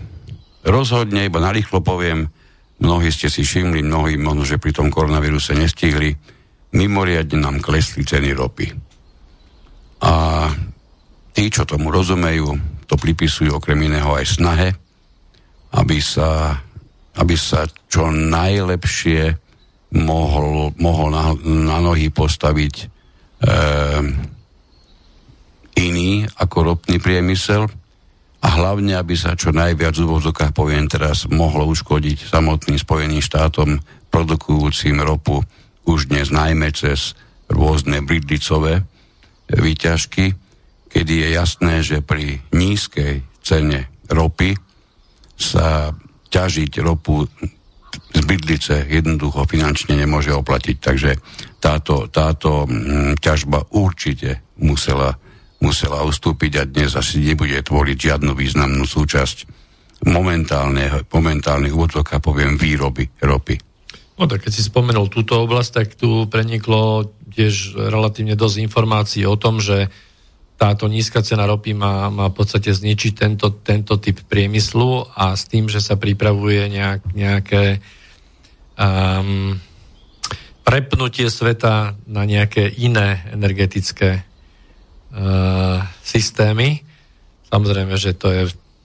[0.64, 2.32] Rozhodne, iba narýchlo poviem,
[2.80, 6.16] Mnohí ste si všimli, mnohí možno, že pri tom koronavíruse nestihli.
[6.72, 8.72] Mimoriadne nám klesli ceny ropy.
[10.00, 10.14] A
[11.36, 12.56] tí, čo tomu rozumejú,
[12.88, 14.70] to pripisujú okrem iného aj snahe,
[15.76, 16.56] aby sa,
[17.20, 19.36] aby sa čo najlepšie
[20.00, 22.86] mohol, mohol na, na nohy postaviť e,
[25.78, 27.70] iný ako ropný priemysel,
[28.40, 33.84] a hlavne, aby sa čo najviac v úvodzokách, poviem teraz, mohlo uškodiť samotným Spojeným štátom
[34.08, 35.44] produkujúcim ropu
[35.84, 37.20] už dnes najmä cez
[37.52, 38.88] rôzne bridlicové
[39.52, 40.38] výťažky,
[40.88, 44.56] kedy je jasné, že pri nízkej cene ropy
[45.36, 45.92] sa
[46.30, 47.26] ťažiť ropu
[48.14, 50.78] z bydlice jednoducho finančne nemôže oplatiť.
[50.78, 51.12] Takže
[51.58, 55.18] táto, táto mm, ťažba určite musela
[55.60, 59.48] musela ustúpiť a dnes asi nebude tvoriť žiadnu významnú súčasť
[60.08, 63.60] momentálne, momentálnych úvodzok a poviem výroby ropy.
[64.20, 69.40] No tak keď si spomenul túto oblasť, tak tu preniklo tiež relatívne dosť informácií o
[69.40, 69.88] tom, že
[70.60, 75.48] táto nízka cena ropy má, má v podstate zničiť tento, tento typ priemyslu a s
[75.48, 77.80] tým, že sa pripravuje nejak, nejaké
[78.76, 79.56] um,
[80.68, 84.28] prepnutie sveta na nejaké iné energetické
[86.06, 86.86] systémy.
[87.50, 88.44] Samozrejme, že to je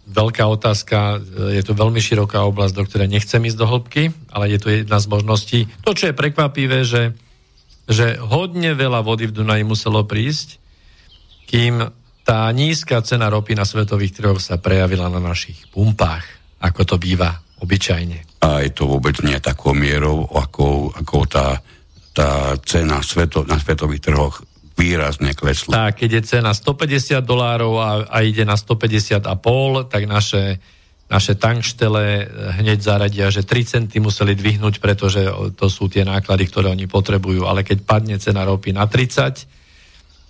[0.09, 1.20] veľká otázka,
[1.52, 5.01] je to veľmi široká oblasť, do ktorej nechcem ísť do hĺbky, ale je to jedna
[5.01, 5.60] z možností.
[5.84, 7.16] To, čo je prekvapivé, že,
[7.88, 10.60] že hodne veľa vody v Dunaji muselo prísť,
[11.48, 11.88] kým
[12.24, 16.24] tá nízka cena ropy na svetových trhoch sa prejavila na našich pumpách,
[16.60, 18.40] ako to býva obyčajne.
[18.44, 21.60] A je to vôbec nie takou mierou, ako, ako tá,
[22.16, 24.40] tá cena sveto, na svetových trhoch
[24.74, 25.90] výrazne klesla.
[25.90, 30.59] Tak, keď je cena 150 dolárov a, a ide na 150 a pol, tak naše,
[31.06, 32.26] naše tankštele
[32.59, 35.22] hneď zaradia, že 3 centy museli dvihnúť, pretože
[35.55, 37.46] to sú tie náklady, ktoré oni potrebujú.
[37.46, 39.46] Ale keď padne cena ropy na 30,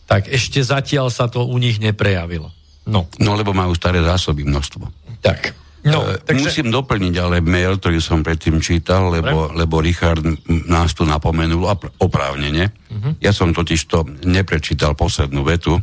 [0.05, 2.53] tak ešte zatiaľ sa to u nich neprejavilo.
[2.85, 4.85] No, no lebo majú staré zásoby množstvo.
[5.25, 5.64] Tak.
[5.85, 6.49] No, e, takže...
[6.49, 11.69] Musím doplniť ale mail, ktorý som predtým čítal, lebo, lebo Richard nás tu napomenul
[12.01, 12.73] oprávnene.
[12.89, 13.13] Uh-huh.
[13.21, 15.77] Ja som totiž to neprečítal poslednú vetu,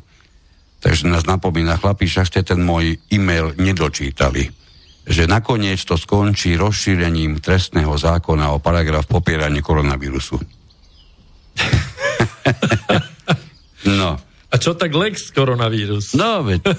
[0.82, 4.58] takže nás napomína, chlapi, však ste ten môj e-mail nedočítali
[5.02, 10.38] že nakoniec to skončí rozšírením trestného zákona o paragraf popieranie koronavírusu.
[14.00, 14.22] no.
[14.52, 16.14] A čo tak Lex koronavírus?
[16.14, 16.62] No, veď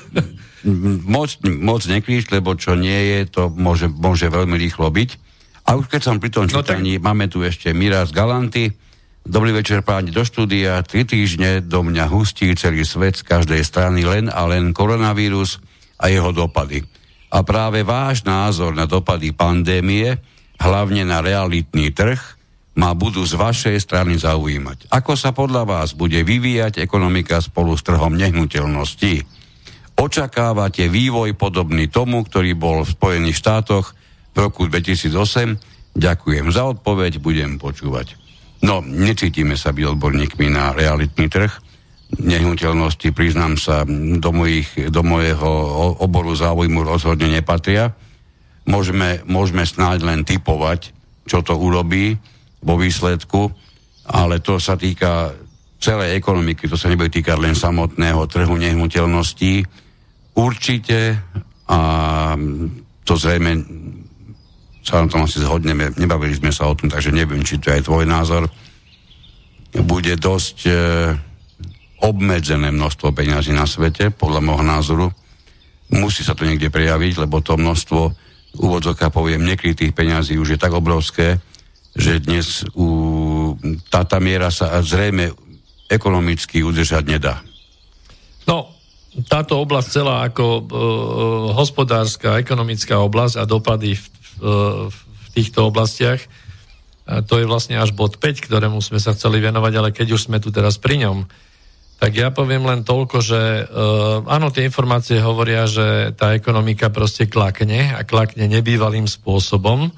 [1.06, 5.10] moc, moc nekríš, lebo čo nie je, to môže, môže veľmi rýchlo byť.
[5.66, 7.06] A už keď som pri tom čítaní, no tak...
[7.06, 8.74] máme tu ešte Miraz Galanty.
[9.22, 10.82] Dobrý večer páni do štúdia.
[10.82, 15.62] Tri týždne do mňa hustí celý svet z každej strany len a len koronavírus
[16.02, 16.82] a jeho dopady.
[17.30, 20.18] A práve váš názor na dopady pandémie,
[20.58, 22.18] hlavne na realitný trh,
[22.74, 24.90] ma budú z vašej strany zaujímať.
[24.90, 29.41] Ako sa podľa vás bude vyvíjať ekonomika spolu s trhom nehnuteľností?
[29.96, 33.94] Očakávate vývoj podobný tomu, ktorý bol v Spojených štátoch
[34.32, 35.96] v roku 2008?
[35.96, 38.16] Ďakujem za odpoveď, budem počúvať.
[38.62, 41.50] No, necítime sa byť odborníkmi na realitný trh.
[42.12, 45.50] Nehnuteľnosti, priznám sa, do, mojich, do mojeho
[46.00, 47.92] oboru záujmu rozhodne nepatria.
[48.64, 50.94] Môžeme, môžeme snáď len typovať,
[51.26, 52.14] čo to urobí
[52.62, 53.50] vo výsledku,
[54.06, 55.34] ale to sa týka
[55.82, 59.66] celej ekonomiky, to sa nebude týkať len samotného trhu nehnuteľností,
[60.32, 61.20] Určite
[61.72, 61.78] a
[63.02, 63.52] to zrejme
[64.82, 67.78] sa na tom asi zhodneme, nebavili sme sa o tom, takže neviem, či to je
[67.78, 68.50] aj tvoj názor.
[69.72, 70.72] Bude dosť e,
[72.02, 75.06] obmedzené množstvo peňazí na svete, podľa môjho názoru.
[75.94, 78.00] Musí sa to niekde prejaviť, lebo to množstvo
[78.58, 81.38] úvodzoka poviem nekrytých peňazí už je tak obrovské,
[81.94, 83.54] že dnes u,
[83.88, 85.30] tá miera sa zrejme
[85.88, 87.40] ekonomicky udržať nedá.
[88.50, 88.81] No,
[89.28, 90.62] táto oblasť celá ako uh,
[91.52, 94.04] hospodárska, ekonomická oblasť a dopady v,
[94.40, 96.24] uh, v týchto oblastiach,
[97.02, 100.30] a to je vlastne až bod 5, ktorému sme sa chceli venovať, ale keď už
[100.30, 101.26] sme tu teraz pri ňom,
[101.98, 107.30] tak ja poviem len toľko, že uh, áno, tie informácie hovoria, že tá ekonomika proste
[107.30, 109.94] klakne a klakne nebývalým spôsobom.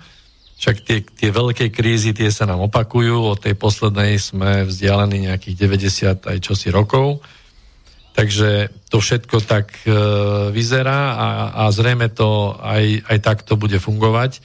[0.61, 5.57] Však tie, tie veľké krízy, tie sa nám opakujú, od tej poslednej sme vzdialení nejakých
[5.57, 7.25] 90 aj čosi rokov.
[8.15, 9.91] Takže to všetko tak e,
[10.55, 11.29] vyzerá a,
[11.67, 14.39] a zrejme to aj, aj takto bude fungovať.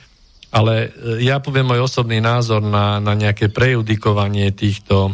[0.49, 5.13] Ale e, ja poviem môj osobný názor na, na nejaké prejudikovanie týchto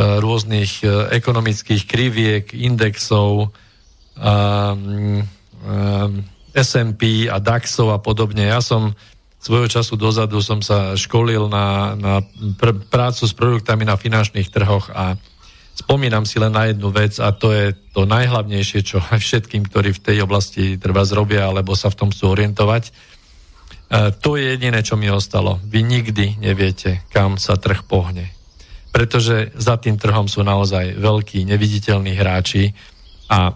[0.00, 3.52] rôznych e, ekonomických kriviek, indexov,
[4.16, 4.28] e,
[6.56, 8.48] S&P a DAXov a podobne.
[8.48, 8.96] Ja som
[9.38, 12.14] svojho času dozadu som sa školil na, na
[12.58, 15.14] pr- prácu s produktami na finančných trhoch a
[15.78, 19.94] spomínam si len na jednu vec a to je to najhlavnejšie, čo aj všetkým, ktorí
[19.94, 22.90] v tej oblasti treba zrobia alebo sa v tom chcú orientovať.
[22.90, 22.92] E,
[24.18, 25.62] to je jediné, čo mi ostalo.
[25.62, 28.34] Vy nikdy neviete, kam sa trh pohne.
[28.90, 32.74] Pretože za tým trhom sú naozaj veľkí, neviditeľní hráči
[33.30, 33.54] a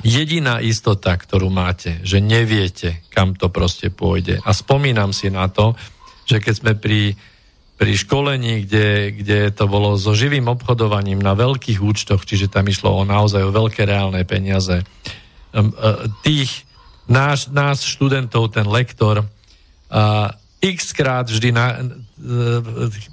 [0.00, 4.40] jediná istota, ktorú máte, že neviete, kam to proste pôjde.
[4.46, 5.76] A spomínam si na to,
[6.24, 7.00] že keď sme pri
[7.76, 12.88] pri školení, kde, kde to bolo so živým obchodovaním na veľkých účtoch, čiže tam išlo
[12.88, 14.80] o naozaj o veľké reálne peniaze.
[14.80, 14.84] E,
[16.24, 16.64] tých
[17.04, 19.28] náš, nás študentov, ten lektor,
[20.60, 21.82] x krát vždy na, e,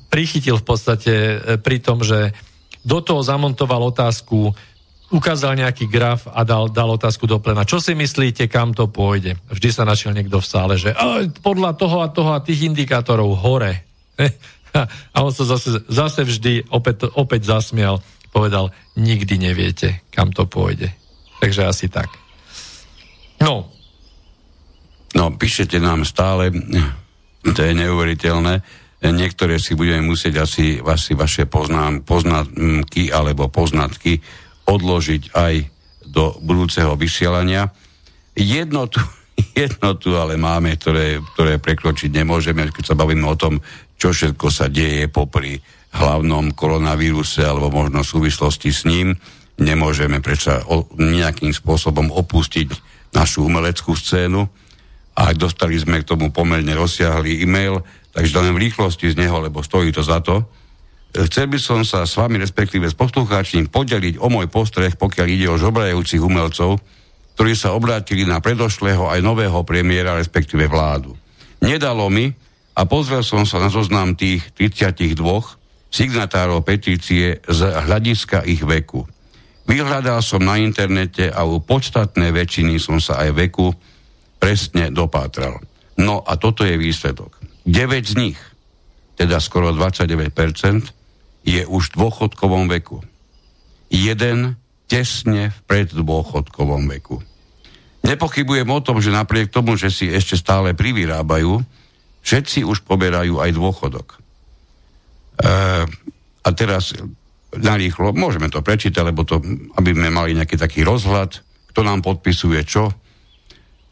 [0.09, 2.33] prichytil v podstate e, pri tom, že
[2.81, 4.51] do toho zamontoval otázku,
[5.13, 7.67] ukázal nejaký graf a dal, dal otázku do plena.
[7.67, 9.37] Čo si myslíte, kam to pôjde?
[9.53, 10.91] Vždy sa našiel niekto v sále, že
[11.45, 13.92] podľa toho a toho a tých indikátorov hore.
[15.13, 18.01] A on sa zase, zase vždy opäť, opäť zasmial,
[18.33, 20.89] povedal, nikdy neviete, kam to pôjde.
[21.37, 22.09] Takže asi tak.
[23.37, 23.69] No.
[25.13, 26.49] No, píšete nám stále,
[27.45, 28.65] to je neuveriteľné,
[29.11, 34.23] niektoré si budeme musieť asi, asi vaše poznám, poznatky alebo poznatky
[34.63, 35.53] odložiť aj
[36.07, 37.67] do budúceho vysielania.
[38.33, 39.03] Jednotu,
[39.59, 43.59] jednotu ale máme, ktoré, ktoré prekročiť nemôžeme, keď sa bavíme o tom,
[44.03, 45.55] čo všetko sa deje popri
[45.95, 49.15] hlavnom koronavíruse alebo možno v súvislosti s ním.
[49.63, 50.59] Nemôžeme predsa
[50.99, 52.67] nejakým spôsobom opustiť
[53.15, 54.43] našu umeleckú scénu
[55.15, 57.79] a dostali sme k tomu pomerne rozsiahlý e-mail,
[58.11, 60.43] takže len v rýchlosti z neho, lebo stojí to za to.
[61.13, 65.47] Chcel by som sa s vami, respektíve s poslucháčom, podeliť o môj postreh, pokiaľ ide
[65.47, 66.81] o žobrajúcich umelcov,
[67.37, 71.13] ktorí sa obrátili na predošlého aj nového premiéra, respektíve vládu.
[71.61, 72.33] Nedalo mi
[72.73, 75.17] a pozrel som sa na zoznam tých 32
[75.93, 79.05] signatárov petície z hľadiska ich veku.
[79.69, 83.71] Vyhľadal som na internete a u podstatnej väčšiny som sa aj veku
[84.41, 85.61] presne dopátral.
[85.95, 87.37] No a toto je výsledok.
[87.63, 88.39] 9 z nich,
[89.15, 90.33] teda skoro 29%,
[91.47, 92.99] je už v dôchodkovom veku.
[93.93, 94.57] Jeden
[94.89, 97.21] tesne v preddôchodkovom veku.
[98.03, 101.63] Nepochybujem o tom, že napriek tomu, že si ešte stále privyrábajú,
[102.23, 104.07] všetci už poberajú aj dôchodok.
[104.15, 104.17] E,
[106.43, 106.95] a teraz
[107.53, 109.43] narýchlo, môžeme to prečítať, lebo to,
[109.77, 112.89] aby sme mali nejaký taký rozhľad, kto nám podpisuje čo.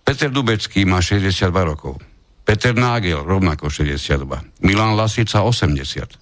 [0.02, 2.02] Peter Dubecký má 62 rokov.
[2.42, 4.66] Peter Nágel rovnako 62.
[4.66, 6.22] Milan Lasica 80.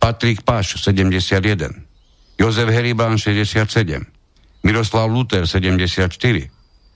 [0.00, 1.76] Patrik Paš 71,
[2.40, 4.00] Jozef Heribán 67,
[4.64, 6.08] Miroslav Luter 74,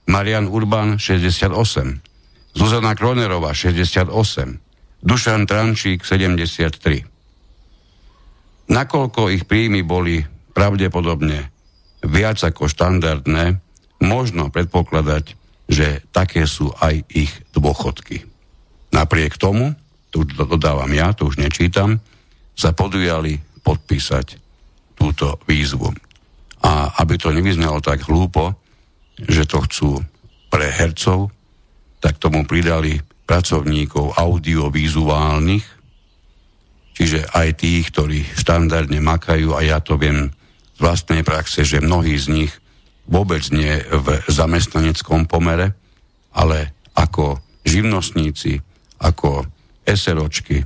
[0.09, 2.01] Marian Urban 68,
[2.55, 4.07] Zuzana Kronerová 68,
[5.03, 7.03] Dušan Trančík 73.
[8.71, 10.23] Nakoľko ich príjmy boli
[10.55, 11.51] pravdepodobne
[12.07, 13.59] viac ako štandardné,
[13.99, 15.35] možno predpokladať,
[15.67, 18.23] že také sú aj ich dôchodky.
[18.95, 19.75] Napriek tomu,
[20.09, 21.99] tu dodávam ja, to už nečítam,
[22.55, 23.35] sa podujali
[23.67, 24.39] podpísať
[24.95, 25.91] túto výzvu.
[26.63, 28.55] A aby to nevyznalo tak hlúpo,
[29.19, 29.89] že to chcú
[30.47, 31.35] pre hercov,
[32.05, 35.65] tak tomu pridali pracovníkov audiovizuálnych,
[36.93, 40.29] čiže aj tých, ktorí štandardne makajú, a ja to viem
[40.77, 42.53] z vlastnej praxe, že mnohí z nich
[43.09, 45.73] vôbec nie v zamestnaneckom pomere,
[46.29, 48.61] ale ako živnostníci,
[49.01, 49.49] ako
[49.81, 50.61] SROčky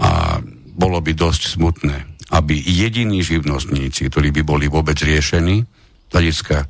[0.00, 0.40] a
[0.80, 6.64] bolo by dosť smutné, aby jediní živnostníci, ktorí by boli vôbec riešení z hľadiska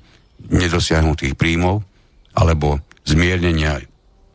[0.50, 1.86] nedosiahnutých príjmov
[2.34, 3.78] alebo zmiernenia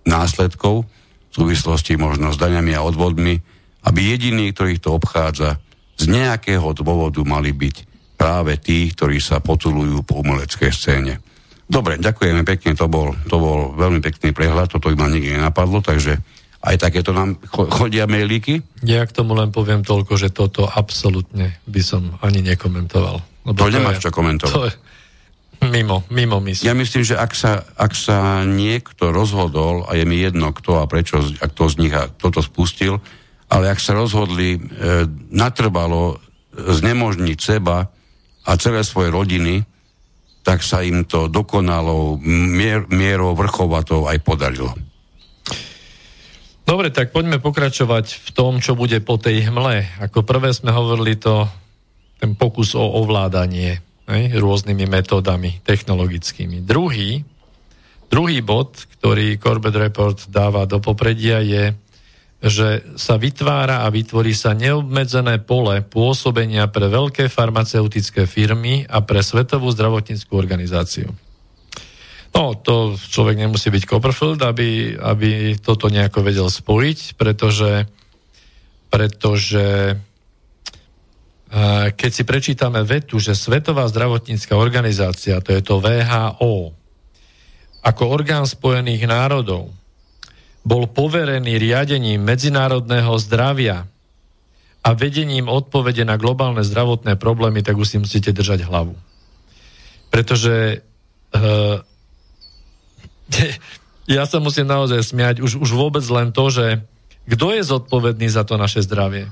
[0.06, 3.42] následkov v súvislosti možno s daňami a odvodmi,
[3.86, 5.60] aby jediní, ktorých to obchádza,
[5.96, 7.76] z nejakého dôvodu mali byť
[8.16, 11.20] práve tí, ktorí sa potulujú po umeleckej scéne.
[11.66, 16.22] Dobre, ďakujeme pekne, to bol, to bol veľmi pekný prehľad, toto ma nikdy nenapadlo, takže
[16.66, 18.62] aj takéto nám chodia mailíky?
[18.82, 23.22] Ja k tomu len poviem toľko, že toto absolútne by som ani nekomentoval.
[23.46, 24.54] Lebo to, to nemáš je, čo komentovať.
[24.54, 24.74] To je
[25.64, 26.68] mimo, mimo mysl.
[26.68, 30.90] Ja myslím, že ak sa, ak sa niekto rozhodol, a je mi jedno kto a
[30.90, 33.00] prečo, ak to z nich a toto spustil,
[33.48, 34.60] ale ak sa rozhodli e,
[35.32, 36.18] natrvalo
[36.56, 37.88] znemožniť seba
[38.46, 39.64] a celé svoje rodiny,
[40.46, 44.72] tak sa im to dokonalou mier, mierou vrchovatou aj podarilo.
[46.66, 49.86] Dobre, tak poďme pokračovať v tom, čo bude po tej hmle.
[50.02, 51.46] Ako prvé sme hovorili to,
[52.18, 56.62] ten pokus o ovládanie hej, rôznymi metódami technologickými.
[56.62, 57.26] Druhý,
[58.10, 61.74] druhý bod, ktorý Corbett Report dáva do popredia je,
[62.46, 69.26] že sa vytvára a vytvorí sa neobmedzené pole pôsobenia pre veľké farmaceutické firmy a pre
[69.26, 71.10] Svetovú zdravotníckú organizáciu.
[72.36, 77.88] No, to človek nemusí byť Copperfield, aby, aby toto nejako vedel spojiť, pretože,
[78.92, 79.96] pretože
[81.96, 86.74] keď si prečítame vetu, že Svetová zdravotnícka organizácia, to je to VHO,
[87.86, 89.70] ako orgán Spojených národov,
[90.66, 93.86] bol poverený riadením medzinárodného zdravia
[94.82, 98.98] a vedením odpovede na globálne zdravotné problémy, tak už si musíte držať hlavu.
[100.10, 100.82] Pretože
[101.38, 101.78] uh,
[104.18, 106.82] ja sa musím naozaj smiať, už, už vôbec len to, že
[107.30, 109.30] kto je zodpovedný za to naše zdravie?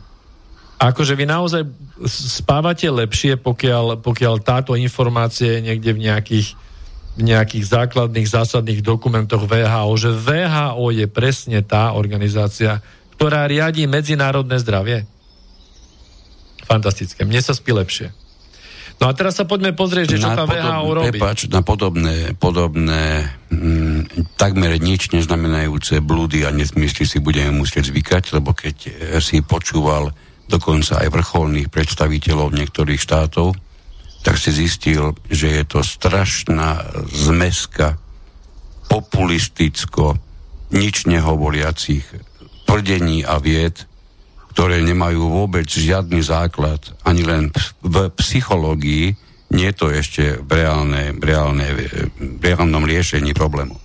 [0.84, 1.64] Akože vy naozaj
[2.12, 6.48] spávate lepšie, pokiaľ, pokiaľ táto informácie je niekde v nejakých,
[7.16, 12.84] v nejakých základných, zásadných dokumentoch VHO, že VHO je presne tá organizácia,
[13.16, 15.08] ktorá riadi medzinárodné zdravie.
[16.68, 17.24] Fantastické.
[17.24, 18.12] Mne sa spí lepšie.
[19.00, 21.16] No a teraz sa poďme pozrieť, že čo tá VHO robí.
[21.16, 28.24] Prepač, na podobné, podobné mm, takmer nič neznamenajúce blúdy a nesmysly si budeme musieť zvykať,
[28.36, 28.76] lebo keď
[29.24, 30.12] si počúval
[30.48, 33.56] dokonca aj vrcholných predstaviteľov niektorých štátov,
[34.24, 36.80] tak si zistil, že je to strašná
[37.12, 38.00] zmeska
[38.88, 40.16] populisticko,
[40.72, 42.06] nič nehovoriacich
[42.64, 43.84] tvrdení a vied,
[44.56, 47.44] ktoré nemajú vôbec žiadny základ, ani len
[47.82, 49.18] v psychológii,
[49.54, 51.68] nie je to ešte v, reálne, v, reálne,
[52.18, 53.78] v reálnom riešení problému.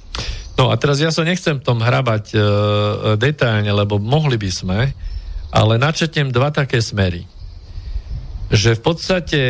[0.58, 2.38] No a teraz ja sa nechcem tom hrabať e,
[3.14, 4.78] detailne, lebo mohli by sme,
[5.48, 7.24] ale načetnem dva také smery.
[8.52, 9.40] Že v podstate,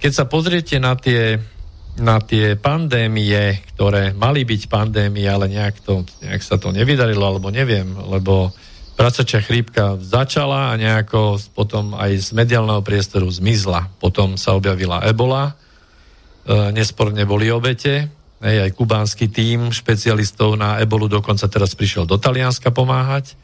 [0.00, 1.40] keď sa pozriete na tie,
[2.00, 7.52] na tie pandémie, ktoré mali byť pandémie, ale nejak, to, nejak sa to nevydarilo, alebo
[7.52, 8.52] neviem, lebo
[8.96, 13.88] prasačia chrípka začala a nejako potom aj z mediálneho priestoru zmizla.
[14.00, 18.08] Potom sa objavila ebola, e, nesporne boli obete,
[18.42, 23.38] aj, kubánsky tím špecialistov na ebolu dokonca teraz prišiel do Talianska pomáhať,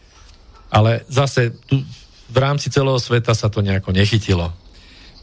[0.69, 1.81] ale zase tu
[2.28, 4.53] v rámci celého sveta sa to nejako nechytilo.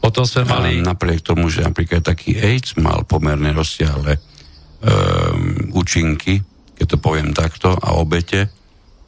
[0.02, 0.82] Potom sme mali...
[0.82, 6.42] A napriek tomu, že napríklad taký AIDS mal pomerne rozsiahle um, účinky,
[6.76, 8.50] keď to poviem takto, a obete,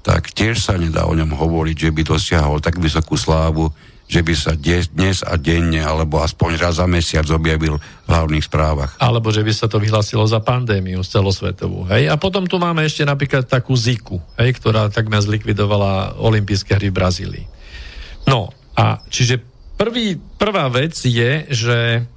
[0.01, 3.69] tak tiež sa nedá o ňom hovoriť, že by dosiahol tak vysokú slávu,
[4.09, 8.97] že by sa dnes a denne, alebo aspoň raz za mesiac objavil v hlavných správach.
[8.97, 11.85] Alebo že by sa to vyhlasilo za pandémiu celosvetovú.
[11.93, 12.09] Hej?
[12.09, 16.97] A potom tu máme ešte napríklad takú Ziku, hej, ktorá takmer zlikvidovala olympijské hry v
[16.97, 17.47] Brazílii.
[18.25, 19.45] No, a čiže
[19.77, 22.09] prvý, prvá vec je, že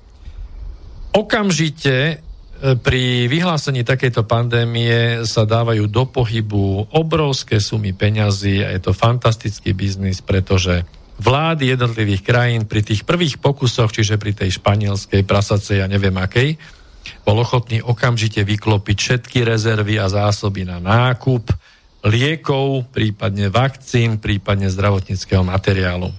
[1.12, 2.24] okamžite
[2.62, 9.74] pri vyhlásení takejto pandémie sa dávajú do pohybu obrovské sumy peňazí a je to fantastický
[9.74, 10.86] biznis, pretože
[11.22, 16.58] vlády jednotlivých krajín pri tých prvých pokusoch, čiže pri tej španielskej, prasacej a neviem akej,
[17.22, 21.54] bol ochotný okamžite vyklopiť všetky rezervy a zásoby na nákup
[22.02, 26.10] liekov, prípadne vakcín, prípadne zdravotníckého materiálu.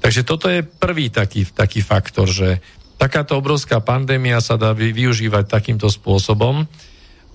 [0.00, 2.64] Takže toto je prvý taký, taký faktor, že
[2.96, 6.64] takáto obrovská pandémia sa dá využívať takýmto spôsobom.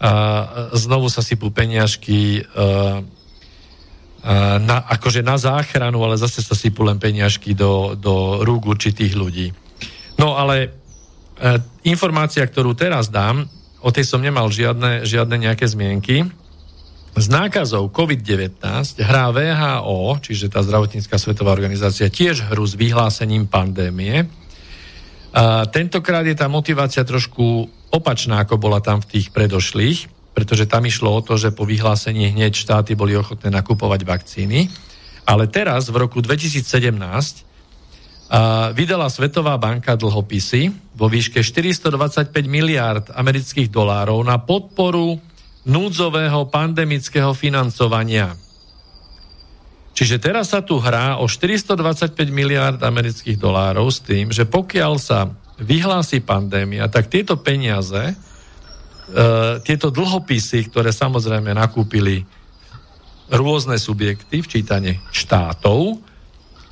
[0.01, 0.11] A
[0.73, 2.41] znovu sa sypú peniažky
[4.61, 9.49] na, akože na záchranu, ale zase sa sypú len peniažky do, do rúk určitých ľudí.
[10.21, 10.69] No ale e,
[11.89, 13.49] informácia, ktorú teraz dám,
[13.81, 16.29] o tej som nemal žiadne, žiadne nejaké zmienky.
[17.17, 18.61] S nákazou COVID-19
[19.01, 24.29] hrá VHO, čiže tá zdravotnícká svetová organizácia, tiež hru s vyhlásením pandémie
[25.31, 30.87] a tentokrát je tá motivácia trošku opačná, ako bola tam v tých predošlých, pretože tam
[30.87, 34.71] išlo o to, že po vyhlásení hneď štáty boli ochotné nakupovať vakcíny.
[35.27, 37.51] Ale teraz, v roku 2017,
[38.31, 45.19] a vydala Svetová banka dlhopisy vo výške 425 miliárd amerických dolárov na podporu
[45.67, 48.31] núdzového pandemického financovania.
[49.91, 55.35] Čiže teraz sa tu hrá o 425 miliárd amerických dolárov s tým, že pokiaľ sa
[55.59, 58.15] vyhlási pandémia, tak tieto peniaze,
[59.67, 62.23] tieto dlhopisy, ktoré samozrejme nakúpili
[63.31, 65.99] rôzne subjekty, včítane štátov,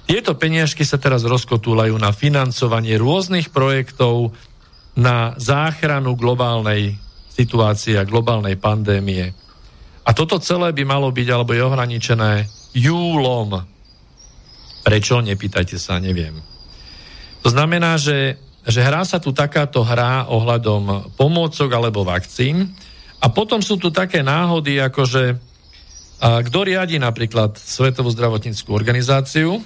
[0.09, 4.33] tieto peniažky sa teraz rozkotúľajú na financovanie rôznych projektov
[4.97, 6.97] na záchranu globálnej
[7.29, 9.31] situácie a globálnej pandémie.
[10.01, 13.61] A toto celé by malo byť alebo je ohraničené júlom.
[14.81, 15.21] Prečo?
[15.21, 16.41] Nepýtajte sa, neviem.
[17.45, 22.69] To znamená, že, že hrá sa tu takáto hra ohľadom pomôcok alebo vakcín
[23.19, 25.23] a potom sú tu také náhody, ako že
[26.19, 29.63] kto riadi napríklad Svetovú zdravotníckú organizáciu.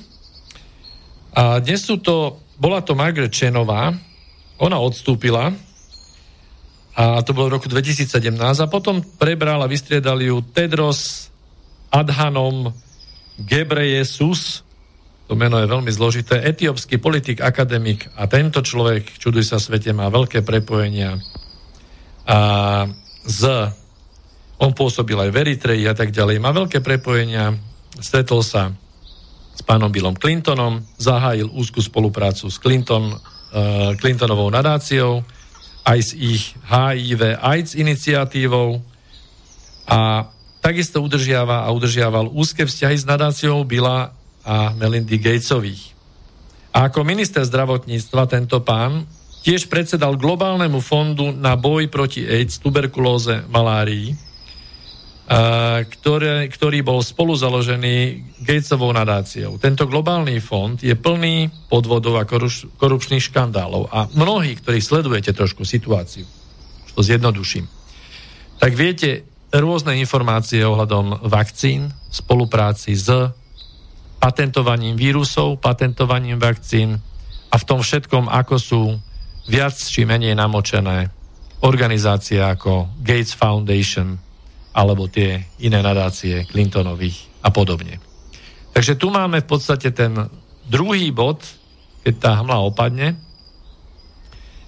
[1.34, 3.90] A dnes sú to, bola to Margaret Chenová,
[4.62, 5.50] ona odstúpila
[6.94, 11.34] a to bolo v roku 2017 a potom prebral a vystriedal ju Tedros
[11.90, 12.70] Adhanom
[13.42, 14.62] Gebreyesus,
[15.24, 20.12] to meno je veľmi zložité, etiópsky politik, akademik a tento človek, čuduj sa svete, má
[20.12, 21.16] veľké prepojenia.
[22.28, 22.40] A
[23.24, 23.42] z
[24.60, 27.56] on pôsobil aj v Eritreji a tak ďalej, má veľké prepojenia,
[28.00, 28.76] stretol sa
[29.54, 35.22] s pánom Billom Clintonom, zahájil úzkú spoluprácu s Clinton, uh, Clintonovou nadáciou,
[35.84, 38.82] aj s ich HIV AIDS iniciatívou.
[39.84, 40.32] A
[40.64, 45.96] takisto udržiava a udržiaval úzke vzťahy s nadáciou Billa a Melindy Gatesových.
[46.74, 49.08] A ako minister zdravotníctva tento pán
[49.44, 54.16] tiež predsedal globálnemu fondu na boj proti AIDS, tuberkulóze, malárii,
[55.88, 59.56] ktoré, ktorý bol spolu založený Gatesovou nadáciou.
[59.56, 63.88] Tento globálny fond je plný podvodov a koruš, korupčných škandálov.
[63.88, 66.28] A mnohí, ktorí sledujete trošku situáciu,
[66.88, 67.68] už to zjednoduším,
[68.60, 73.08] tak viete, rôzne informácie ohľadom vakcín, spolupráci s
[74.24, 76.96] patentovaním vírusov, patentovaním vakcín
[77.52, 78.82] a v tom všetkom, ako sú
[79.52, 81.12] viac či menej namočené
[81.68, 84.16] organizácie ako Gates Foundation
[84.72, 88.00] alebo tie iné nadácie Clintonových a podobne.
[88.72, 90.16] Takže tu máme v podstate ten
[90.72, 91.44] druhý bod,
[92.08, 93.20] keď tá hmla opadne,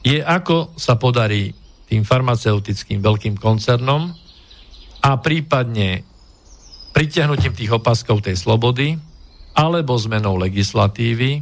[0.03, 1.55] je ako sa podarí
[1.87, 4.11] tým farmaceutickým veľkým koncernom
[4.99, 6.03] a prípadne
[6.91, 9.14] pritiahnutím tých opaskov tej slobody
[9.55, 11.41] alebo zmenou legislatívy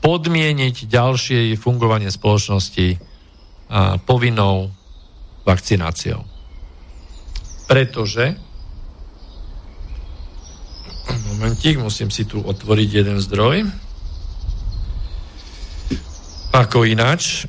[0.00, 2.98] podmieniť ďalšie fungovanie spoločnosti a,
[4.02, 4.72] povinnou
[5.44, 6.24] vakcináciou.
[7.66, 8.46] Pretože
[11.36, 13.68] momentík, musím si tu otvoriť jeden zdroj.
[16.56, 17.44] Ako ináč,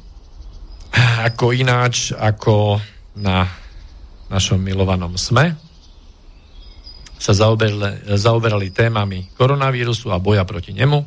[1.23, 2.83] ako ináč, ako
[3.15, 3.47] na
[4.27, 5.66] našom milovanom SME
[7.17, 11.01] sa zaoberali, zaoberali témami koronavírusu a boja proti nemu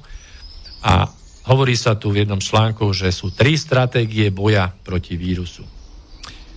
[0.83, 1.07] a
[1.47, 5.63] hovorí sa tu v jednom článku, že sú tri stratégie boja proti vírusu.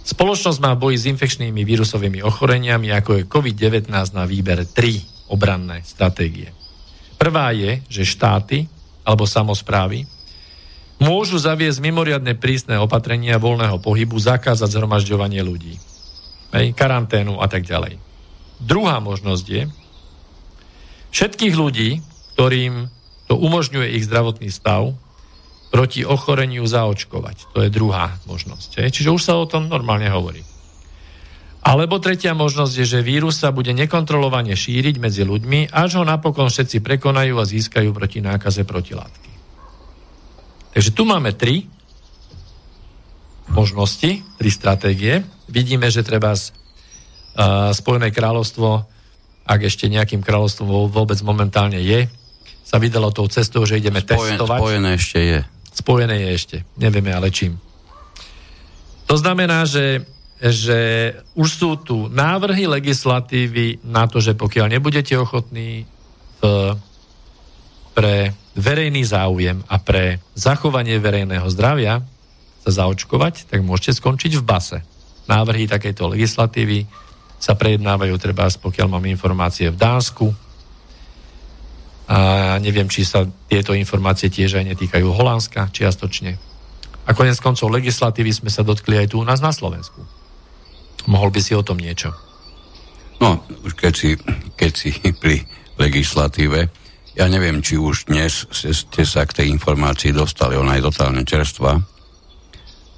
[0.03, 4.99] Spoločnosť má boji s infekčnými vírusovými ochoreniami, ako je COVID-19 na výber tri
[5.31, 6.51] obranné stratégie.
[7.15, 8.67] Prvá je, že štáty
[9.07, 10.03] alebo samozprávy
[10.99, 15.79] môžu zaviesť mimoriadne prísne opatrenia voľného pohybu, zakázať zhromažďovanie ľudí,
[16.51, 18.12] karanténu a tak ďalej.
[18.61, 19.63] Druhá možnosť je
[21.13, 21.89] všetkých ľudí,
[22.33, 22.89] ktorým
[23.29, 24.93] to umožňuje ich zdravotný stav,
[25.73, 27.49] proti ochoreniu zaočkovať.
[27.57, 28.93] To je druhá možnosť.
[28.93, 30.45] Čiže už sa o tom normálne hovorí.
[31.65, 36.53] Alebo tretia možnosť je, že vírus sa bude nekontrolovane šíriť medzi ľuďmi, až ho napokon
[36.53, 39.31] všetci prekonajú a získajú proti nákaze protilátky.
[40.77, 41.65] Takže tu máme tri
[43.49, 45.25] možnosti, tri stratégie.
[45.49, 46.37] Vidíme, že treba
[47.73, 48.85] Spojené kráľovstvo,
[49.43, 52.05] ak ešte nejakým kráľovstvom vôbec momentálne je,
[52.63, 54.59] sa vydalo tou cestou, že ideme Spojen, testovať.
[54.61, 55.39] Spojené ešte je.
[55.73, 56.57] Spojené je ešte.
[56.77, 57.57] Nevieme ale čím.
[59.09, 60.05] To znamená, že,
[60.39, 65.85] že už sú tu návrhy legislatívy na to, že pokiaľ nebudete ochotní
[66.39, 66.41] v,
[67.93, 72.05] pre verejný záujem a pre zachovanie verejného zdravia
[72.63, 74.77] sa zaočkovať, tak môžete skončiť v base.
[75.27, 76.85] Návrhy takejto legislatívy
[77.43, 80.31] sa prejednávajú treba, pokiaľ mám informácie v Dánsku.
[82.07, 86.39] A neviem, či sa tieto informácie tiež aj netýkajú Holandska čiastočne.
[87.03, 90.07] A konec koncov legislatívy sme sa dotkli aj tu u nás na Slovensku.
[91.03, 92.15] Mohol by si o tom niečo?
[93.19, 94.15] No, už keď si,
[94.55, 95.43] keď si pri
[95.75, 96.71] legislatíve,
[97.19, 101.75] ja neviem, či už dnes ste sa k tej informácii dostali, ona je totálne čerstvá.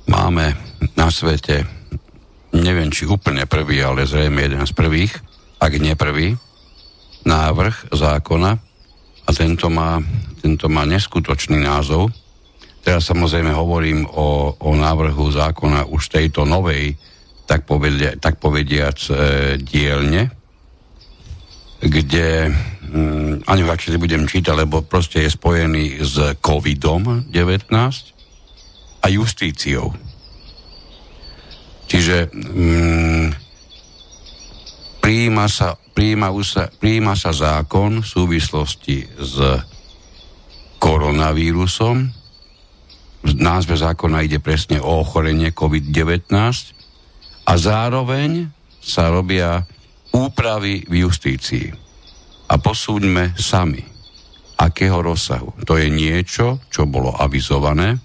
[0.06, 0.54] Máme
[0.94, 1.66] na svete,
[2.56, 5.14] neviem, či úplne prvý, ale zrejme jeden z prvých,
[5.60, 6.36] ak nie prvý,
[7.26, 8.52] návrh zákona
[9.26, 9.98] a tento má,
[10.40, 12.14] tento má neskutočný názov.
[12.86, 16.94] Teraz samozrejme hovorím o, o návrhu zákona už tejto novej,
[17.50, 19.14] tak, povedia, tak povediac, e,
[19.58, 20.30] dielne,
[21.82, 27.74] kde mm, ani radšej nebudem čítať, lebo proste je spojený s COVID-19
[29.02, 29.94] a justíciou.
[31.86, 33.28] Čiže mm,
[35.02, 36.70] prijíma, sa, prijíma, sa,
[37.16, 39.36] sa zákon v súvislosti s
[40.82, 41.98] koronavírusom.
[43.26, 46.30] V názve zákona ide presne o ochorenie COVID-19
[47.46, 48.50] a zároveň
[48.82, 49.66] sa robia
[50.14, 51.74] úpravy v justícii.
[52.46, 53.82] A posúďme sami,
[54.62, 55.58] akého rozsahu.
[55.66, 57.98] To je niečo, čo bolo avizované,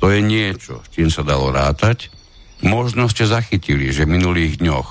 [0.00, 2.12] to je niečo, s čím sa dalo rátať.
[2.62, 4.88] Možno ste zachytili, že v minulých dňoch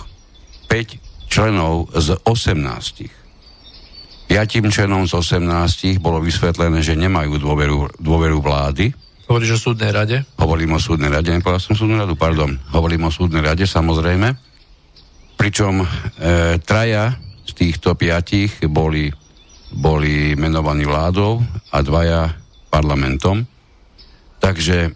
[0.68, 3.23] 5 členov z 18.
[4.27, 8.90] Piatim členom z 18 bolo vysvetlené, že nemajú dôveru, dôveru vlády.
[9.30, 10.26] Hovoríš o súdnej rade?
[10.41, 12.53] Hovorím o súdnej rade, nepovedal som súdnu radu, pardon.
[12.73, 14.35] Hovorím o súdnej rade, samozrejme.
[15.38, 15.88] Pričom e,
[16.61, 17.14] traja
[17.44, 19.11] z týchto piatich boli,
[19.73, 22.34] boli menovaní vládou a dvaja
[22.73, 23.45] parlamentom.
[24.41, 24.90] Takže e,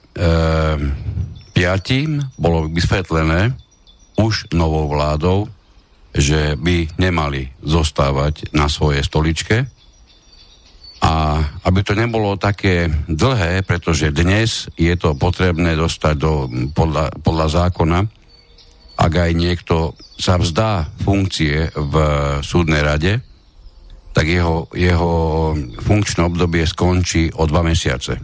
[1.57, 3.57] piatým bolo vysvetlené
[4.21, 5.49] už novou vládou,
[6.13, 9.65] že by nemali zostávať na svojej stoličke.
[11.01, 11.13] A
[11.65, 16.45] aby to nebolo také dlhé, pretože dnes je to potrebné dostať do,
[16.77, 17.99] podľa, podľa zákona,
[18.97, 21.93] ak aj niekto sa vzdá funkcie v
[22.41, 23.21] súdnej rade,
[24.13, 25.13] tak jeho, jeho
[25.85, 28.17] funkčné obdobie skončí o dva mesiace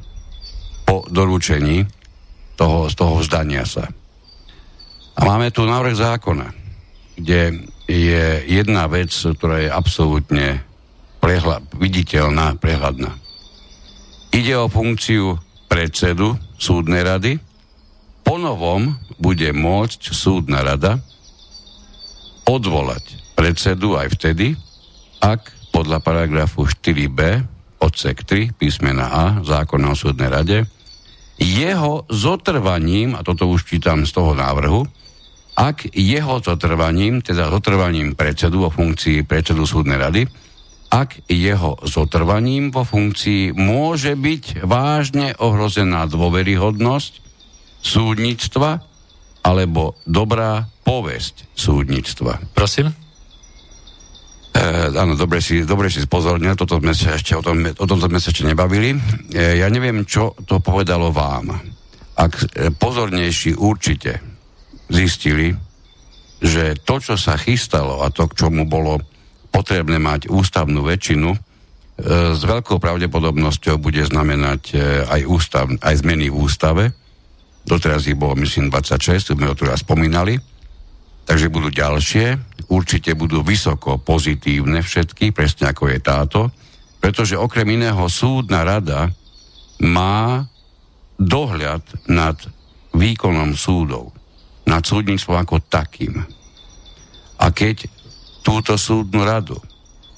[0.82, 2.03] po doručení
[2.56, 3.90] toho, z toho vzdania sa.
[5.14, 6.48] A máme tu návrh zákona,
[7.18, 10.66] kde je jedna vec, ktorá je absolútne
[11.22, 13.14] prehľad, viditeľná, prehľadná.
[14.34, 15.38] Ide o funkciu
[15.70, 17.38] predsedu súdnej rady
[18.26, 20.98] ponovom bude môcť súdna rada
[22.50, 24.58] odvolať predsedu aj vtedy,
[25.22, 27.20] ak podľa paragrafu 4b
[27.78, 30.58] odsek 3 písmena A zákona o súdnej rade
[31.44, 34.88] jeho zotrvaním, a toto už čítam z toho návrhu,
[35.54, 40.24] ak jeho zotrvaním, teda zotrvaním predsedu vo funkcii predsedu súdnej rady,
[40.90, 47.14] ak jeho zotrvaním vo funkcii môže byť vážne ohrozená dôveryhodnosť
[47.84, 48.82] súdnictva
[49.44, 52.40] alebo dobrá povesť súdnictva.
[52.56, 53.03] Prosím?
[54.54, 54.62] E,
[54.94, 58.22] áno, dobre si, dobre si spozornil, toto sme sa ešte, o, tom, o tomto sme
[58.22, 58.94] sa ešte nebavili.
[59.34, 61.58] E, ja neviem, čo to povedalo vám.
[62.14, 64.22] Ak e, pozornejší určite
[64.94, 65.58] zistili,
[66.38, 69.02] že to, čo sa chystalo a to, k čomu bolo
[69.50, 71.38] potrebné mať ústavnú väčšinu, e,
[72.38, 74.76] s veľkou pravdepodobnosťou bude znamenať e,
[75.10, 76.84] aj, ústav, aj zmeny v ústave.
[77.66, 80.38] Doteraz ich bolo, myslím, 26, sme to tu raz spomínali.
[81.26, 86.42] Takže budú ďalšie, určite budú vysoko pozitívne všetky, presne ako je táto,
[86.98, 89.14] pretože okrem iného súdna rada
[89.86, 90.50] má
[91.22, 92.36] dohľad nad
[92.98, 94.10] výkonom súdov,
[94.66, 96.26] nad súdnictvom ako takým.
[97.38, 97.86] A keď
[98.42, 99.60] túto súdnu radu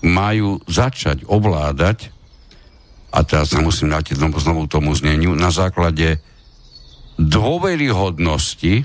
[0.05, 2.13] majú začať ovládať,
[3.15, 6.19] a teraz sa musím vrátiť znovu, tomu zneniu, na základe
[7.15, 8.83] dôveryhodnosti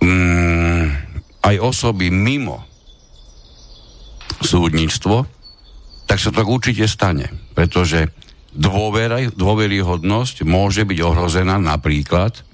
[0.00, 1.03] mm,
[1.44, 2.64] aj osoby mimo
[4.40, 5.28] súdnictvo,
[6.08, 8.12] tak sa to určite stane, pretože
[8.52, 12.44] dôvera, dôveryhodnosť môže byť ohrozená napríklad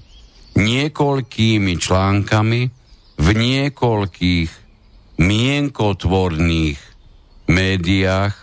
[0.55, 2.61] niekoľkými článkami
[3.21, 4.49] v niekoľkých
[5.21, 6.79] mienkotvorných
[7.47, 8.35] médiách,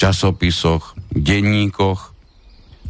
[0.00, 2.00] časopisoch, denníkoch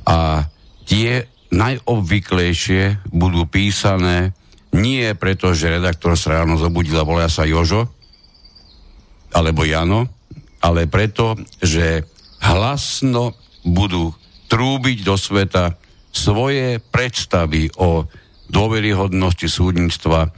[0.06, 0.46] a
[0.86, 4.32] tie najobvyklejšie budú písané
[4.70, 7.90] nie preto, že redaktor sa ráno zobudil a volá sa Jožo,
[9.34, 10.06] alebo Jano,
[10.62, 12.06] ale preto, že
[12.42, 13.34] hlasno
[13.66, 14.14] budú
[14.50, 15.78] trúbiť do sveta
[16.10, 18.06] svoje predstavy o
[18.50, 20.34] dôveryhodnosti súdnictva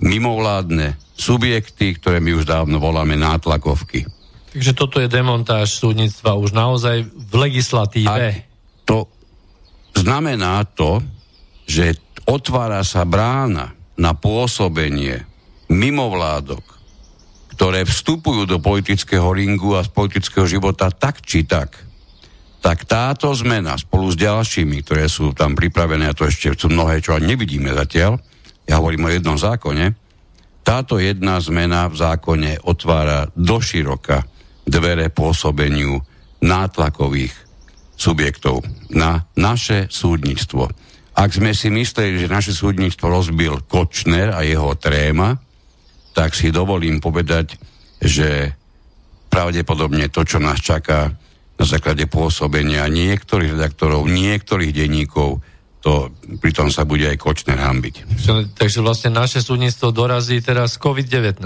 [0.00, 4.08] mimovládne subjekty, ktoré my už dávno voláme nátlakovky.
[4.50, 8.08] Takže toto je demontáž súdnictva už naozaj v legislatíve.
[8.08, 8.42] A
[8.88, 9.06] to
[9.92, 11.04] znamená to,
[11.68, 12.00] že
[12.30, 15.26] otvára sa brána na pôsobenie
[15.66, 16.62] mimovládok,
[17.58, 21.74] ktoré vstupujú do politického ringu a z politického života tak či tak,
[22.62, 27.02] tak táto zmena spolu s ďalšími, ktoré sú tam pripravené, a to ešte sú mnohé,
[27.02, 28.22] čo ani nevidíme zatiaľ,
[28.64, 29.98] ja hovorím o jednom zákone,
[30.62, 34.22] táto jedna zmena v zákone otvára doširoka
[34.68, 35.98] dvere pôsobeniu
[36.44, 37.34] nátlakových
[37.98, 38.62] subjektov
[38.92, 40.70] na naše súdnictvo.
[41.20, 45.36] Ak sme si mysleli, že naše súdnictvo rozbil Kočner a jeho tréma,
[46.16, 47.60] tak si dovolím povedať,
[48.00, 48.56] že
[49.28, 51.12] pravdepodobne to, čo nás čaká
[51.60, 55.44] na základe pôsobenia niektorých redaktorov, niektorých denníkov,
[55.84, 56.08] to
[56.40, 58.24] pritom sa bude aj Kočner hambiť.
[58.56, 61.44] Takže vlastne naše súdnictvo dorazí teraz COVID-19.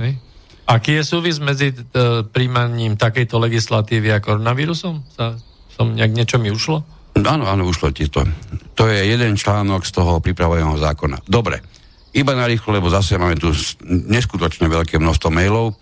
[0.00, 0.16] Hej?
[0.64, 5.04] Aký je súvis medzi e, príjmaním takejto legislatívy a koronavírusom?
[5.12, 5.36] Sa,
[5.76, 7.03] som nejak niečo mi ušlo?
[7.14, 8.26] Áno, áno, ušlo ti to.
[8.74, 11.22] To je jeden článok z toho pripraveného zákona.
[11.22, 11.62] Dobre,
[12.10, 13.54] iba na rýchlo, lebo zase máme tu
[13.86, 15.78] neskutočne veľké množstvo mailov.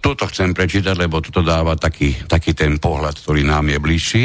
[0.00, 4.24] Tuto chcem prečítať, lebo toto dáva taký, taký ten pohľad, ktorý nám je bližší.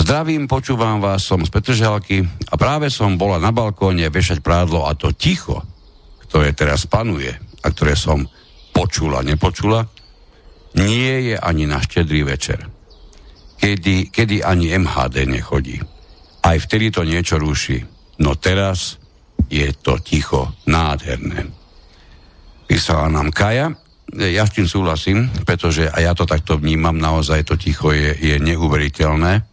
[0.00, 4.96] Zdravím, počúvam vás, som z Petržalky a práve som bola na balkóne vešať prádlo a
[4.96, 5.60] to ticho,
[6.24, 8.24] ktoré teraz panuje a ktoré som
[8.72, 9.84] počula, nepočula,
[10.80, 12.79] nie je ani na štedrý večer.
[13.60, 15.76] Kedy, kedy ani MHD nechodí.
[16.40, 17.84] Aj vtedy to niečo ruší.
[18.24, 18.96] No teraz
[19.52, 21.52] je to ticho nádherné.
[22.64, 23.76] Písala nám Kaja,
[24.16, 28.36] ja s tým súhlasím, pretože aj ja to takto vnímam, naozaj to ticho je, je
[28.40, 29.50] neuveriteľné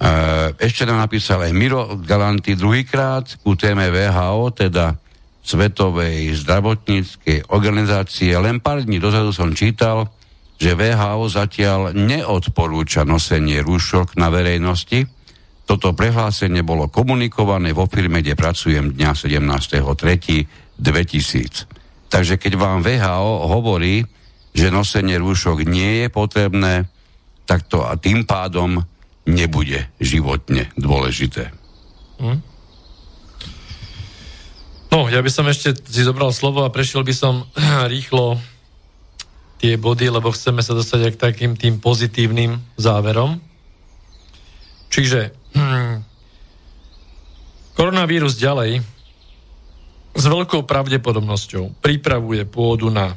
[0.00, 4.96] Eh, ešte nám napísal aj Miro Galanty druhýkrát ku téme VHO, teda
[5.44, 8.32] Svetovej zdravotníckej organizácie.
[8.40, 10.08] Len pár dní dozadu som čítal,
[10.60, 15.08] že VHO zatiaľ neodporúča nosenie rúšok na verejnosti.
[15.64, 22.12] Toto prehlásenie bolo komunikované vo firme, kde pracujem dňa 17.3.2000.
[22.12, 24.04] Takže keď vám VHO hovorí,
[24.52, 26.84] že nosenie rúšok nie je potrebné,
[27.48, 28.84] tak to a tým pádom
[29.24, 31.48] nebude životne dôležité.
[32.20, 32.50] Hm?
[34.90, 37.46] No, ja by som ešte si zobral slovo a prešiel by som
[37.94, 38.42] rýchlo
[39.60, 43.36] tie body, lebo chceme sa dostať aj k takým tým pozitívnym záverom.
[44.88, 45.94] Čiže hm,
[47.76, 48.80] Koronavírus ďalej
[50.16, 53.14] s veľkou pravdepodobnosťou pripravuje pôdu na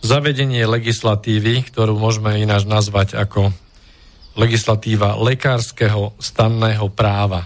[0.00, 3.52] zavedenie legislatívy, ktorú môžeme ináč nazvať ako
[4.38, 7.44] legislatíva lekárskeho stanného práva.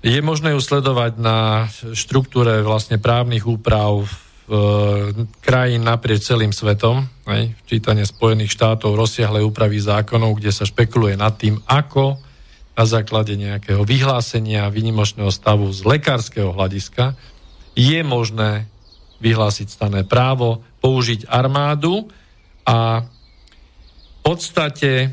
[0.00, 4.25] Je možné ju sledovať na štruktúre vlastne právnych úprav v
[5.42, 11.34] krajín naprieč celým svetom, aj, včítanie Spojených štátov, rozsiahle úpravy zákonov, kde sa špekuluje nad
[11.34, 12.22] tým, ako
[12.78, 17.18] na základe nejakého vyhlásenia výnimočného stavu z lekárskeho hľadiska
[17.74, 18.70] je možné
[19.18, 22.06] vyhlásiť stané právo, použiť armádu
[22.62, 25.10] a v podstate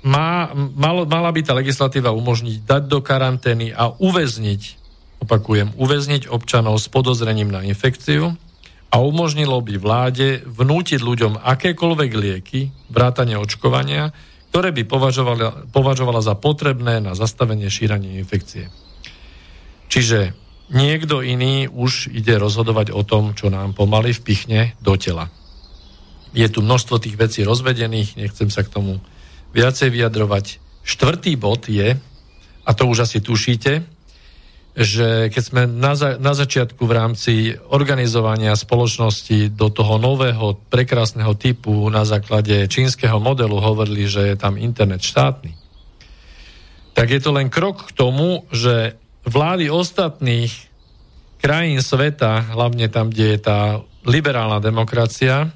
[0.00, 4.79] má, malo, mala by tá legislatíva umožniť dať do karantény a uväzniť,
[5.20, 8.34] opakujem, uväzniť občanov s podozrením na infekciu
[8.90, 12.60] a umožnilo by vláde vnútiť ľuďom akékoľvek lieky,
[12.90, 14.10] vrátanie očkovania,
[14.50, 18.66] ktoré by považovala, považovala za potrebné na zastavenie šírania infekcie.
[19.86, 20.34] Čiže
[20.74, 25.30] niekto iný už ide rozhodovať o tom, čo nám pomaly vpichne do tela.
[26.34, 28.98] Je tu množstvo tých vecí rozvedených, nechcem sa k tomu
[29.54, 30.62] viacej vyjadrovať.
[30.82, 31.98] Štvrtý bod je,
[32.66, 33.82] a to už asi tušíte,
[34.70, 37.34] že keď sme na, za, na začiatku v rámci
[37.74, 44.54] organizovania spoločnosti do toho nového prekrásneho typu na základe čínskeho modelu hovorili, že je tam
[44.54, 45.58] internet štátny,
[46.94, 48.94] tak je to len krok k tomu, že
[49.26, 50.52] vlády ostatných
[51.42, 53.60] krajín sveta, hlavne tam, kde je tá
[54.06, 55.50] liberálna demokracia,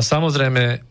[0.00, 0.82] samozrejme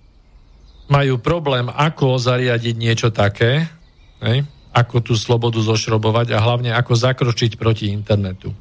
[0.91, 3.71] majú problém, ako zariadiť niečo také,
[4.19, 8.55] hej, ako tú slobodu zošrobovať a hlavne ako zakročiť proti internetu.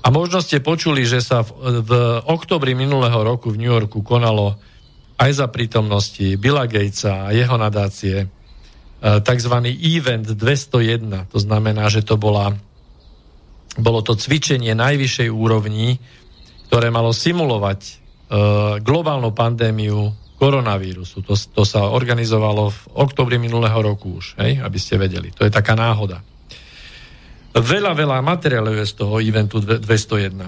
[0.00, 1.92] A možno ste počuli, že sa v, v
[2.24, 4.56] oktobri minulého roku v New Yorku konalo
[5.18, 8.30] aj za prítomnosti Billa Gatesa a jeho nadácie
[8.98, 9.54] E, tzv.
[9.78, 11.30] event 201.
[11.30, 12.58] To znamená, že to bola,
[13.78, 16.02] bolo to cvičenie najvyššej úrovni,
[16.66, 17.92] ktoré malo simulovať e,
[18.82, 21.26] globálnu pandémiu koronavírusu.
[21.26, 25.34] To, to sa organizovalo v oktobri minulého roku už, hej, aby ste vedeli.
[25.34, 26.22] To je taká náhoda.
[27.58, 30.38] Veľa, veľa materiálov je z toho eventu 201.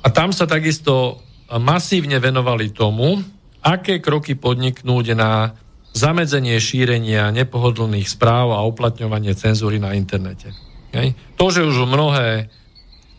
[0.00, 1.20] A tam sa takisto
[1.52, 3.20] masívne venovali tomu,
[3.60, 5.52] aké kroky podniknúť na
[5.92, 10.52] zamedzenie šírenia nepohodlných správ a uplatňovanie cenzúry na internete.
[10.96, 11.12] Hej.
[11.36, 12.48] To, že už mnohé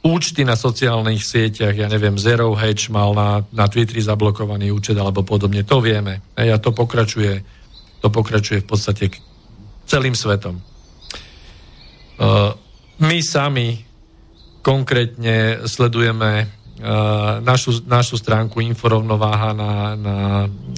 [0.07, 5.27] účty na sociálnych sieťach, ja neviem, Zero Hedge mal na, na Twitteri zablokovaný účet alebo
[5.27, 6.23] podobne, to vieme.
[6.39, 7.43] Hej, a to pokračuje,
[7.99, 9.11] to pokračuje v podstate
[9.84, 10.63] celým svetom.
[12.17, 12.55] Uh,
[13.03, 13.84] my sami
[14.63, 20.15] konkrétne sledujeme uh, našu, našu stránku Inforovnováha na, na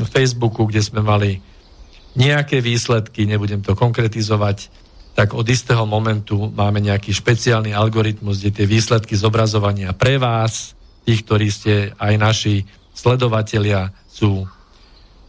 [0.09, 1.39] Facebooku, kde sme mali
[2.17, 8.65] nejaké výsledky, nebudem to konkretizovať, tak od istého momentu máme nejaký špeciálny algoritmus, kde tie
[8.69, 12.55] výsledky zobrazovania pre vás, tých, ktorí ste aj naši
[12.95, 14.47] sledovatelia, sú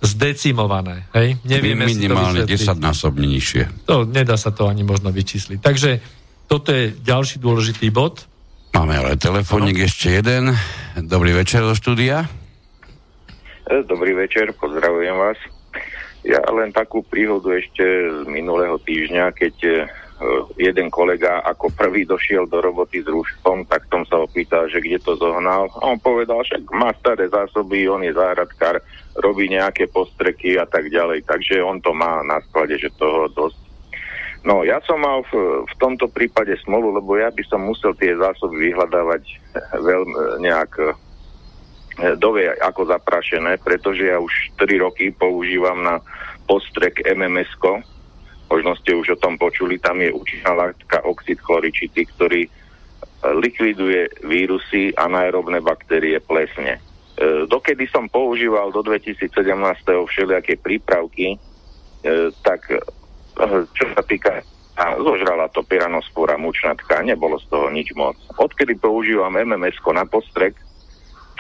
[0.01, 1.05] zdecimované.
[1.13, 1.37] Hej?
[1.45, 3.87] Nevieme minimálne 10 násobne nižšie.
[3.87, 5.59] To, nedá sa to ani možno vyčísliť.
[5.61, 5.91] Takže
[6.49, 8.25] toto je ďalší dôležitý bod.
[8.73, 9.85] Máme ale telefónik no.
[9.87, 10.57] ešte jeden.
[10.97, 12.27] Dobrý večer do štúdia.
[13.87, 15.39] Dobrý večer, pozdravujem vás.
[16.21, 19.73] Ja len takú príhodu ešte z minulého týždňa, keď e,
[20.61, 25.01] jeden kolega ako prvý došiel do roboty s rúškom, tak tom sa opýtal, že kde
[25.01, 25.73] to zohnal.
[25.81, 28.85] A on povedal, že má staré zásoby, on je záhradkár,
[29.17, 31.25] robí nejaké postreky a tak ďalej.
[31.25, 33.57] Takže on to má na sklade, že toho dosť.
[34.41, 38.17] No, ja som mal v, v tomto prípade smolu, lebo ja by som musel tie
[38.17, 39.25] zásoby vyhľadávať
[39.85, 40.97] veľmi nejak
[41.99, 46.01] dovie ako zaprašené, pretože ja už 3 roky používam na
[46.47, 47.51] postrek mms.
[48.51, 52.51] Možno ste už o tom počuli, tam je účinná látka oxid chloričity, ktorý e,
[53.39, 56.79] likviduje vírusy a anaerobné baktérie plesne.
[56.79, 56.81] E,
[57.47, 59.31] dokedy som používal do 2017.
[59.87, 61.39] všelijaké prípravky, e,
[62.43, 62.67] tak
[63.71, 64.43] čo sa týka
[64.81, 68.17] a zožrala to pyranospora mučnatka, nebolo z toho nič moc.
[68.41, 70.57] Odkedy používam mms na postrek,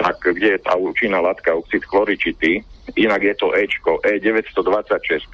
[0.00, 2.64] tak kde je tá účinná látka oxid chloričitý,
[2.96, 5.28] inak je to Ečko, E926,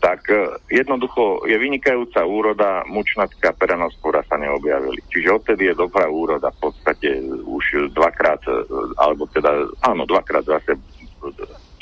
[0.00, 5.04] tak e, jednoducho je vynikajúca úroda, mučnatka, peranospora sa neobjavili.
[5.10, 8.62] Čiže odtedy je dobrá úroda v podstate už dvakrát, e,
[8.96, 10.86] alebo teda, áno, dvakrát za sebou.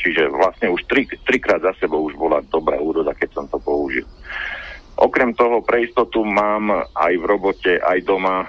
[0.00, 4.08] Čiže vlastne už tri, trikrát za sebou už bola dobrá úroda, keď som to použil.
[4.96, 8.48] Okrem toho pre istotu mám aj v robote, aj doma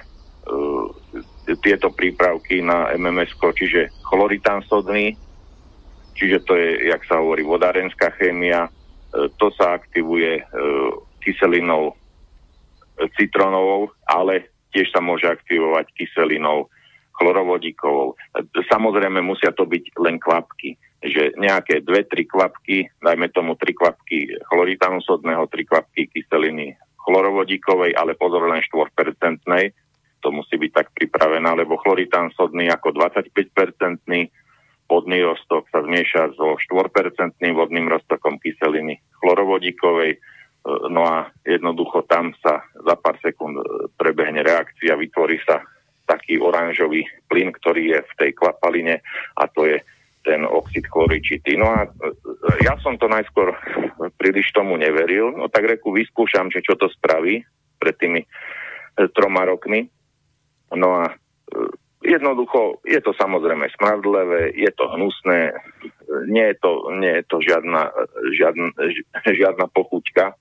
[1.64, 5.16] tieto prípravky na MMS, čiže chloritán sodný,
[6.12, 8.70] čiže to je, jak sa hovorí, vodárenská chémia, e,
[9.40, 10.42] to sa aktivuje e,
[11.24, 11.96] kyselinou
[13.14, 16.66] citronovou, ale tiež sa môže aktivovať kyselinou
[17.18, 18.14] chlorovodíkovou.
[18.70, 24.38] Samozrejme musia to byť len kvapky, že nejaké dve, tri kvapky, dajme tomu tri kvapky
[24.50, 26.74] chloritánu sodného, tri kvapky kyseliny
[27.06, 29.42] chlorovodíkovej, ale pozor len 4%,
[30.18, 34.28] to musí byť tak pripravená, lebo chloritán sodný ako 25-percentný
[34.88, 40.18] vodný roztok sa zmieša so 4% vodným roztokom kyseliny chlorovodíkovej, e,
[40.88, 43.62] no a jednoducho tam sa za pár sekúnd e,
[43.94, 45.60] prebehne reakcia, vytvorí sa
[46.08, 49.04] taký oranžový plyn, ktorý je v tej kvapaline
[49.36, 49.76] a to je
[50.24, 51.60] ten oxid chloričitý.
[51.60, 51.88] No a e,
[52.64, 53.52] ja som to najskôr
[54.16, 57.44] príliš tomu neveril, no tak reku vyskúšam, že čo to spraví
[57.76, 58.24] pred tými
[59.14, 59.86] troma rokmi.
[60.76, 61.16] No a
[61.98, 65.50] Jednoducho, je to samozrejme smradlevé, je to hnusné,
[66.30, 67.90] nie je to, nie je to žiadna,
[68.38, 68.70] žiadna,
[69.26, 70.38] žiadna pochuťka.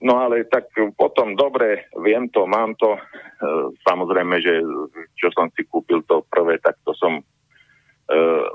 [0.00, 2.96] No ale tak potom dobre, viem to, mám to.
[2.96, 3.00] E,
[3.84, 4.64] samozrejme, že
[5.18, 7.22] čo som si kúpil to prvé, tak to som e,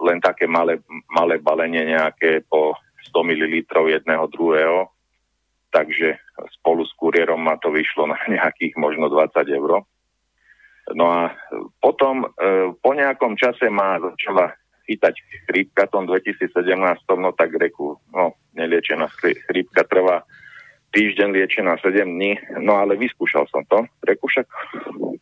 [0.02, 0.82] len také malé,
[1.14, 2.74] malé balenie nejaké po
[3.14, 3.56] 100 ml
[3.94, 4.90] jedného druhého.
[5.70, 6.18] Takže
[6.58, 9.86] spolu s kuriérom ma to vyšlo na nejakých možno 20 eur.
[10.91, 11.31] No a
[11.80, 14.51] potom e, po nejakom čase ma začala
[14.84, 15.15] chytať
[15.47, 16.51] chrípka tom 2017,
[17.15, 19.07] no tak reku, no neliečená
[19.47, 20.27] chrípka trvá
[20.91, 23.88] týždeň liečená 7 dní, no ale vyskúšal som to.
[24.03, 24.45] Reku však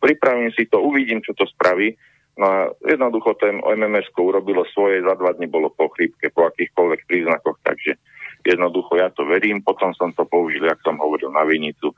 [0.02, 1.96] pripravím si to, uvidím, čo to spraví.
[2.36, 7.00] No a jednoducho ten OMMS urobilo svoje, za dva dní bolo po chrípke, po akýchkoľvek
[7.04, 7.96] príznakoch, takže
[8.44, 11.92] jednoducho ja to verím, potom som to použil, jak som hovoril, na vinicu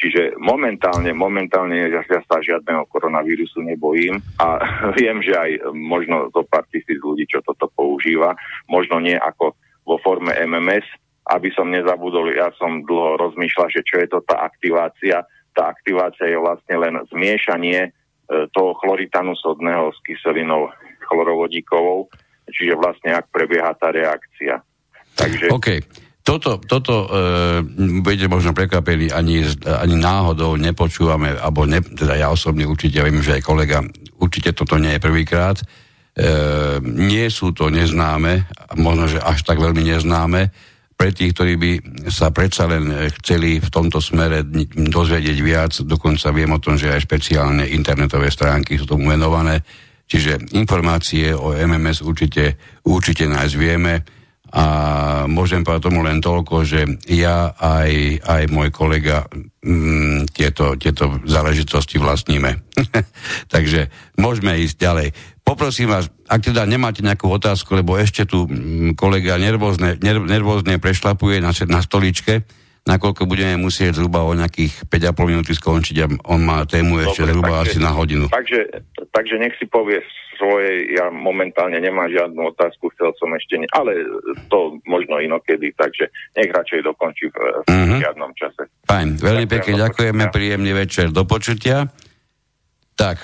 [0.00, 4.56] Čiže momentálne, momentálne ja, sa žiadneho koronavírusu nebojím a
[4.98, 8.32] viem, že aj možno zo pár tisíc ľudí, čo toto používa,
[8.64, 9.52] možno nie ako
[9.84, 10.88] vo forme MMS,
[11.28, 15.20] aby som nezabudol, ja som dlho rozmýšľal, že čo je to tá aktivácia.
[15.52, 17.90] Tá aktivácia je vlastne len zmiešanie e,
[18.56, 20.72] toho chloritanu sodného s kyselinou
[21.06, 22.08] chlorovodíkovou,
[22.48, 24.64] čiže vlastne ak prebieha tá reakcia.
[25.20, 25.52] Takže...
[25.52, 25.84] Okay
[26.30, 27.66] toto, toto e,
[27.98, 33.42] budete možno prekvapení, ani, ani náhodou nepočúvame, alebo ne, teda ja osobne určite, viem, že
[33.42, 33.82] aj kolega,
[34.22, 35.58] určite toto nie je prvýkrát.
[35.58, 35.64] E,
[36.86, 38.46] nie sú to neznáme,
[38.78, 40.54] možno, že až tak veľmi neznáme,
[40.94, 41.72] pre tých, ktorí by
[42.12, 44.44] sa predsa len chceli v tomto smere
[44.76, 49.64] dozvedieť viac, dokonca viem o tom, že aj špeciálne internetové stránky sú tomu venované,
[50.04, 54.19] čiže informácie o MMS určite, určite nájsť vieme
[54.50, 54.64] a
[55.30, 59.30] môžem povedať tomu len toľko, že ja aj, aj môj kolega
[59.62, 62.58] mm, tieto, tieto záležitosti vlastníme.
[63.54, 65.08] Takže môžeme ísť ďalej.
[65.46, 71.38] Poprosím vás, ak teda nemáte nejakú otázku, lebo ešte tu mm, kolega nervózne, nervózne prešlapuje
[71.38, 72.42] na, na stoličke,
[72.88, 77.30] nakoľko budeme musieť zhruba o nejakých 5,5 minúty skončiť a on má tému ešte Dobre,
[77.32, 78.24] zhruba takže, asi na hodinu.
[78.32, 78.60] Takže,
[79.12, 80.00] takže nech si povie
[80.40, 83.92] svojej, ja momentálne nemám žiadnu otázku, chcel som ešte, ne, ale
[84.48, 88.00] to možno inokedy, takže nech radšej dokončí v, v mm-hmm.
[88.00, 88.62] žiadnom čase.
[88.88, 91.92] Fajn, veľmi Ďakujem pekne ďakujeme, príjemný večer, do počutia.
[92.96, 93.20] Tak.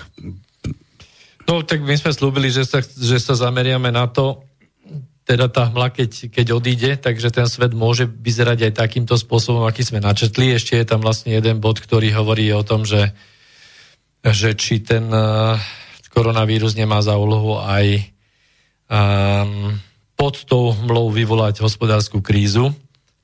[1.48, 4.45] No, tak my sme slúbili, že sa, že sa zameriame na to,
[5.26, 9.82] teda tá hmla, keď, keď odíde, takže ten svet môže vyzerať aj takýmto spôsobom, aký
[9.82, 10.54] sme načetli.
[10.54, 13.10] Ešte je tam vlastne jeden bod, ktorý hovorí o tom, že,
[14.22, 15.58] že či ten uh,
[16.14, 18.06] koronavírus nemá za úlohu aj
[18.86, 19.74] um,
[20.14, 22.70] pod tou hmlou vyvolať hospodárskú krízu.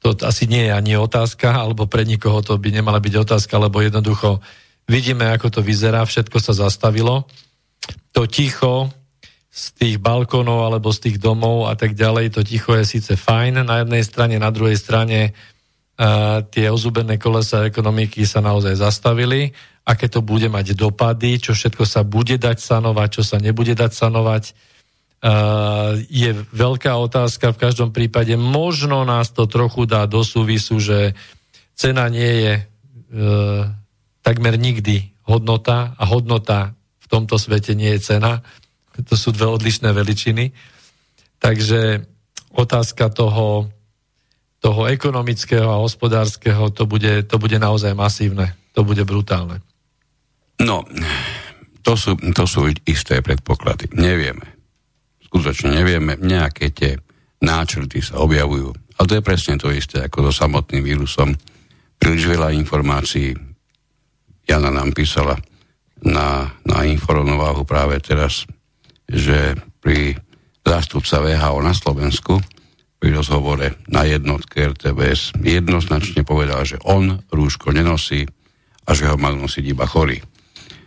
[0.02, 3.78] To asi nie je ani otázka, alebo pre nikoho to by nemala byť otázka, lebo
[3.78, 4.42] jednoducho
[4.90, 7.30] vidíme, ako to vyzerá, všetko sa zastavilo.
[8.10, 8.90] To ticho
[9.52, 13.68] z tých balkónov alebo z tých domov a tak ďalej, to ticho je síce fajn
[13.68, 19.52] na jednej strane, na druhej strane uh, tie ozubené kolesa ekonomiky sa naozaj zastavili
[19.82, 23.90] aké to bude mať dopady, čo všetko sa bude dať sanovať, čo sa nebude dať
[23.90, 24.44] sanovať.
[25.22, 31.14] Uh, je veľká otázka, v každom prípade možno nás to trochu dá do súvisu, že
[31.78, 33.70] cena nie je uh,
[34.22, 38.42] takmer nikdy hodnota a hodnota v tomto svete nie je cena.
[39.00, 40.52] To sú dve odlišné veličiny.
[41.40, 42.04] Takže
[42.52, 43.72] otázka toho,
[44.60, 48.52] toho ekonomického a hospodárskeho, to bude, to bude naozaj masívne.
[48.76, 49.60] To bude brutálne.
[50.60, 50.86] No,
[51.82, 53.90] to sú, to sú isté predpoklady.
[53.96, 54.46] Nevieme.
[55.26, 56.14] Skutočne nevieme.
[56.16, 56.96] Nejaké tie
[57.42, 58.70] náčrty sa objavujú.
[58.96, 61.34] Ale to je presne to isté ako so samotným vírusom.
[61.98, 63.34] Príliš veľa informácií.
[64.46, 65.34] Jana nám písala
[66.02, 68.46] na, na informováhu práve teraz,
[69.12, 70.16] že pri
[70.64, 72.40] zástupca VHO na Slovensku
[72.96, 78.30] pri rozhovore na jednotke RTVS jednoznačne povedal, že on rúško nenosí,
[78.86, 80.18] a že ho mal nosiť iba chorý.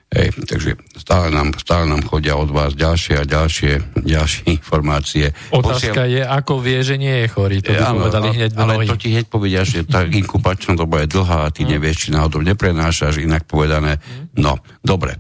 [0.06, 5.34] Hej, takže stále nám, stále nám chodia od vás ďalšie a ďalšie, ďalšie informácie.
[5.52, 6.22] Otázka Posiel...
[6.22, 7.60] je, ako vie, že nie je chorý.
[7.66, 11.08] To by ano, povedali hneď Ale to ti hneď povedia, že tá inkubačná doba je
[11.10, 11.70] dlhá a ty mm.
[11.76, 13.98] nevieš, či náhodou neprenášaš, inak povedané.
[13.98, 14.40] Mm.
[14.40, 15.20] No, dobre.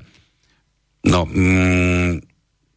[1.03, 2.34] No, mm,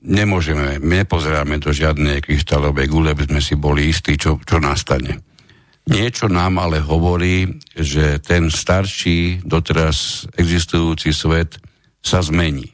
[0.09, 5.21] nemôžeme, nepozeráme do žiadnej kryštálovej gule, aby sme si boli istí, čo, čo nastane.
[5.89, 11.61] Niečo nám ale hovorí, že ten starší, doteraz existujúci svet
[12.05, 12.69] sa zmení.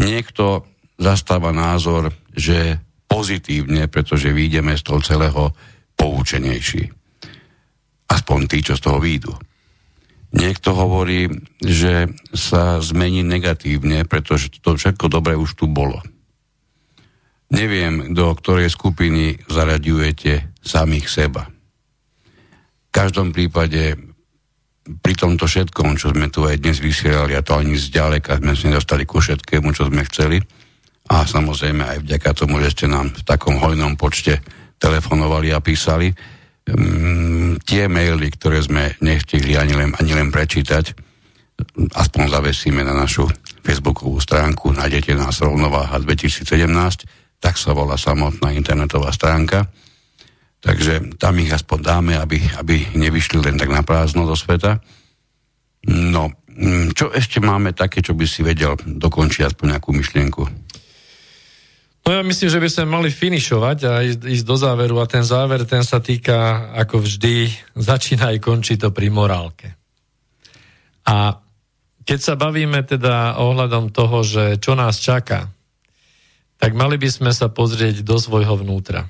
[0.00, 0.64] Niekto
[0.96, 5.42] zastáva názor, že pozitívne, pretože vyjdeme z toho celého
[5.96, 6.88] poučenejší.
[8.08, 9.32] Aspoň tí, čo z toho výjdu.
[10.28, 11.28] Niekto hovorí,
[11.60, 16.04] že sa zmení negatívne, pretože to všetko dobré už tu bolo.
[17.48, 21.48] Neviem, do ktorej skupiny zaraďujete samých seba.
[21.48, 23.96] V každom prípade
[24.88, 28.68] pri tomto všetkom, čo sme tu aj dnes vysielali, a to ani zďaleka sme sa
[28.68, 30.40] nedostali ku všetkému, čo sme chceli.
[31.08, 34.44] A samozrejme aj vďaka tomu, že ste nám v takom hojnom počte
[34.76, 36.12] telefonovali a písali.
[36.68, 40.92] Um, tie maily, ktoré sme nestihli ani len, ani len prečítať,
[41.96, 43.24] aspoň zavesíme na našu
[43.64, 46.44] facebookovú stránku, nájdete nás rovnováha 2017,
[47.38, 49.70] tak sa volá samotná internetová stránka
[50.58, 54.82] Takže tam ich aspoň dáme, aby, aby nevyšli len tak na prázdno do sveta.
[55.86, 60.42] No, mm, čo ešte máme také, čo by si vedel dokončiť aspoň nejakú myšlienku?
[62.02, 65.22] No ja myslím, že by sme mali finišovať a ísť, ísť do záveru a ten
[65.22, 69.78] záver, ten sa týka, ako vždy, začína aj končí to pri morálke.
[71.06, 71.38] A
[72.02, 75.46] keď sa bavíme teda ohľadom toho, že čo nás čaká,
[76.58, 79.06] tak mali by sme sa pozrieť do svojho vnútra.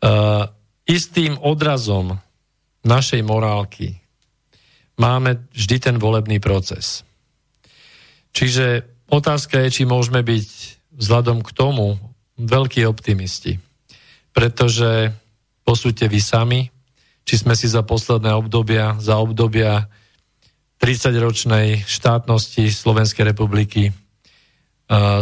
[0.00, 0.48] Uh,
[0.86, 2.22] istým odrazom
[2.86, 4.00] našej morálky
[4.96, 7.04] máme vždy ten volebný proces.
[8.30, 10.48] Čiže otázka je, či môžeme byť
[10.96, 11.98] vzhľadom k tomu
[12.40, 13.58] veľkí optimisti.
[14.30, 15.12] Pretože
[15.66, 16.60] posúďte vy sami,
[17.26, 19.90] či sme si za posledné obdobia, za obdobia
[20.80, 23.92] 30-ročnej štátnosti Slovenskej republiky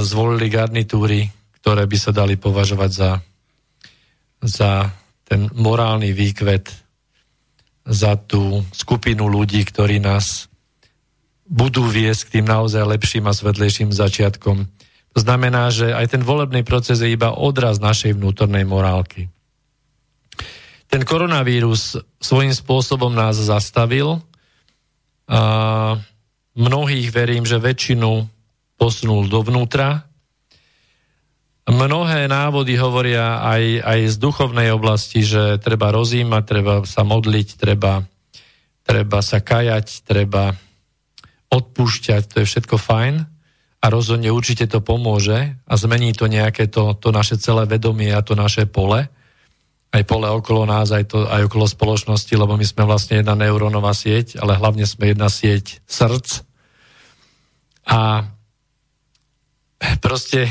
[0.01, 1.29] zvolili garnitúry,
[1.61, 3.11] ktoré by sa dali považovať za
[4.43, 4.95] za
[5.27, 6.71] ten morálny výkvet,
[7.89, 10.49] za tú skupinu ľudí, ktorí nás
[11.49, 14.69] budú viesť k tým naozaj lepším a svetlejším začiatkom.
[15.17, 19.33] To znamená, že aj ten volebný proces je iba odraz našej vnútornej morálky.
[20.89, 24.21] Ten koronavírus svojím spôsobom nás zastavil
[25.29, 25.41] a
[26.57, 28.25] mnohých verím, že väčšinu
[28.79, 30.09] posunul dovnútra.
[31.69, 38.01] Mnohé návody hovoria aj, aj z duchovnej oblasti, že treba rozímať, treba sa modliť, treba,
[38.87, 40.57] treba sa kajať, treba
[41.53, 43.15] odpúšťať, to je všetko fajn.
[43.79, 48.25] A rozhodne určite to pomôže a zmení to nejaké to, to naše celé vedomie a
[48.25, 49.07] to naše pole,
[49.89, 53.97] aj pole okolo nás, aj, to, aj okolo spoločnosti, lebo my sme vlastne jedna neurónová
[53.97, 56.45] sieť, ale hlavne sme jedna sieť srdc.
[57.89, 58.29] A
[60.03, 60.51] proste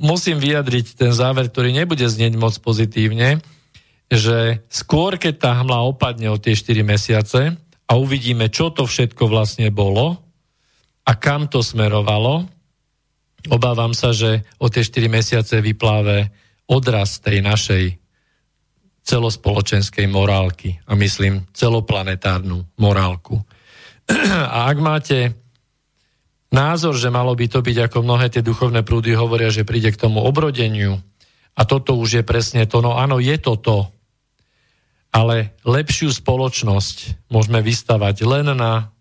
[0.00, 3.44] musím vyjadriť ten záver, ktorý nebude znieť moc pozitívne,
[4.08, 9.28] že skôr, keď tá hmla opadne o tie 4 mesiace a uvidíme, čo to všetko
[9.28, 10.16] vlastne bolo
[11.04, 12.48] a kam to smerovalo,
[13.52, 16.32] obávam sa, že o tie 4 mesiace vypláve
[16.64, 17.84] odraz tej našej
[19.04, 23.36] celospoločenskej morálky a myslím celoplanetárnu morálku.
[24.56, 25.43] A ak máte
[26.54, 29.98] názor, že malo by to byť, ako mnohé tie duchovné prúdy hovoria, že príde k
[29.98, 31.02] tomu obrodeniu.
[31.58, 32.78] A toto už je presne to.
[32.78, 33.90] No áno, je to to.
[35.14, 38.94] Ale lepšiu spoločnosť môžeme vystavať len na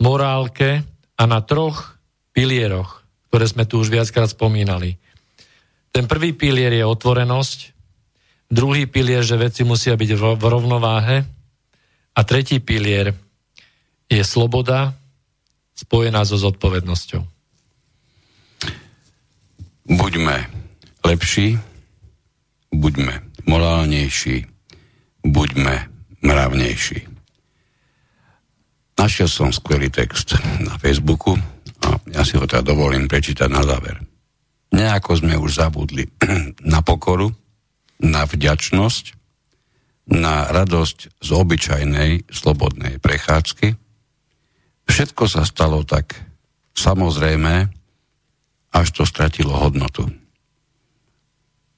[0.00, 0.84] morálke
[1.16, 1.96] a na troch
[2.36, 4.96] pilieroch, ktoré sme tu už viackrát spomínali.
[5.94, 7.58] Ten prvý pilier je otvorenosť,
[8.50, 11.16] druhý pilier, že veci musia byť v rovnováhe
[12.14, 13.14] a tretí pilier
[14.10, 14.96] je sloboda,
[15.74, 17.22] spojená so zodpovednosťou?
[19.84, 20.36] Buďme
[21.04, 21.60] lepší,
[22.72, 24.48] buďme morálnejší,
[25.20, 25.74] buďme
[26.24, 27.04] mravnejší.
[28.94, 31.36] Našiel som skvelý text na Facebooku
[31.84, 34.00] a ja si ho teda dovolím prečítať na záver.
[34.72, 36.08] Nejako sme už zabudli
[36.72, 37.28] na pokoru,
[38.00, 39.04] na vďačnosť,
[40.14, 43.83] na radosť z obyčajnej slobodnej prechádzky,
[44.84, 46.18] Všetko sa stalo tak
[46.76, 47.70] samozrejme,
[48.74, 50.10] až to stratilo hodnotu.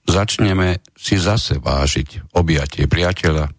[0.06, 3.52] Začneme si zase vážiť objatie priateľa,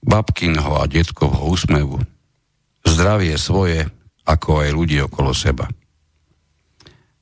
[0.00, 1.98] babkinho a detkovho úsmevu,
[2.86, 3.88] zdravie svoje,
[4.24, 5.68] ako aj ľudí okolo seba.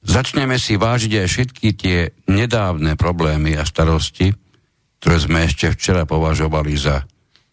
[0.02, 4.34] Začneme si vážiť aj všetky tie nedávne problémy a starosti,
[4.98, 7.06] ktoré sme ešte včera považovali za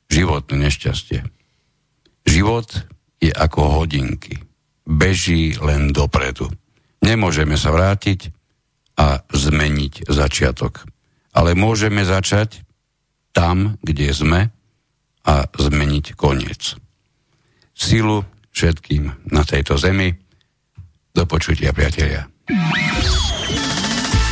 [0.10, 1.22] životné nešťastie.
[2.26, 2.90] Život
[3.20, 4.40] je ako hodinky.
[4.88, 6.50] Beží len dopredu.
[7.04, 8.32] Nemôžeme sa vrátiť
[9.00, 10.84] a zmeniť začiatok.
[11.32, 12.66] Ale môžeme začať
[13.32, 14.42] tam, kde sme
[15.24, 16.76] a zmeniť koniec.
[17.78, 20.12] Silu všetkým na tejto zemi.
[21.16, 22.28] Do počutia, priatelia.